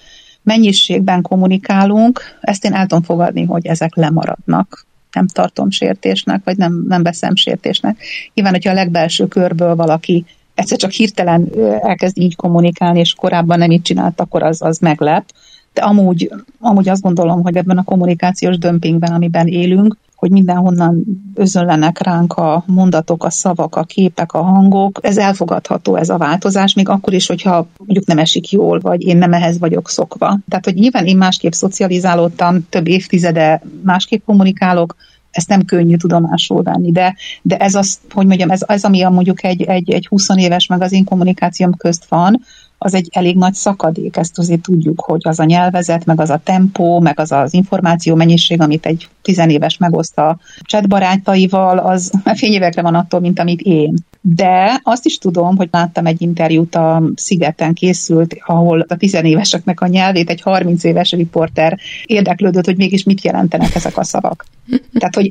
mennyiségben 0.43 1.21
kommunikálunk, 1.21 2.21
ezt 2.41 2.65
én 2.65 2.74
el 2.74 2.86
tudom 2.86 3.04
fogadni, 3.04 3.43
hogy 3.43 3.67
ezek 3.67 3.95
lemaradnak. 3.95 4.86
Nem 5.12 5.28
tartom 5.28 5.69
sértésnek, 5.69 6.41
vagy 6.43 6.58
nem, 6.58 6.86
nem 6.88 7.04
veszem 7.04 7.36
sértésnek. 7.36 8.04
Nyilván, 8.34 8.54
hogyha 8.54 8.71
a 8.71 8.74
legbelső 8.74 9.28
körből 9.28 9.76
valaki 9.76 10.26
egyszer 10.54 10.78
csak 10.78 10.91
hirtelen 10.91 11.50
elkezd 11.82 12.17
így 12.17 12.36
kommunikálni, 12.36 13.00
és 13.00 13.13
korábban 13.13 13.58
nem 13.58 13.71
így 13.71 13.82
csinált, 13.82 14.19
akkor 14.19 14.43
az, 14.43 14.62
az 14.62 14.78
meglep. 14.78 15.26
De 15.73 15.81
amúgy, 15.81 16.31
amúgy 16.60 16.89
azt 16.89 17.01
gondolom, 17.01 17.41
hogy 17.41 17.55
ebben 17.55 17.77
a 17.77 17.84
kommunikációs 17.84 18.57
dömpingben, 18.57 19.13
amiben 19.13 19.47
élünk, 19.47 19.97
hogy 20.21 20.31
mindenhonnan 20.31 21.03
özönlenek 21.34 21.99
ránk 21.99 22.34
a 22.34 22.63
mondatok, 22.67 23.23
a 23.23 23.29
szavak, 23.29 23.75
a 23.75 23.84
képek, 23.84 24.34
a 24.34 24.41
hangok. 24.41 24.99
Ez 25.01 25.17
elfogadható, 25.17 25.95
ez 25.95 26.10
a 26.10 26.17
változás, 26.17 26.73
még 26.73 26.89
akkor 26.89 27.13
is, 27.13 27.27
hogyha 27.27 27.67
mondjuk 27.77 28.05
nem 28.05 28.17
esik 28.17 28.51
jól, 28.51 28.79
vagy 28.79 29.01
én 29.01 29.17
nem 29.17 29.34
ehhez 29.34 29.60
vagyok 29.60 29.89
szokva. 29.89 30.39
Tehát, 30.49 30.65
hogy 30.65 30.73
nyilván 30.73 31.05
én 31.05 31.17
másképp 31.17 31.51
szocializálódtam, 31.51 32.67
több 32.69 32.88
évtizede 32.88 33.62
másképp 33.84 34.25
kommunikálok, 34.25 34.95
ezt 35.31 35.49
nem 35.49 35.65
könnyű 35.65 35.95
tudomásul 35.95 36.63
venni, 36.63 36.91
de, 36.91 37.15
de 37.41 37.57
ez 37.57 37.75
az, 37.75 37.99
hogy 38.10 38.25
mondjam, 38.25 38.49
ez, 38.49 38.62
ez 38.67 38.84
ami 38.84 39.01
a 39.01 39.10
mondjuk 39.10 39.43
egy, 39.43 39.62
egy, 39.62 39.91
egy 39.91 40.07
20 40.07 40.27
éves 40.36 40.67
magazin 40.67 41.03
kommunikációm 41.03 41.75
közt 41.75 42.05
van, 42.10 42.41
az 42.84 42.94
egy 42.94 43.10
elég 43.12 43.38
nagy 43.38 43.54
szakadék, 43.54 44.17
ezt 44.17 44.38
azért 44.38 44.62
tudjuk, 44.62 45.02
hogy 45.02 45.22
az 45.24 45.39
a 45.39 45.44
nyelvezet, 45.44 46.06
meg 46.06 46.19
az 46.19 46.29
a 46.29 46.42
tempó, 46.44 47.00
meg 47.00 47.19
az 47.19 47.32
az 47.32 47.54
információ 47.54 48.15
mennyiség, 48.15 48.62
amit 48.62 48.86
egy 48.86 49.08
tizenéves 49.21 49.77
megoszt 49.77 50.17
a 50.17 50.38
chat 50.67 50.88
barátaival, 50.88 51.77
az 51.77 52.12
fényévekre 52.34 52.82
van 52.82 52.96
attól, 52.96 53.19
mint 53.19 53.40
amit 53.40 53.62
én. 53.62 53.96
De 54.22 54.80
azt 54.84 55.06
is 55.06 55.17
tudom, 55.17 55.56
hogy 55.56 55.67
láttam 55.72 56.06
egy 56.06 56.22
interjút 56.22 56.76
a 56.76 57.04
Szigeten 57.15 57.74
készült, 57.74 58.36
ahol 58.46 58.86
a 58.88 58.96
tizenéveseknek 58.96 59.82
a 59.82 59.88
nyelvét 59.88 60.30
egy 60.30 60.42
30 60.42 60.84
éves 60.84 61.12
riporter 61.12 61.80
érdeklődött, 62.06 62.65
hogy 62.65 62.78
mégis 62.78 63.04
mit 63.04 63.24
jelentenek 63.24 63.76
ezek 63.76 63.98
a 63.98 64.04
szavak. 64.04 64.46
Tehát, 64.94 65.15
hogy 65.15 65.30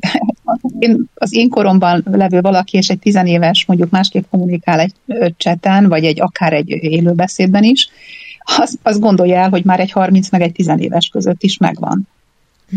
én, 0.78 1.04
az 1.14 1.34
én 1.34 1.48
koromban 1.48 2.04
levő 2.10 2.40
valaki 2.40 2.76
és 2.76 2.88
egy 2.88 2.98
tizenéves 2.98 3.64
mondjuk 3.66 3.90
másképp 3.90 4.24
kommunikál 4.30 4.80
egy 4.80 4.94
cseten, 5.36 5.88
vagy 5.88 6.04
egy 6.04 6.20
akár 6.20 6.52
egy 6.52 6.68
élőbeszédben 6.68 7.62
is, 7.62 7.88
az, 8.56 8.78
az 8.82 8.98
gondolja 8.98 9.36
el, 9.36 9.48
hogy 9.48 9.64
már 9.64 9.80
egy 9.80 9.90
30 9.90 10.30
meg 10.30 10.40
egy 10.40 10.52
tizenéves 10.52 11.08
között 11.08 11.42
is 11.42 11.56
megvan. 11.56 12.08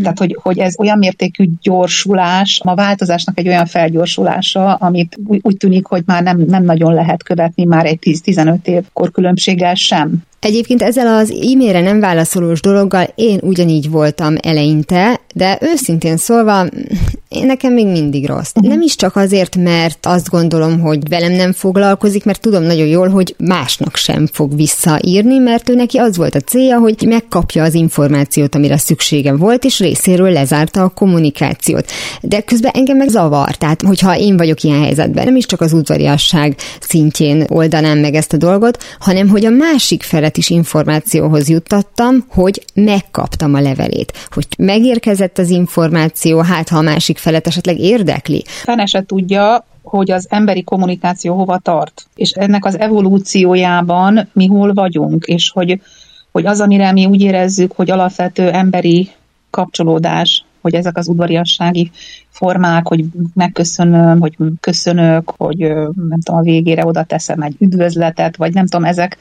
Tehát, 0.01 0.19
hogy, 0.19 0.37
hogy 0.41 0.59
ez 0.59 0.79
olyan 0.79 0.97
mértékű 0.97 1.45
gyorsulás, 1.61 2.61
a 2.63 2.75
változásnak 2.75 3.39
egy 3.39 3.47
olyan 3.47 3.65
felgyorsulása, 3.65 4.73
amit 4.73 5.17
úgy, 5.41 5.57
tűnik, 5.57 5.85
hogy 5.85 6.03
már 6.05 6.23
nem, 6.23 6.37
nem 6.37 6.63
nagyon 6.63 6.93
lehet 6.93 7.23
követni 7.23 7.63
már 7.63 7.85
egy 7.85 7.99
10-15 8.01 8.65
év 8.67 8.83
korkülönbséggel 8.93 9.75
sem. 9.75 10.23
Egyébként 10.43 10.81
ezzel 10.81 11.07
az 11.07 11.31
e-mailre 11.31 11.81
nem 11.81 11.99
válaszolós 11.99 12.61
dologgal 12.61 13.07
én 13.15 13.39
ugyanígy 13.41 13.89
voltam 13.89 14.35
eleinte, 14.41 15.19
de 15.33 15.59
őszintén 15.61 16.17
szólva, 16.17 16.65
én 17.29 17.45
nekem 17.45 17.73
még 17.73 17.87
mindig 17.87 18.27
rossz. 18.27 18.51
Uh-huh. 18.55 18.71
Nem 18.71 18.81
is 18.81 18.95
csak 18.95 19.15
azért, 19.15 19.55
mert 19.55 20.05
azt 20.05 20.29
gondolom, 20.29 20.79
hogy 20.79 21.09
velem 21.09 21.31
nem 21.31 21.53
foglalkozik, 21.53 22.25
mert 22.25 22.41
tudom 22.41 22.63
nagyon 22.63 22.87
jól, 22.87 23.09
hogy 23.09 23.35
másnak 23.37 23.95
sem 23.95 24.27
fog 24.31 24.55
visszaírni, 24.55 25.37
mert 25.37 25.69
ő 25.69 25.75
neki 25.75 25.97
az 25.97 26.17
volt 26.17 26.35
a 26.35 26.39
célja, 26.39 26.77
hogy 26.77 27.05
megkapja 27.07 27.63
az 27.63 27.73
információt, 27.73 28.55
amire 28.55 28.77
szüksége 28.77 29.35
volt, 29.35 29.63
és 29.63 29.79
részéről 29.79 30.31
lezárta 30.31 30.83
a 30.83 30.89
kommunikációt. 30.89 31.91
De 32.21 32.41
közben 32.41 32.71
engem 32.75 32.97
meg 32.97 33.09
zavar, 33.09 33.55
tehát 33.55 33.81
hogyha 33.81 34.17
én 34.17 34.37
vagyok 34.37 34.63
ilyen 34.63 34.81
helyzetben, 34.81 35.25
nem 35.25 35.35
is 35.35 35.45
csak 35.45 35.61
az 35.61 35.73
udvariasság 35.73 36.55
szintjén 36.79 37.45
oldanám 37.49 37.97
meg 37.97 38.15
ezt 38.15 38.33
a 38.33 38.37
dolgot, 38.37 38.83
hanem 38.99 39.27
hogy 39.27 39.45
a 39.45 39.49
másik 39.49 40.03
felet 40.03 40.32
is 40.37 40.49
információhoz 40.49 41.49
juttattam, 41.49 42.25
hogy 42.27 42.65
megkaptam 42.73 43.53
a 43.53 43.59
levelét, 43.59 44.27
hogy 44.31 44.47
megérkezett 44.57 45.37
az 45.37 45.49
információ, 45.49 46.39
hát 46.39 46.69
ha 46.69 46.77
a 46.77 46.81
másik 46.81 47.17
felet 47.17 47.47
esetleg 47.47 47.79
érdekli. 47.79 48.43
Fene 48.47 48.85
se 48.85 49.03
tudja, 49.05 49.65
hogy 49.83 50.11
az 50.11 50.27
emberi 50.29 50.63
kommunikáció 50.63 51.35
hova 51.35 51.57
tart, 51.57 52.05
és 52.15 52.31
ennek 52.31 52.65
az 52.65 52.79
evolúciójában 52.79 54.29
mi 54.33 54.47
hol 54.47 54.73
vagyunk, 54.73 55.25
és 55.25 55.49
hogy, 55.49 55.81
hogy 56.31 56.45
az, 56.45 56.59
amire 56.59 56.91
mi 56.91 57.05
úgy 57.05 57.21
érezzük, 57.21 57.71
hogy 57.71 57.91
alapvető 57.91 58.49
emberi 58.49 59.09
kapcsolódás, 59.49 60.45
hogy 60.61 60.73
ezek 60.73 60.97
az 60.97 61.07
udvariassági 61.07 61.91
formák, 62.29 62.87
hogy 62.87 63.05
megköszönöm, 63.33 64.19
hogy 64.19 64.35
köszönök, 64.59 65.33
hogy 65.37 65.57
nem 65.57 66.21
tudom, 66.23 66.39
a 66.39 66.41
végére 66.41 66.85
oda 66.85 67.03
teszem 67.03 67.41
egy 67.41 67.55
üdvözletet, 67.59 68.35
vagy 68.35 68.53
nem 68.53 68.65
tudom, 68.65 68.85
ezek, 68.85 69.17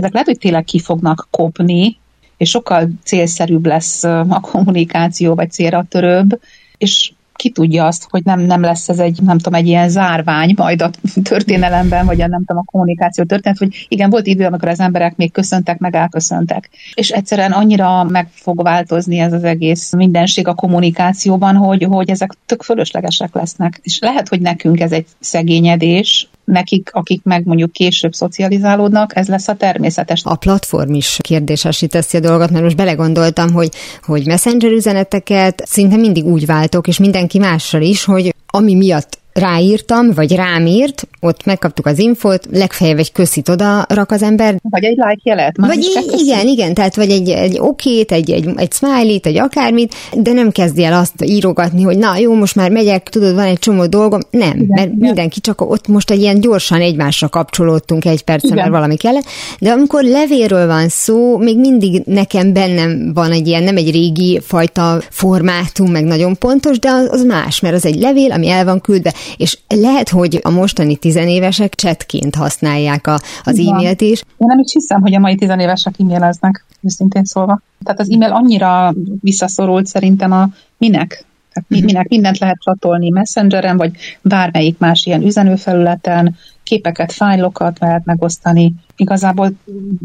ezek 0.00 0.12
lehet, 0.12 0.28
hogy 0.28 0.38
tényleg 0.38 0.64
ki 0.64 0.78
fognak 0.78 1.28
kopni, 1.30 1.98
és 2.36 2.50
sokkal 2.50 2.88
célszerűbb 3.04 3.66
lesz 3.66 4.04
a 4.04 4.40
kommunikáció, 4.40 5.34
vagy 5.34 5.50
célra 5.50 5.84
törőbb, 5.88 6.40
és 6.78 7.12
ki 7.40 7.50
tudja 7.50 7.86
azt, 7.86 8.06
hogy 8.10 8.24
nem, 8.24 8.40
nem 8.40 8.60
lesz 8.60 8.88
ez 8.88 8.98
egy, 8.98 9.22
nem 9.22 9.38
tudom, 9.38 9.58
egy 9.58 9.66
ilyen 9.66 9.88
zárvány 9.88 10.54
majd 10.56 10.82
a 10.82 10.90
történelemben, 11.22 12.06
vagy 12.06 12.20
a 12.20 12.26
nem 12.26 12.44
tudom, 12.44 12.62
a 12.66 12.70
kommunikáció 12.70 13.24
történet, 13.24 13.58
hogy 13.58 13.86
igen, 13.88 14.10
volt 14.10 14.26
idő, 14.26 14.46
amikor 14.46 14.68
az 14.68 14.80
emberek 14.80 15.16
még 15.16 15.32
köszöntek, 15.32 15.78
meg 15.78 15.94
elköszöntek. 15.94 16.70
És 16.94 17.10
egyszerűen 17.10 17.52
annyira 17.52 18.04
meg 18.04 18.28
fog 18.32 18.62
változni 18.62 19.18
ez 19.18 19.32
az 19.32 19.44
egész 19.44 19.92
mindenség 19.92 20.48
a 20.48 20.54
kommunikációban, 20.54 21.56
hogy, 21.56 21.82
hogy 21.82 22.10
ezek 22.10 22.32
tök 22.46 22.62
fölöslegesek 22.62 23.34
lesznek. 23.34 23.80
És 23.82 23.98
lehet, 23.98 24.28
hogy 24.28 24.40
nekünk 24.40 24.80
ez 24.80 24.92
egy 24.92 25.06
szegényedés, 25.20 26.28
nekik, 26.50 26.90
akik 26.92 27.22
meg 27.24 27.44
mondjuk 27.44 27.72
később 27.72 28.12
szocializálódnak, 28.12 29.16
ez 29.16 29.28
lesz 29.28 29.48
a 29.48 29.54
természetes. 29.54 30.20
A 30.24 30.36
platform 30.36 30.94
is 30.94 31.16
kérdésesíteszi 31.20 32.16
a 32.16 32.20
dolgot, 32.20 32.50
mert 32.50 32.64
most 32.64 32.76
belegondoltam, 32.76 33.52
hogy, 33.52 33.68
hogy 34.02 34.26
messenger 34.26 34.70
üzeneteket 34.70 35.62
szinte 35.66 35.96
mindig 35.96 36.24
úgy 36.24 36.46
váltok, 36.46 36.88
és 36.88 36.98
mindenki 36.98 37.38
mással 37.38 37.82
is, 37.82 38.04
hogy 38.04 38.34
ami 38.46 38.74
miatt 38.74 39.18
ráírtam, 39.32 40.10
vagy 40.14 40.34
rám 40.34 40.66
írt, 40.66 41.08
ott 41.20 41.44
megkaptuk 41.44 41.86
az 41.86 41.98
infót, 41.98 42.46
legfeljebb 42.52 42.98
egy 42.98 43.12
köszit 43.12 43.48
oda 43.48 43.84
rak 43.88 44.10
az 44.10 44.22
ember. 44.22 44.56
Vagy 44.62 44.84
egy 44.84 44.96
like 44.96 45.20
jelet. 45.22 45.56
Vagy 45.56 45.78
i- 45.82 46.22
igen, 46.22 46.46
igen, 46.46 46.74
tehát 46.74 46.94
vagy 46.96 47.10
egy, 47.10 47.28
egy 47.28 47.58
okét, 47.60 48.12
egy, 48.12 48.30
egy, 48.30 48.48
egy 48.56 48.72
smiley-t, 48.72 49.26
egy 49.26 49.38
akármit, 49.38 49.94
de 50.12 50.32
nem 50.32 50.50
kezdi 50.50 50.84
el 50.84 50.92
azt 50.92 51.24
írogatni, 51.24 51.82
hogy 51.82 51.98
na 51.98 52.16
jó, 52.16 52.34
most 52.34 52.54
már 52.54 52.70
megyek, 52.70 53.08
tudod, 53.08 53.34
van 53.34 53.44
egy 53.44 53.58
csomó 53.58 53.86
dolgom. 53.86 54.20
Nem, 54.30 54.48
igen, 54.50 54.66
mert 54.68 54.86
igen. 54.86 54.96
mindenki 54.98 55.40
csak 55.40 55.60
ott 55.70 55.88
most 55.88 56.10
egy 56.10 56.20
ilyen 56.20 56.40
gyorsan 56.40 56.80
egymásra 56.80 57.28
kapcsolódtunk 57.28 58.04
egy 58.04 58.22
percen, 58.22 58.54
mert 58.54 58.68
valami 58.70 58.96
kellett. 58.96 59.24
De 59.58 59.70
amikor 59.70 60.02
levéről 60.04 60.66
van 60.66 60.88
szó, 60.88 61.36
még 61.38 61.58
mindig 61.58 62.02
nekem 62.06 62.52
bennem 62.52 63.10
van 63.14 63.32
egy 63.32 63.46
ilyen, 63.46 63.62
nem 63.62 63.76
egy 63.76 63.90
régi 63.90 64.40
fajta 64.42 65.00
formátum, 65.10 65.90
meg 65.90 66.04
nagyon 66.04 66.36
pontos, 66.38 66.78
de 66.78 66.88
az, 66.90 67.08
az 67.10 67.22
más, 67.24 67.60
mert 67.60 67.74
az 67.74 67.86
egy 67.86 67.94
levél, 68.00 68.32
ami 68.32 68.48
el 68.48 68.64
van 68.64 68.80
küldve, 68.80 69.14
és 69.36 69.58
lehet, 69.68 70.08
hogy 70.08 70.40
a 70.42 70.50
mostani 70.50 70.96
tizenévesek 70.96 71.74
csetként 71.74 72.34
használják 72.34 73.06
a, 73.06 73.18
az 73.44 73.58
e-mailt 73.58 74.00
is. 74.00 74.22
Én 74.38 74.46
nem 74.46 74.58
is 74.58 74.72
hiszem, 74.72 75.00
hogy 75.00 75.14
a 75.14 75.18
mai 75.18 75.34
tizenévesek 75.34 75.94
e-maileznek, 75.98 76.64
őszintén 76.82 77.24
szólva. 77.24 77.60
Tehát 77.84 78.00
az 78.00 78.10
e-mail 78.10 78.32
annyira 78.32 78.94
visszaszorult 79.20 79.86
szerintem 79.86 80.32
a 80.32 80.48
minek, 80.78 81.24
tehát 81.52 81.84
minek 81.84 82.08
mindent 82.08 82.38
lehet 82.38 82.58
csatolni 82.60 83.10
messengeren, 83.10 83.76
vagy 83.76 83.90
bármelyik 84.22 84.78
más 84.78 85.06
ilyen 85.06 85.22
üzenőfelületen, 85.22 86.36
képeket, 86.62 87.12
fájlokat 87.12 87.78
lehet 87.78 88.04
megosztani. 88.04 88.74
Igazából 88.96 89.52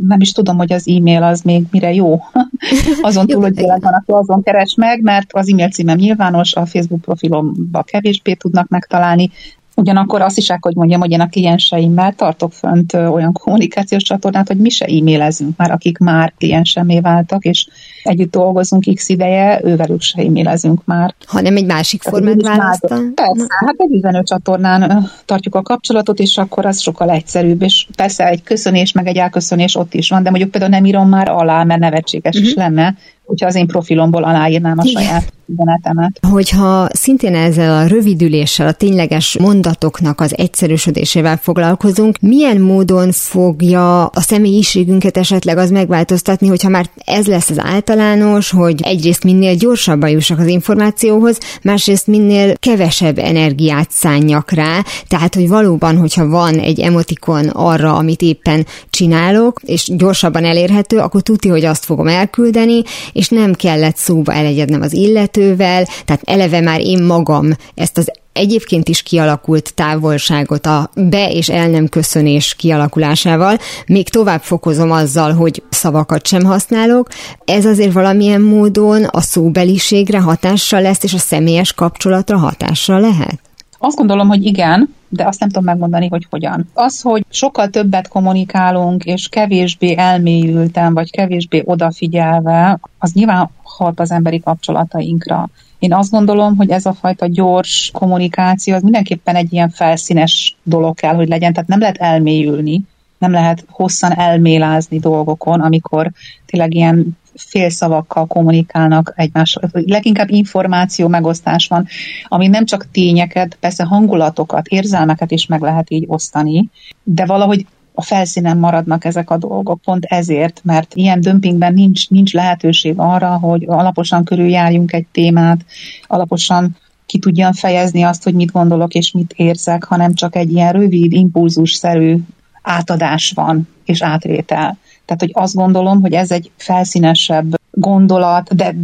nem 0.07 0.19
is 0.19 0.31
tudom, 0.31 0.57
hogy 0.57 0.73
az 0.73 0.87
e-mail 0.87 1.23
az 1.23 1.41
még 1.41 1.63
mire 1.71 1.93
jó. 1.93 2.21
azon 3.01 3.27
túl, 3.27 3.41
hogy 3.41 3.53
tényleg 3.53 3.81
van, 3.81 3.93
aki 3.93 4.11
azon 4.11 4.43
keres 4.43 4.75
meg, 4.77 5.01
mert 5.01 5.33
az 5.33 5.49
e-mail 5.49 5.69
címem 5.69 5.97
nyilvános, 5.97 6.53
a 6.53 6.65
Facebook 6.65 7.01
profilomba 7.01 7.83
kevésbé 7.83 8.33
tudnak 8.33 8.67
megtalálni, 8.67 9.31
Ugyanakkor 9.77 10.21
azt 10.21 10.37
is 10.37 10.49
el, 10.49 10.57
hogy 10.61 10.75
mondjam, 10.75 10.99
hogy 10.99 11.11
én 11.11 11.19
a 11.19 11.27
klienseimmel 11.27 12.13
tartok 12.13 12.53
fönt 12.53 12.93
olyan 12.93 13.33
kommunikációs 13.33 14.03
csatornát, 14.03 14.47
hogy 14.47 14.57
mi 14.57 14.69
se 14.69 14.85
e-mailezünk 14.85 15.57
már, 15.57 15.71
akik 15.71 15.97
már 15.97 16.33
kliensemé 16.37 16.99
váltak, 16.99 17.43
és 17.43 17.67
együtt 18.05 18.31
dolgozunk 18.31 18.83
x 18.93 19.09
ideje, 19.09 19.61
ővelük 19.63 20.01
se 20.01 20.21
e-mailezünk 20.21 20.85
már. 20.85 21.15
Hanem 21.25 21.55
egy 21.55 21.65
másik 21.65 22.01
formát 22.01 22.41
választan? 22.41 23.13
Persze, 23.13 23.45
hát 23.65 23.75
egy 23.77 23.91
üzenő 23.91 24.23
csatornán 24.23 25.09
tartjuk 25.25 25.55
a 25.55 25.61
kapcsolatot, 25.61 26.19
és 26.19 26.37
akkor 26.37 26.65
az 26.65 26.81
sokkal 26.81 27.09
egyszerűbb, 27.09 27.61
és 27.61 27.87
persze 27.95 28.27
egy 28.27 28.43
köszönés, 28.43 28.91
meg 28.91 29.07
egy 29.07 29.17
elköszönés 29.17 29.75
ott 29.75 29.93
is 29.93 30.09
van, 30.09 30.23
de 30.23 30.29
mondjuk 30.29 30.51
például 30.51 30.71
nem 30.71 30.85
írom 30.85 31.09
már 31.09 31.29
alá, 31.29 31.63
mert 31.63 31.79
nevetséges 31.79 32.35
uh-huh. 32.35 32.49
is 32.49 32.55
mhm. 32.55 32.63
lenne, 32.63 32.95
hogyha 33.25 33.47
az 33.47 33.55
én 33.55 33.67
profilomból 33.67 34.23
aláírnám 34.23 34.77
a 34.77 34.85
saját 34.85 35.33
üzenetemet. 35.47 36.19
Hogyha 36.29 36.87
szintén 36.93 37.35
ezzel 37.35 37.77
a 37.77 37.87
rövidüléssel, 37.87 38.67
a 38.67 38.71
tényleges 38.71 39.37
mondatoknak 39.39 40.21
az 40.21 40.37
egyszerűsödésével 40.37 41.37
foglalkozunk, 41.37 42.17
milyen 42.21 42.61
módon 42.61 43.11
fogja 43.11 44.05
a 44.05 44.21
személyiségünket 44.21 45.17
esetleg 45.17 45.57
az 45.57 45.69
megváltoztatni, 45.69 46.47
hogyha 46.47 46.69
már 46.69 46.89
ez 47.05 47.27
lesz 47.27 47.49
az 47.49 47.59
általános, 47.59 48.49
hogy 48.49 48.81
egyrészt 48.83 49.23
minél 49.23 49.55
gyorsabban 49.55 50.09
jussak 50.09 50.39
az 50.39 50.47
információhoz, 50.47 51.37
másrészt 51.61 52.07
minél 52.07 52.57
kevesebb 52.57 53.17
energiát 53.17 53.91
szánjak 53.91 54.51
rá, 54.51 54.83
tehát 55.07 55.35
hogy 55.35 55.47
valóban, 55.47 55.97
hogyha 55.97 56.27
van 56.27 56.59
egy 56.59 56.79
emotikon 56.79 57.47
arra, 57.47 57.95
amit 57.95 58.21
éppen 58.21 58.65
csinálok, 58.89 59.59
és 59.63 59.91
gyorsabban 59.95 60.45
elérhető, 60.45 60.97
akkor 60.97 61.21
tudti, 61.21 61.47
hogy 61.47 61.65
azt 61.65 61.85
fogom 61.85 62.07
elküldeni, 62.07 62.81
és 63.13 63.29
nem 63.29 63.53
kellett 63.53 63.95
szóba 63.95 64.33
elegyednem 64.33 64.81
az 64.81 64.93
illetővel, 65.35 65.87
tehát 66.05 66.21
eleve 66.25 66.61
már 66.61 66.79
én 66.79 67.03
magam 67.03 67.49
ezt 67.75 67.97
az 67.97 68.11
egyébként 68.33 68.89
is 68.89 69.01
kialakult 69.01 69.73
távolságot 69.73 70.65
a 70.65 70.89
be- 70.95 71.31
és 71.31 71.49
el 71.49 71.67
nem 71.67 71.87
köszönés 71.87 72.53
kialakulásával, 72.53 73.57
még 73.87 74.09
tovább 74.09 74.41
fokozom 74.41 74.91
azzal, 74.91 75.33
hogy 75.33 75.63
szavakat 75.69 76.27
sem 76.27 76.43
használok. 76.43 77.07
Ez 77.45 77.65
azért 77.65 77.93
valamilyen 77.93 78.41
módon 78.41 79.03
a 79.03 79.21
szóbeliségre 79.21 80.19
hatással 80.19 80.81
lesz, 80.81 81.03
és 81.03 81.13
a 81.13 81.17
személyes 81.17 81.73
kapcsolatra 81.73 82.37
hatással 82.37 82.99
lehet? 82.99 83.39
Azt 83.79 83.95
gondolom, 83.95 84.27
hogy 84.27 84.45
igen, 84.45 84.93
de 85.15 85.27
azt 85.27 85.39
nem 85.39 85.49
tudom 85.49 85.63
megmondani, 85.63 86.07
hogy 86.07 86.27
hogyan. 86.29 86.69
Az, 86.73 87.01
hogy 87.01 87.25
sokkal 87.29 87.69
többet 87.69 88.07
kommunikálunk, 88.07 89.03
és 89.03 89.27
kevésbé 89.27 89.95
elmélyültem, 89.97 90.93
vagy 90.93 91.11
kevésbé 91.11 91.61
odafigyelve, 91.65 92.79
az 92.97 93.11
nyilván 93.13 93.49
hat 93.63 93.99
az 93.99 94.11
emberi 94.11 94.39
kapcsolatainkra. 94.39 95.49
Én 95.79 95.93
azt 95.93 96.11
gondolom, 96.11 96.55
hogy 96.55 96.69
ez 96.69 96.85
a 96.85 96.93
fajta 96.93 97.27
gyors 97.27 97.89
kommunikáció 97.93 98.75
az 98.75 98.81
mindenképpen 98.81 99.35
egy 99.35 99.53
ilyen 99.53 99.69
felszínes 99.69 100.57
dolog 100.63 100.95
kell, 100.95 101.15
hogy 101.15 101.27
legyen, 101.27 101.53
tehát 101.53 101.69
nem 101.69 101.79
lehet 101.79 101.97
elmélyülni, 101.97 102.81
nem 103.17 103.31
lehet 103.31 103.65
hosszan 103.69 104.17
elmélázni 104.17 104.99
dolgokon, 104.99 105.61
amikor 105.61 106.11
tényleg 106.45 106.73
ilyen 106.73 107.17
félszavakkal 107.37 108.25
kommunikálnak 108.25 109.13
egymással. 109.15 109.69
Leginkább 109.71 110.29
információ 110.29 111.07
megosztás 111.07 111.67
van, 111.67 111.87
ami 112.23 112.47
nem 112.47 112.65
csak 112.65 112.87
tényeket, 112.91 113.57
persze 113.59 113.83
hangulatokat, 113.83 114.67
érzelmeket 114.67 115.31
is 115.31 115.45
meg 115.45 115.61
lehet 115.61 115.91
így 115.91 116.03
osztani, 116.07 116.69
de 117.03 117.25
valahogy 117.25 117.65
a 117.93 118.01
felszínen 118.01 118.57
maradnak 118.57 119.05
ezek 119.05 119.29
a 119.29 119.37
dolgok, 119.37 119.81
pont 119.81 120.05
ezért, 120.05 120.61
mert 120.63 120.95
ilyen 120.95 121.21
dömpingben 121.21 121.73
nincs, 121.73 122.09
nincs 122.09 122.33
lehetőség 122.33 122.93
arra, 122.97 123.37
hogy 123.37 123.63
alaposan 123.67 124.23
körüljárjunk 124.23 124.93
egy 124.93 125.05
témát, 125.11 125.65
alaposan 126.07 126.77
ki 127.05 127.19
tudjam 127.19 127.53
fejezni 127.53 128.03
azt, 128.03 128.23
hogy 128.23 128.33
mit 128.33 128.51
gondolok 128.51 128.93
és 128.93 129.11
mit 129.11 129.33
érzek, 129.35 129.83
hanem 129.83 130.13
csak 130.13 130.35
egy 130.35 130.51
ilyen 130.51 130.71
rövid, 130.71 131.13
impulzusszerű 131.13 132.17
átadás 132.61 133.31
van, 133.35 133.67
és 133.85 134.01
átvétel. 134.01 134.77
Tehát, 135.05 135.21
hogy 135.21 135.31
azt 135.33 135.55
gondolom, 135.55 136.01
hogy 136.01 136.13
ez 136.13 136.31
egy 136.31 136.51
felszínesebb 136.57 137.55
gondolat, 137.71 138.55
de 138.55 138.75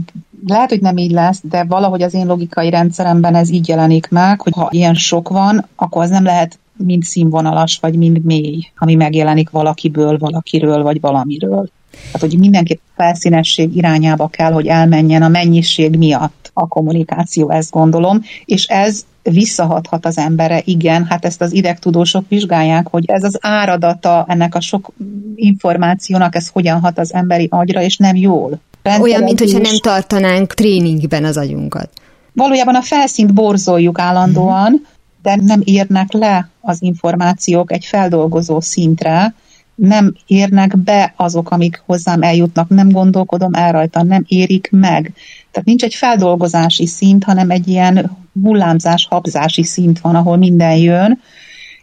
lehet, 0.47 0.69
hogy 0.69 0.81
nem 0.81 0.97
így 0.97 1.11
lesz, 1.11 1.41
de 1.43 1.63
valahogy 1.63 2.01
az 2.01 2.13
én 2.13 2.25
logikai 2.25 2.69
rendszeremben 2.69 3.35
ez 3.35 3.49
így 3.49 3.67
jelenik 3.67 4.09
meg, 4.09 4.41
hogy 4.41 4.53
ha 4.55 4.67
ilyen 4.71 4.93
sok 4.93 5.29
van, 5.29 5.65
akkor 5.75 6.03
az 6.03 6.09
nem 6.09 6.23
lehet 6.23 6.59
mind 6.77 7.03
színvonalas, 7.03 7.77
vagy 7.79 7.97
mind 7.97 8.23
mély, 8.23 8.71
ami 8.77 8.95
megjelenik 8.95 9.49
valakiből, 9.49 10.17
valakiről, 10.17 10.83
vagy 10.83 11.01
valamiről. 11.01 11.69
Tehát, 11.91 12.19
hogy 12.19 12.39
mindenképp 12.39 12.79
felszínesség 12.95 13.75
irányába 13.75 14.27
kell, 14.27 14.51
hogy 14.51 14.67
elmenjen 14.67 15.21
a 15.21 15.27
mennyiség 15.27 15.97
miatt 15.97 16.51
a 16.53 16.67
kommunikáció, 16.67 17.49
ezt 17.49 17.71
gondolom, 17.71 18.21
és 18.45 18.65
ez 18.65 19.05
visszahathat 19.23 20.05
az 20.05 20.17
embere, 20.17 20.61
igen, 20.65 21.05
hát 21.05 21.25
ezt 21.25 21.41
az 21.41 21.53
idegtudósok 21.53 22.25
vizsgálják, 22.27 22.87
hogy 22.87 23.03
ez 23.07 23.23
az 23.23 23.37
áradata 23.41 24.25
ennek 24.27 24.55
a 24.55 24.61
sok 24.61 24.91
információnak, 25.35 26.35
ez 26.35 26.47
hogyan 26.47 26.79
hat 26.79 26.97
az 26.97 27.13
emberi 27.13 27.47
agyra, 27.49 27.81
és 27.81 27.97
nem 27.97 28.15
jól. 28.15 28.59
Rendszeres 28.83 29.11
Olyan, 29.11 29.23
mintha 29.23 29.59
nem 29.59 29.77
tartanánk 29.81 30.53
tréningben 30.53 31.23
az 31.23 31.37
agyunkat. 31.37 31.89
Valójában 32.33 32.75
a 32.75 32.81
felszínt 32.81 33.33
borzoljuk 33.33 33.99
állandóan, 33.99 34.71
mm 34.71 34.99
de 35.21 35.35
nem 35.35 35.61
érnek 35.63 36.11
le 36.11 36.49
az 36.61 36.81
információk 36.81 37.71
egy 37.71 37.85
feldolgozó 37.85 38.59
szintre, 38.59 39.33
nem 39.81 40.13
érnek 40.27 40.77
be 40.77 41.13
azok, 41.15 41.51
amik 41.51 41.83
hozzám 41.85 42.21
eljutnak, 42.21 42.69
nem 42.69 42.89
gondolkodom 42.89 43.53
el 43.53 43.71
rajta, 43.71 44.03
nem 44.03 44.23
érik 44.27 44.67
meg. 44.71 45.13
Tehát 45.51 45.67
nincs 45.67 45.83
egy 45.83 45.93
feldolgozási 45.93 46.85
szint, 46.85 47.23
hanem 47.23 47.49
egy 47.49 47.67
ilyen 47.67 48.17
hullámzás, 48.41 49.07
habzási 49.09 49.63
szint 49.63 49.99
van, 49.99 50.15
ahol 50.15 50.37
minden 50.37 50.75
jön, 50.75 51.19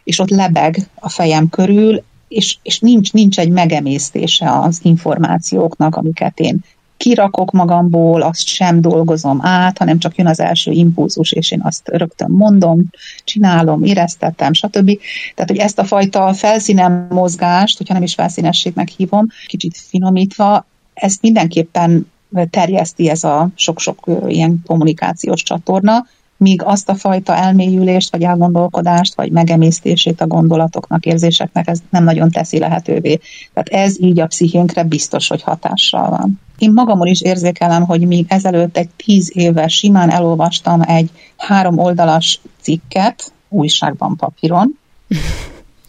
és 0.03 0.19
ott 0.19 0.29
lebeg 0.29 0.87
a 0.95 1.09
fejem 1.09 1.49
körül, 1.49 2.03
és, 2.27 2.57
és 2.61 2.79
nincs, 2.79 3.13
nincs 3.13 3.39
egy 3.39 3.49
megemésztése 3.49 4.59
az 4.59 4.79
információknak, 4.83 5.95
amiket 5.95 6.39
én 6.39 6.59
kirakok 6.99 7.51
magamból, 7.51 8.21
azt 8.21 8.45
sem 8.45 8.81
dolgozom 8.81 9.39
át, 9.41 9.77
hanem 9.77 9.99
csak 9.99 10.15
jön 10.15 10.27
az 10.27 10.39
első 10.39 10.71
impulzus, 10.71 11.31
és 11.31 11.51
én 11.51 11.61
azt 11.63 11.87
rögtön 11.87 12.31
mondom, 12.31 12.85
csinálom, 13.23 13.83
éreztetem, 13.83 14.53
stb. 14.53 14.99
Tehát, 15.35 15.49
hogy 15.49 15.57
ezt 15.57 15.79
a 15.79 15.83
fajta 15.83 16.33
felszínen 16.33 17.07
mozgást, 17.09 17.77
hogyha 17.77 17.93
nem 17.93 18.03
is 18.03 18.13
felszínességnek 18.13 18.87
hívom, 18.87 19.27
kicsit 19.47 19.77
finomítva, 19.77 20.65
ezt 20.93 21.21
mindenképpen 21.21 22.11
terjeszti 22.49 23.09
ez 23.09 23.23
a 23.23 23.49
sok-sok 23.55 24.09
ilyen 24.27 24.61
kommunikációs 24.65 25.43
csatorna, 25.43 26.05
míg 26.37 26.61
azt 26.63 26.89
a 26.89 26.95
fajta 26.95 27.35
elmélyülést, 27.35 28.11
vagy 28.11 28.23
elgondolkodást, 28.23 29.15
vagy 29.15 29.31
megemésztését 29.31 30.21
a 30.21 30.27
gondolatoknak, 30.27 31.05
érzéseknek 31.05 31.67
ez 31.67 31.79
nem 31.89 32.03
nagyon 32.03 32.31
teszi 32.31 32.59
lehetővé. 32.59 33.19
Tehát 33.53 33.85
ez 33.85 34.01
így 34.01 34.19
a 34.19 34.27
pszichénkre 34.27 34.83
biztos, 34.83 35.27
hogy 35.27 35.41
hatással 35.41 36.09
van. 36.09 36.39
Én 36.59 36.71
magamon 36.73 37.07
is 37.07 37.21
érzékelem, 37.21 37.83
hogy 37.83 38.07
még 38.07 38.25
ezelőtt 38.27 38.77
egy 38.77 38.89
tíz 38.95 39.31
éve 39.33 39.67
simán 39.67 40.09
elolvastam 40.09 40.81
egy 40.81 41.09
három 41.37 41.77
oldalas 41.77 42.41
cikket, 42.61 43.31
újságban, 43.49 44.15
papíron. 44.15 44.79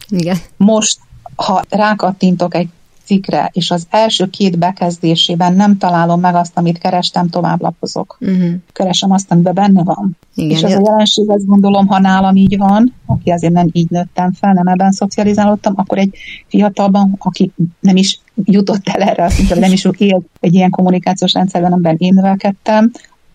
Igen. 0.09 0.37
Most, 0.57 0.99
ha 1.37 1.63
rákattintok 1.69 2.55
egy 2.55 2.69
cikkre, 3.11 3.51
és 3.53 3.71
az 3.71 3.87
első 3.91 4.27
két 4.27 4.59
bekezdésében 4.59 5.55
nem 5.55 5.79
találom 5.79 6.21
meg 6.21 6.35
azt, 6.35 6.57
amit 6.59 6.79
kerestem, 6.79 7.29
tovább 7.29 7.61
lapozok. 7.63 8.17
Uh-huh. 8.21 8.53
Keresem 8.73 9.11
azt, 9.11 9.31
amiben 9.31 9.55
benne 9.55 9.83
van. 9.83 10.17
Igen, 10.35 10.51
és 10.51 10.63
ez 10.63 10.73
a 10.73 10.83
jelenség, 10.85 11.31
azt 11.31 11.47
gondolom, 11.47 11.87
ha 11.87 11.99
nálam 11.99 12.37
így 12.37 12.59
van, 12.59 12.95
aki 13.07 13.31
azért 13.31 13.53
nem 13.53 13.69
így 13.73 13.91
nőttem 13.91 14.33
fel, 14.33 14.53
nem 14.53 14.67
ebben 14.67 14.93
szocializálódtam, 14.93 15.73
akkor 15.77 15.99
egy 15.99 16.17
fiatalban, 16.49 17.15
aki 17.19 17.53
nem 17.81 17.97
is 17.97 18.21
jutott 18.45 18.89
el 18.89 19.03
erre, 19.03 19.31
mondta, 19.37 19.59
nem 19.59 19.73
is 19.73 19.87
élt 19.99 20.27
egy 20.41 20.55
ilyen 20.55 20.71
kommunikációs 20.71 21.33
rendszerben, 21.33 21.73
amiben 21.73 21.97
én 21.99 22.15
növelkedtem, 22.15 22.91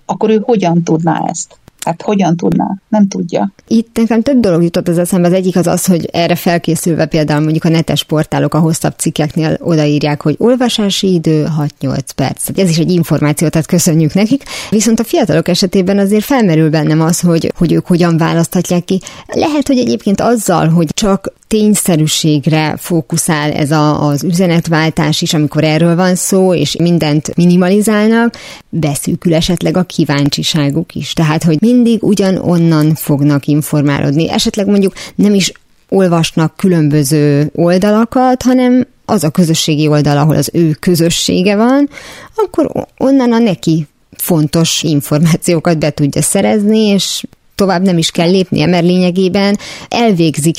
akkor 0.05 0.30
ő 0.30 0.41
hogyan 0.45 0.84
tudná 0.84 1.26
ezt? 1.28 1.59
Hát 1.86 2.01
hogyan 2.01 2.38
tudná? 2.38 2.65
Nem 2.88 3.07
tudja. 3.07 3.51
Itt 3.67 3.97
nekem 3.97 4.21
több 4.21 4.39
dolog 4.39 4.63
jutott 4.63 4.88
az 4.88 4.97
eszembe. 4.97 5.27
Az 5.27 5.33
egyik 5.33 5.55
az 5.55 5.67
az, 5.67 5.86
hogy 5.86 6.09
erre 6.11 6.36
felkészülve 6.36 7.05
például 7.05 7.41
mondjuk 7.41 7.63
a 7.63 7.69
netes 7.69 8.03
portálok 8.03 8.53
a 8.53 8.59
hosszabb 8.59 8.93
cikkeknél 8.97 9.57
odaírják, 9.59 10.21
hogy 10.21 10.36
olvasási 10.38 11.13
idő 11.13 11.47
6-8 11.81 11.97
perc. 12.15 12.43
Tehát 12.43 12.61
ez 12.61 12.69
is 12.69 12.77
egy 12.77 12.91
információ, 12.91 13.47
tehát 13.47 13.67
köszönjük 13.67 14.13
nekik. 14.13 14.43
Viszont 14.69 14.99
a 14.99 15.03
fiatalok 15.03 15.47
esetében 15.47 15.97
azért 15.97 16.23
felmerül 16.23 16.69
bennem 16.69 17.01
az, 17.01 17.19
hogy, 17.19 17.51
hogy 17.57 17.73
ők 17.73 17.86
hogyan 17.86 18.17
választhatják 18.17 18.83
ki. 18.83 19.01
Lehet, 19.27 19.67
hogy 19.67 19.77
egyébként 19.77 20.21
azzal, 20.21 20.67
hogy 20.67 20.88
csak 20.93 21.33
tényszerűségre 21.48 22.76
fókuszál 22.78 23.52
ez 23.52 23.72
a, 23.72 24.08
az 24.08 24.24
üzenetváltás 24.24 25.22
is, 25.22 25.34
amikor 25.34 25.64
erről 25.64 25.96
van 25.96 26.16
szó, 26.16 26.54
és 26.54 26.76
mindent 26.76 27.36
minimalizálnak, 27.36 28.36
beszűkül 28.70 29.34
esetleg 29.34 29.78
a 29.78 29.84
kíváncsiságuk 29.84 30.96
is. 30.96 31.14
Tehát, 31.14 31.43
hogy 31.43 31.58
mindig 31.62 32.04
ugyanonnan 32.04 32.96
fognak 32.96 33.46
informálódni. 33.46 34.30
Esetleg 34.30 34.68
mondjuk 34.68 34.93
nem 35.16 35.34
is 35.34 35.52
olvasnak 35.89 36.56
különböző 36.56 37.52
oldalakat, 37.56 38.41
hanem 38.41 38.88
az 39.06 39.24
a 39.24 39.30
közösségi 39.30 39.88
oldal, 39.88 40.18
ahol 40.18 40.36
az 40.36 40.50
ő 40.54 40.72
közössége 40.80 41.56
van, 41.56 41.89
akkor 42.36 42.88
onnan 42.98 43.32
a 43.32 43.38
neki 43.38 43.88
fontos 44.18 44.84
információkat 44.84 45.80
be 45.80 45.89
tudja 45.89 46.22
szerezni, 46.22 46.80
és 46.80 47.24
tovább 47.56 47.82
nem 47.82 47.98
is 47.98 48.12
kell 48.12 48.30
lépnie, 48.30 48.66
mert 48.66 48.86
lényegében 48.86 49.58
elvégzik 49.89 50.58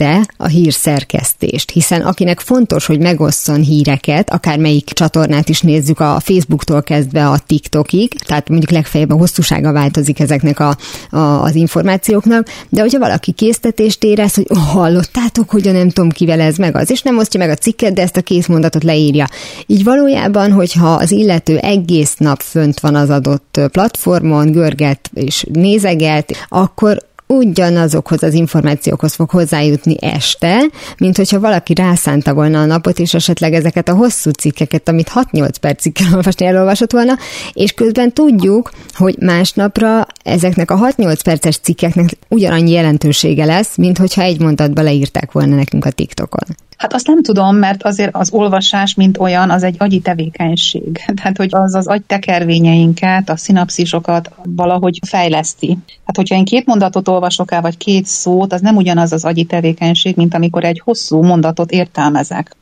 helyette 0.00 0.32
a 0.36 0.46
hírszerkesztést, 0.46 1.70
hiszen 1.70 2.00
akinek 2.00 2.40
fontos, 2.40 2.86
hogy 2.86 3.00
megosszon 3.00 3.60
híreket, 3.60 4.30
akár 4.30 4.58
melyik 4.58 4.84
csatornát 4.84 5.48
is 5.48 5.60
nézzük, 5.60 6.00
a 6.00 6.20
Facebooktól 6.20 6.82
kezdve 6.82 7.28
a 7.28 7.38
TikTokig, 7.46 8.14
tehát 8.14 8.48
mondjuk 8.48 8.70
legfeljebb 8.70 9.10
a 9.10 9.16
hosszúsága 9.16 9.72
változik 9.72 10.20
ezeknek 10.20 10.60
a, 10.60 10.76
a, 11.10 11.18
az 11.18 11.54
információknak, 11.54 12.48
de 12.68 12.80
hogyha 12.80 12.98
valaki 12.98 13.32
késztetést 13.32 14.04
érez, 14.04 14.34
hogy 14.34 14.46
oh, 14.48 14.58
hallottátok, 14.58 15.50
hogy 15.50 15.68
a 15.68 15.72
nem 15.72 15.88
tudom 15.88 16.10
kivel 16.10 16.40
ez 16.40 16.56
meg 16.56 16.76
az, 16.76 16.90
és 16.90 17.02
nem 17.02 17.18
osztja 17.18 17.40
meg 17.40 17.50
a 17.50 17.54
cikket, 17.54 17.94
de 17.94 18.02
ezt 18.02 18.16
a 18.16 18.22
kész 18.22 18.46
mondatot 18.46 18.84
leírja. 18.84 19.26
Így 19.66 19.84
valójában, 19.84 20.52
hogyha 20.52 20.92
az 20.92 21.10
illető 21.10 21.58
egész 21.58 22.14
nap 22.16 22.40
fönt 22.40 22.80
van 22.80 22.94
az 22.94 23.10
adott 23.10 23.60
platformon, 23.72 24.52
görget 24.52 25.10
és 25.14 25.46
nézeget, 25.52 26.46
akkor 26.48 27.08
ugyanazokhoz 27.30 28.22
az 28.22 28.34
információkhoz 28.34 29.14
fog 29.14 29.30
hozzájutni 29.30 29.96
este, 30.00 30.64
mint 30.98 31.16
hogyha 31.16 31.40
valaki 31.40 31.74
rászánta 31.74 32.34
volna 32.34 32.60
a 32.60 32.64
napot, 32.64 32.98
és 32.98 33.14
esetleg 33.14 33.52
ezeket 33.52 33.88
a 33.88 33.94
hosszú 33.94 34.30
cikkeket, 34.30 34.88
amit 34.88 35.10
6-8 35.14 35.50
percig 35.60 35.92
kell 35.92 36.14
olvasni, 36.16 36.46
elolvasott 36.46 36.92
volna, 36.92 37.18
és 37.52 37.72
közben 37.72 38.12
tudjuk, 38.12 38.70
hogy 38.94 39.16
másnapra 39.18 40.06
ezeknek 40.24 40.70
a 40.70 40.78
6-8 40.96 41.18
perces 41.24 41.56
cikkeknek 41.56 42.10
ugyanannyi 42.28 42.70
jelentősége 42.70 43.44
lesz, 43.44 43.76
mint 43.76 43.98
hogyha 43.98 44.22
egy 44.22 44.40
mondatba 44.40 44.82
leírták 44.82 45.32
volna 45.32 45.54
nekünk 45.54 45.84
a 45.84 45.90
TikTokon. 45.90 46.56
Hát 46.80 46.92
azt 46.92 47.06
nem 47.06 47.22
tudom, 47.22 47.56
mert 47.56 47.82
azért 47.82 48.14
az 48.14 48.32
olvasás, 48.32 48.94
mint 48.94 49.18
olyan, 49.18 49.50
az 49.50 49.62
egy 49.62 49.76
agyi 49.78 50.00
tevékenység. 50.00 51.04
Tehát, 51.16 51.36
hogy 51.36 51.48
az 51.50 51.74
az 51.74 51.86
agytekervényeinket, 51.86 53.28
a 53.28 53.36
szinapszisokat 53.36 54.30
valahogy 54.42 54.98
fejleszti. 55.06 55.78
Hát, 56.04 56.16
hogyha 56.16 56.36
én 56.36 56.44
két 56.44 56.66
mondatot 56.66 57.08
olvasok 57.08 57.52
el, 57.52 57.60
vagy 57.60 57.76
két 57.76 58.06
szót, 58.06 58.52
az 58.52 58.60
nem 58.60 58.76
ugyanaz 58.76 59.12
az 59.12 59.24
agyi 59.24 59.44
tevékenység, 59.44 60.16
mint 60.16 60.34
amikor 60.34 60.64
egy 60.64 60.80
hosszú 60.84 61.22
mondatot 61.22 61.70
értelmezek. 61.70 62.56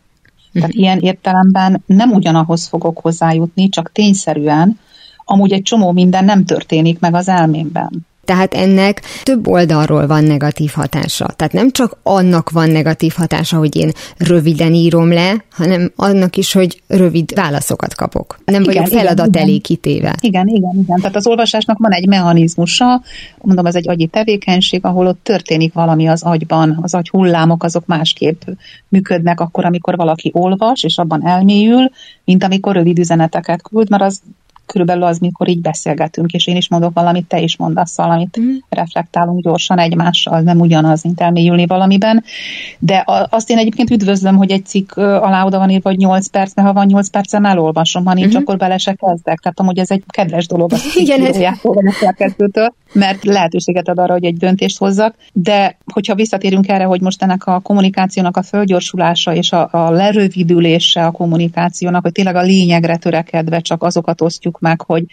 Tehát 0.53 0.69
mhm. 0.69 0.79
ilyen 0.79 0.99
értelemben 0.99 1.83
nem 1.87 2.11
ugyanahoz 2.11 2.67
fogok 2.67 2.99
hozzájutni, 2.99 3.69
csak 3.69 3.93
tényszerűen, 3.93 4.79
amúgy 5.25 5.53
egy 5.53 5.63
csomó 5.63 5.93
minden 5.93 6.25
nem 6.25 6.45
történik 6.45 6.99
meg 6.99 7.15
az 7.15 7.29
elmémben. 7.29 8.07
Tehát 8.29 8.55
ennek 8.55 9.03
több 9.23 9.47
oldalról 9.47 10.07
van 10.07 10.25
negatív 10.25 10.71
hatása. 10.75 11.27
Tehát 11.27 11.53
nem 11.53 11.71
csak 11.71 11.99
annak 12.03 12.51
van 12.51 12.71
negatív 12.71 13.13
hatása, 13.17 13.57
hogy 13.59 13.77
én 13.77 13.91
röviden 14.17 14.75
írom 14.75 15.13
le, 15.13 15.45
hanem 15.51 15.93
annak 15.97 16.37
is, 16.37 16.53
hogy 16.53 16.83
rövid 16.87 17.35
válaszokat 17.35 17.95
kapok. 17.95 18.39
Nem 18.45 18.63
igen, 18.63 18.75
vagyok 18.75 18.87
feladat 18.87 19.27
igen, 19.27 19.43
elé 19.43 19.59
kitéve. 19.59 20.15
Igen, 20.21 20.47
igen, 20.47 20.79
igen. 20.83 20.97
Tehát 20.97 21.17
az 21.17 21.27
olvasásnak 21.27 21.79
van 21.79 21.93
egy 21.93 22.07
mechanizmusa, 22.09 23.03
mondom, 23.41 23.67
ez 23.67 23.75
egy 23.75 23.89
agyi 23.89 24.07
tevékenység, 24.07 24.85
ahol 24.85 25.07
ott 25.07 25.21
történik 25.23 25.73
valami 25.73 26.09
az 26.09 26.23
agyban, 26.23 26.79
az 26.83 26.95
agy 26.95 27.09
hullámok 27.09 27.63
azok 27.63 27.87
másképp 27.87 28.43
működnek 28.89 29.41
akkor, 29.41 29.65
amikor 29.65 29.97
valaki 29.97 30.31
olvas, 30.35 30.83
és 30.83 30.99
abban 30.99 31.27
elmélyül, 31.27 31.91
mint 32.25 32.45
amikor 32.45 32.75
rövid 32.75 32.99
üzeneteket 32.99 33.63
küld, 33.63 33.91
mert 33.91 34.03
az 34.03 34.21
körülbelül 34.69 35.03
az, 35.03 35.19
mikor 35.19 35.49
így 35.49 35.61
beszélgetünk, 35.61 36.33
és 36.33 36.47
én 36.47 36.57
is 36.57 36.69
mondok 36.69 36.95
valamit, 36.95 37.27
te 37.27 37.41
is 37.41 37.57
mondasz 37.57 37.97
valamit, 37.97 38.41
mm. 38.41 38.55
reflektálunk 38.69 39.43
gyorsan 39.43 39.79
egymással, 39.79 40.41
nem 40.41 40.61
ugyanaz, 40.61 41.03
mint 41.03 41.21
elmélyülni 41.21 41.67
valamiben. 41.67 42.25
De 42.79 43.05
azt 43.31 43.51
én 43.51 43.59
egyébként 43.59 43.91
üdvözlöm, 43.91 44.37
hogy 44.37 44.51
egy 44.51 44.67
cikk 44.67 44.97
alá 44.97 45.45
oda 45.45 45.59
van 45.59 45.71
írva, 45.71 45.89
hogy 45.89 45.99
8 45.99 46.27
perc, 46.27 46.55
mert 46.55 46.69
ha 46.69 46.75
van 46.75 46.87
8 46.87 47.09
percem, 47.09 47.45
elolvasom, 47.45 48.05
ha 48.05 48.15
nincs, 48.15 48.29
mm-hmm. 48.29 48.43
akkor 48.43 48.57
bele 48.57 48.79
se 48.79 48.95
kezdek. 48.95 49.39
Tehát 49.39 49.61
amúgy 49.61 49.79
ez 49.79 49.91
egy 49.91 50.03
kedves 50.09 50.47
dolog 50.47 50.73
a 50.73 50.77
Igen, 51.03 51.25
ez... 51.25 51.37
a 51.37 52.63
mert 52.93 53.25
lehetőséget 53.25 53.89
ad 53.89 53.99
arra, 53.99 54.13
hogy 54.13 54.25
egy 54.25 54.37
döntést 54.37 54.79
hozzak. 54.79 55.15
De 55.33 55.79
hogyha 55.93 56.15
visszatérünk 56.15 56.69
erre, 56.69 56.85
hogy 56.85 57.01
most 57.01 57.23
ennek 57.23 57.47
a 57.47 57.61
kommunikációnak 57.61 58.37
a 58.37 58.43
fölgyorsulása 58.43 59.35
és 59.35 59.53
a, 59.53 59.69
a 59.73 59.91
lerövidülése 59.91 61.07
a 61.07 61.11
kommunikációnak, 61.11 62.03
hogy 62.03 62.13
tényleg 62.13 62.37
a 62.37 62.43
lényegre 62.43 62.97
törekedve 62.97 63.61
csak 63.61 63.83
azokat 63.83 64.21
osztjuk 64.21 64.59
meg, 64.61 64.81
hogy 64.81 65.05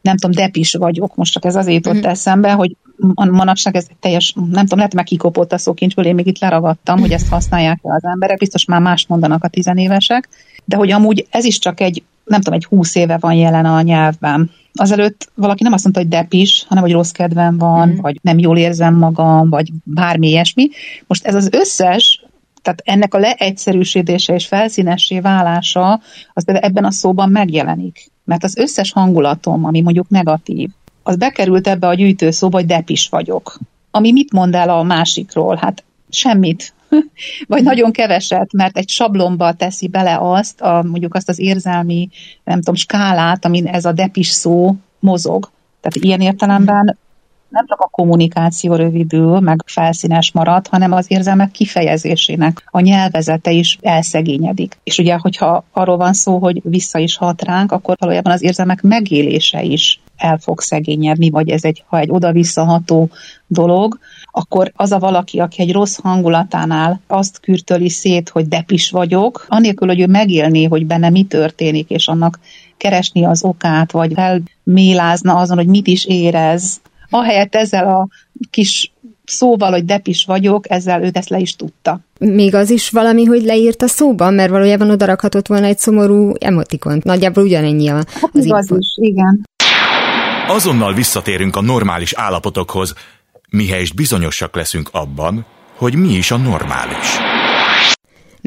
nem 0.00 0.16
tudom, 0.16 0.44
depis 0.44 0.74
vagyok, 0.74 1.14
most 1.16 1.32
csak 1.32 1.44
ez 1.44 1.54
azért 1.54 1.84
jutott 1.84 2.06
mm. 2.06 2.08
eszembe, 2.10 2.52
hogy 2.52 2.76
manapság 3.14 3.76
ez 3.76 3.86
teljes, 4.00 4.32
nem 4.32 4.62
tudom, 4.62 4.78
lehet 4.78 4.94
meg 4.94 5.04
kikopott 5.04 5.52
a 5.52 5.58
szókincsből, 5.58 6.04
én 6.04 6.14
még 6.14 6.26
itt 6.26 6.38
leragadtam, 6.38 7.00
hogy 7.00 7.12
ezt 7.12 7.28
használják 7.28 7.78
az 7.82 8.04
emberek, 8.04 8.38
biztos 8.38 8.64
már 8.64 8.80
más 8.80 9.06
mondanak 9.06 9.44
a 9.44 9.48
tizenévesek, 9.48 10.28
de 10.64 10.76
hogy 10.76 10.90
amúgy 10.90 11.26
ez 11.30 11.44
is 11.44 11.58
csak 11.58 11.80
egy, 11.80 12.02
nem 12.24 12.40
tudom, 12.40 12.58
egy 12.58 12.64
húsz 12.64 12.94
éve 12.94 13.16
van 13.20 13.34
jelen 13.34 13.64
a 13.64 13.80
nyelvben. 13.80 14.50
Azelőtt 14.74 15.28
valaki 15.34 15.62
nem 15.62 15.72
azt 15.72 15.82
mondta, 15.82 16.00
hogy 16.00 16.10
depis, 16.10 16.64
hanem 16.68 16.82
hogy 16.82 16.92
rossz 16.92 17.10
kedvem 17.10 17.58
van, 17.58 17.88
mm. 17.88 17.96
vagy 17.96 18.18
nem 18.22 18.38
jól 18.38 18.58
érzem 18.58 18.94
magam, 18.94 19.50
vagy 19.50 19.70
bármi 19.84 20.28
ilyesmi. 20.28 20.68
Most 21.06 21.24
ez 21.24 21.34
az 21.34 21.48
összes 21.52 22.24
tehát 22.64 22.82
ennek 22.84 23.14
a 23.14 23.18
leegyszerűsítése 23.18 24.34
és 24.34 24.46
felszínessé 24.46 25.20
válása 25.20 26.00
az 26.32 26.44
ebben 26.46 26.84
a 26.84 26.90
szóban 26.90 27.30
megjelenik. 27.30 28.10
Mert 28.24 28.44
az 28.44 28.56
összes 28.56 28.92
hangulatom, 28.92 29.64
ami 29.64 29.80
mondjuk 29.80 30.08
negatív, 30.08 30.70
az 31.02 31.16
bekerült 31.16 31.66
ebbe 31.66 31.86
a 31.86 31.94
gyűjtőszóba, 31.94 32.56
hogy 32.56 32.66
depis 32.66 33.08
vagyok. 33.08 33.58
Ami 33.90 34.12
mit 34.12 34.32
mond 34.32 34.54
el 34.54 34.68
a 34.68 34.82
másikról? 34.82 35.56
Hát 35.56 35.84
semmit. 36.08 36.74
Vagy 37.48 37.62
nagyon 37.62 37.92
keveset, 37.92 38.52
mert 38.52 38.76
egy 38.76 38.88
sablomba 38.88 39.52
teszi 39.52 39.88
bele 39.88 40.18
azt, 40.20 40.60
a, 40.60 40.82
mondjuk 40.82 41.14
azt 41.14 41.28
az 41.28 41.38
érzelmi, 41.38 42.08
nem 42.44 42.58
tudom, 42.58 42.74
skálát, 42.74 43.44
amin 43.44 43.66
ez 43.66 43.84
a 43.84 43.92
depis 43.92 44.28
szó 44.28 44.74
mozog. 44.98 45.50
Tehát 45.80 46.06
ilyen 46.06 46.20
értelemben 46.20 46.98
nem 47.54 47.66
csak 47.66 47.80
a 47.80 47.88
kommunikáció 47.90 48.74
rövidül, 48.74 49.40
meg 49.40 49.62
felszínes 49.66 50.32
marad, 50.32 50.66
hanem 50.66 50.92
az 50.92 51.06
érzelmek 51.08 51.50
kifejezésének 51.50 52.62
a 52.70 52.80
nyelvezete 52.80 53.50
is 53.50 53.78
elszegényedik. 53.82 54.78
És 54.84 54.98
ugye, 54.98 55.16
hogyha 55.16 55.64
arról 55.72 55.96
van 55.96 56.12
szó, 56.12 56.38
hogy 56.38 56.60
vissza 56.64 56.98
is 56.98 57.16
hat 57.16 57.42
ránk, 57.42 57.72
akkor 57.72 57.96
valójában 57.98 58.32
az 58.32 58.42
érzelmek 58.42 58.82
megélése 58.82 59.62
is 59.62 60.00
el 60.16 60.38
fog 60.38 60.60
szegényedni, 60.60 61.30
vagy 61.30 61.48
ez 61.48 61.64
egy, 61.64 61.84
ha 61.86 61.98
egy 61.98 62.10
oda-visszaható 62.10 63.10
dolog, 63.46 63.98
akkor 64.30 64.72
az 64.76 64.92
a 64.92 64.98
valaki, 64.98 65.38
aki 65.38 65.62
egy 65.62 65.72
rossz 65.72 65.98
hangulatánál 66.02 67.00
azt 67.06 67.40
kürtöli 67.40 67.88
szét, 67.88 68.28
hogy 68.28 68.48
depis 68.48 68.90
vagyok, 68.90 69.46
anélkül, 69.48 69.88
hogy 69.88 70.00
ő 70.00 70.06
megélné, 70.06 70.64
hogy 70.64 70.86
benne 70.86 71.10
mi 71.10 71.24
történik, 71.24 71.90
és 71.90 72.08
annak 72.08 72.38
keresni 72.76 73.24
az 73.24 73.44
okát, 73.44 73.92
vagy 73.92 74.12
felmélázna 74.14 75.36
azon, 75.36 75.56
hogy 75.56 75.66
mit 75.66 75.86
is 75.86 76.04
érez, 76.04 76.80
ahelyett 77.10 77.54
ezzel 77.54 77.88
a 77.88 78.08
kis 78.50 78.92
szóval, 79.24 79.70
hogy 79.70 79.84
depis 79.84 80.24
vagyok, 80.24 80.70
ezzel 80.70 81.02
ő 81.02 81.10
ezt 81.12 81.28
le 81.28 81.38
is 81.38 81.56
tudta. 81.56 82.00
Még 82.18 82.54
az 82.54 82.70
is 82.70 82.90
valami, 82.90 83.24
hogy 83.24 83.42
leírt 83.42 83.82
a 83.82 83.86
szóban, 83.86 84.34
mert 84.34 84.50
valójában 84.50 84.90
odarakhatott 84.90 85.46
volna 85.46 85.66
egy 85.66 85.78
szomorú 85.78 86.32
emotikont. 86.38 87.04
Nagyjából 87.04 87.44
ugyanennyi 87.44 87.88
a, 87.88 87.94
hát 87.94 88.30
az 88.32 88.44
igaz 88.44 88.70
is, 88.78 88.86
igen. 88.94 89.44
Azonnal 90.46 90.94
visszatérünk 90.94 91.56
a 91.56 91.60
normális 91.60 92.12
állapotokhoz, 92.12 92.94
mihelyest 93.50 93.94
bizonyosak 93.94 94.54
leszünk 94.54 94.88
abban, 94.92 95.46
hogy 95.76 95.94
mi 95.94 96.12
is 96.12 96.30
a 96.30 96.36
normális. 96.36 97.33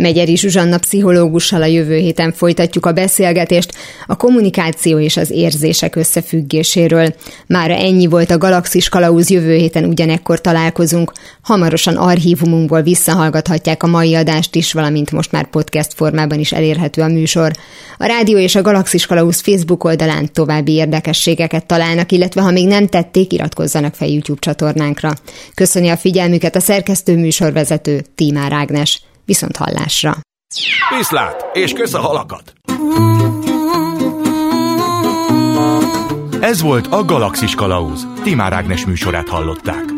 Megyeri 0.01 0.37
Zsuzsanna 0.37 0.77
pszichológussal 0.77 1.61
a 1.61 1.65
jövő 1.65 1.97
héten 1.97 2.31
folytatjuk 2.31 2.85
a 2.85 2.91
beszélgetést 2.91 3.73
a 4.07 4.15
kommunikáció 4.15 4.99
és 4.99 5.17
az 5.17 5.29
érzések 5.31 5.95
összefüggéséről. 5.95 7.15
Mára 7.47 7.73
ennyi 7.73 8.07
volt 8.07 8.31
a 8.31 8.37
Galaxis 8.37 8.89
Kalauz, 8.89 9.29
jövő 9.29 9.55
héten 9.55 9.83
ugyanekkor 9.83 10.41
találkozunk. 10.41 11.11
Hamarosan 11.41 11.95
archívumunkból 11.95 12.81
visszahallgathatják 12.81 13.83
a 13.83 13.87
mai 13.87 14.15
adást 14.15 14.55
is, 14.55 14.73
valamint 14.73 15.11
most 15.11 15.31
már 15.31 15.49
podcast 15.49 15.93
formában 15.93 16.39
is 16.39 16.51
elérhető 16.51 17.01
a 17.01 17.07
műsor. 17.07 17.51
A 17.97 18.05
Rádió 18.05 18.37
és 18.37 18.55
a 18.55 18.61
Galaxis 18.61 19.05
Kalauz 19.05 19.39
Facebook 19.39 19.83
oldalán 19.83 20.33
további 20.33 20.71
érdekességeket 20.71 21.65
találnak, 21.65 22.11
illetve 22.11 22.41
ha 22.41 22.51
még 22.51 22.67
nem 22.67 22.87
tették, 22.87 23.33
iratkozzanak 23.33 23.93
fel 23.93 24.07
YouTube 24.07 24.39
csatornánkra. 24.39 25.13
Köszöni 25.53 25.89
a 25.89 25.97
figyelmüket 25.97 26.55
a 26.55 26.59
szerkesztő 26.59 27.17
műsorvezető 27.17 28.01
Tímár 28.15 28.53
Ágnes. 28.53 29.01
Viszont 29.28 29.57
hallásra! 29.57 30.13
Viszlát, 30.97 31.45
és 31.53 31.73
kösz 31.73 31.93
a 31.93 31.99
halakat! 31.99 32.53
Ez 36.39 36.61
volt 36.61 36.88
a 36.88 37.05
Galaxis 37.05 37.55
Kalauz. 37.55 38.07
Timár 38.23 38.53
Ágnes 38.53 38.86
műsorát 38.86 39.30
hallották. 39.30 39.96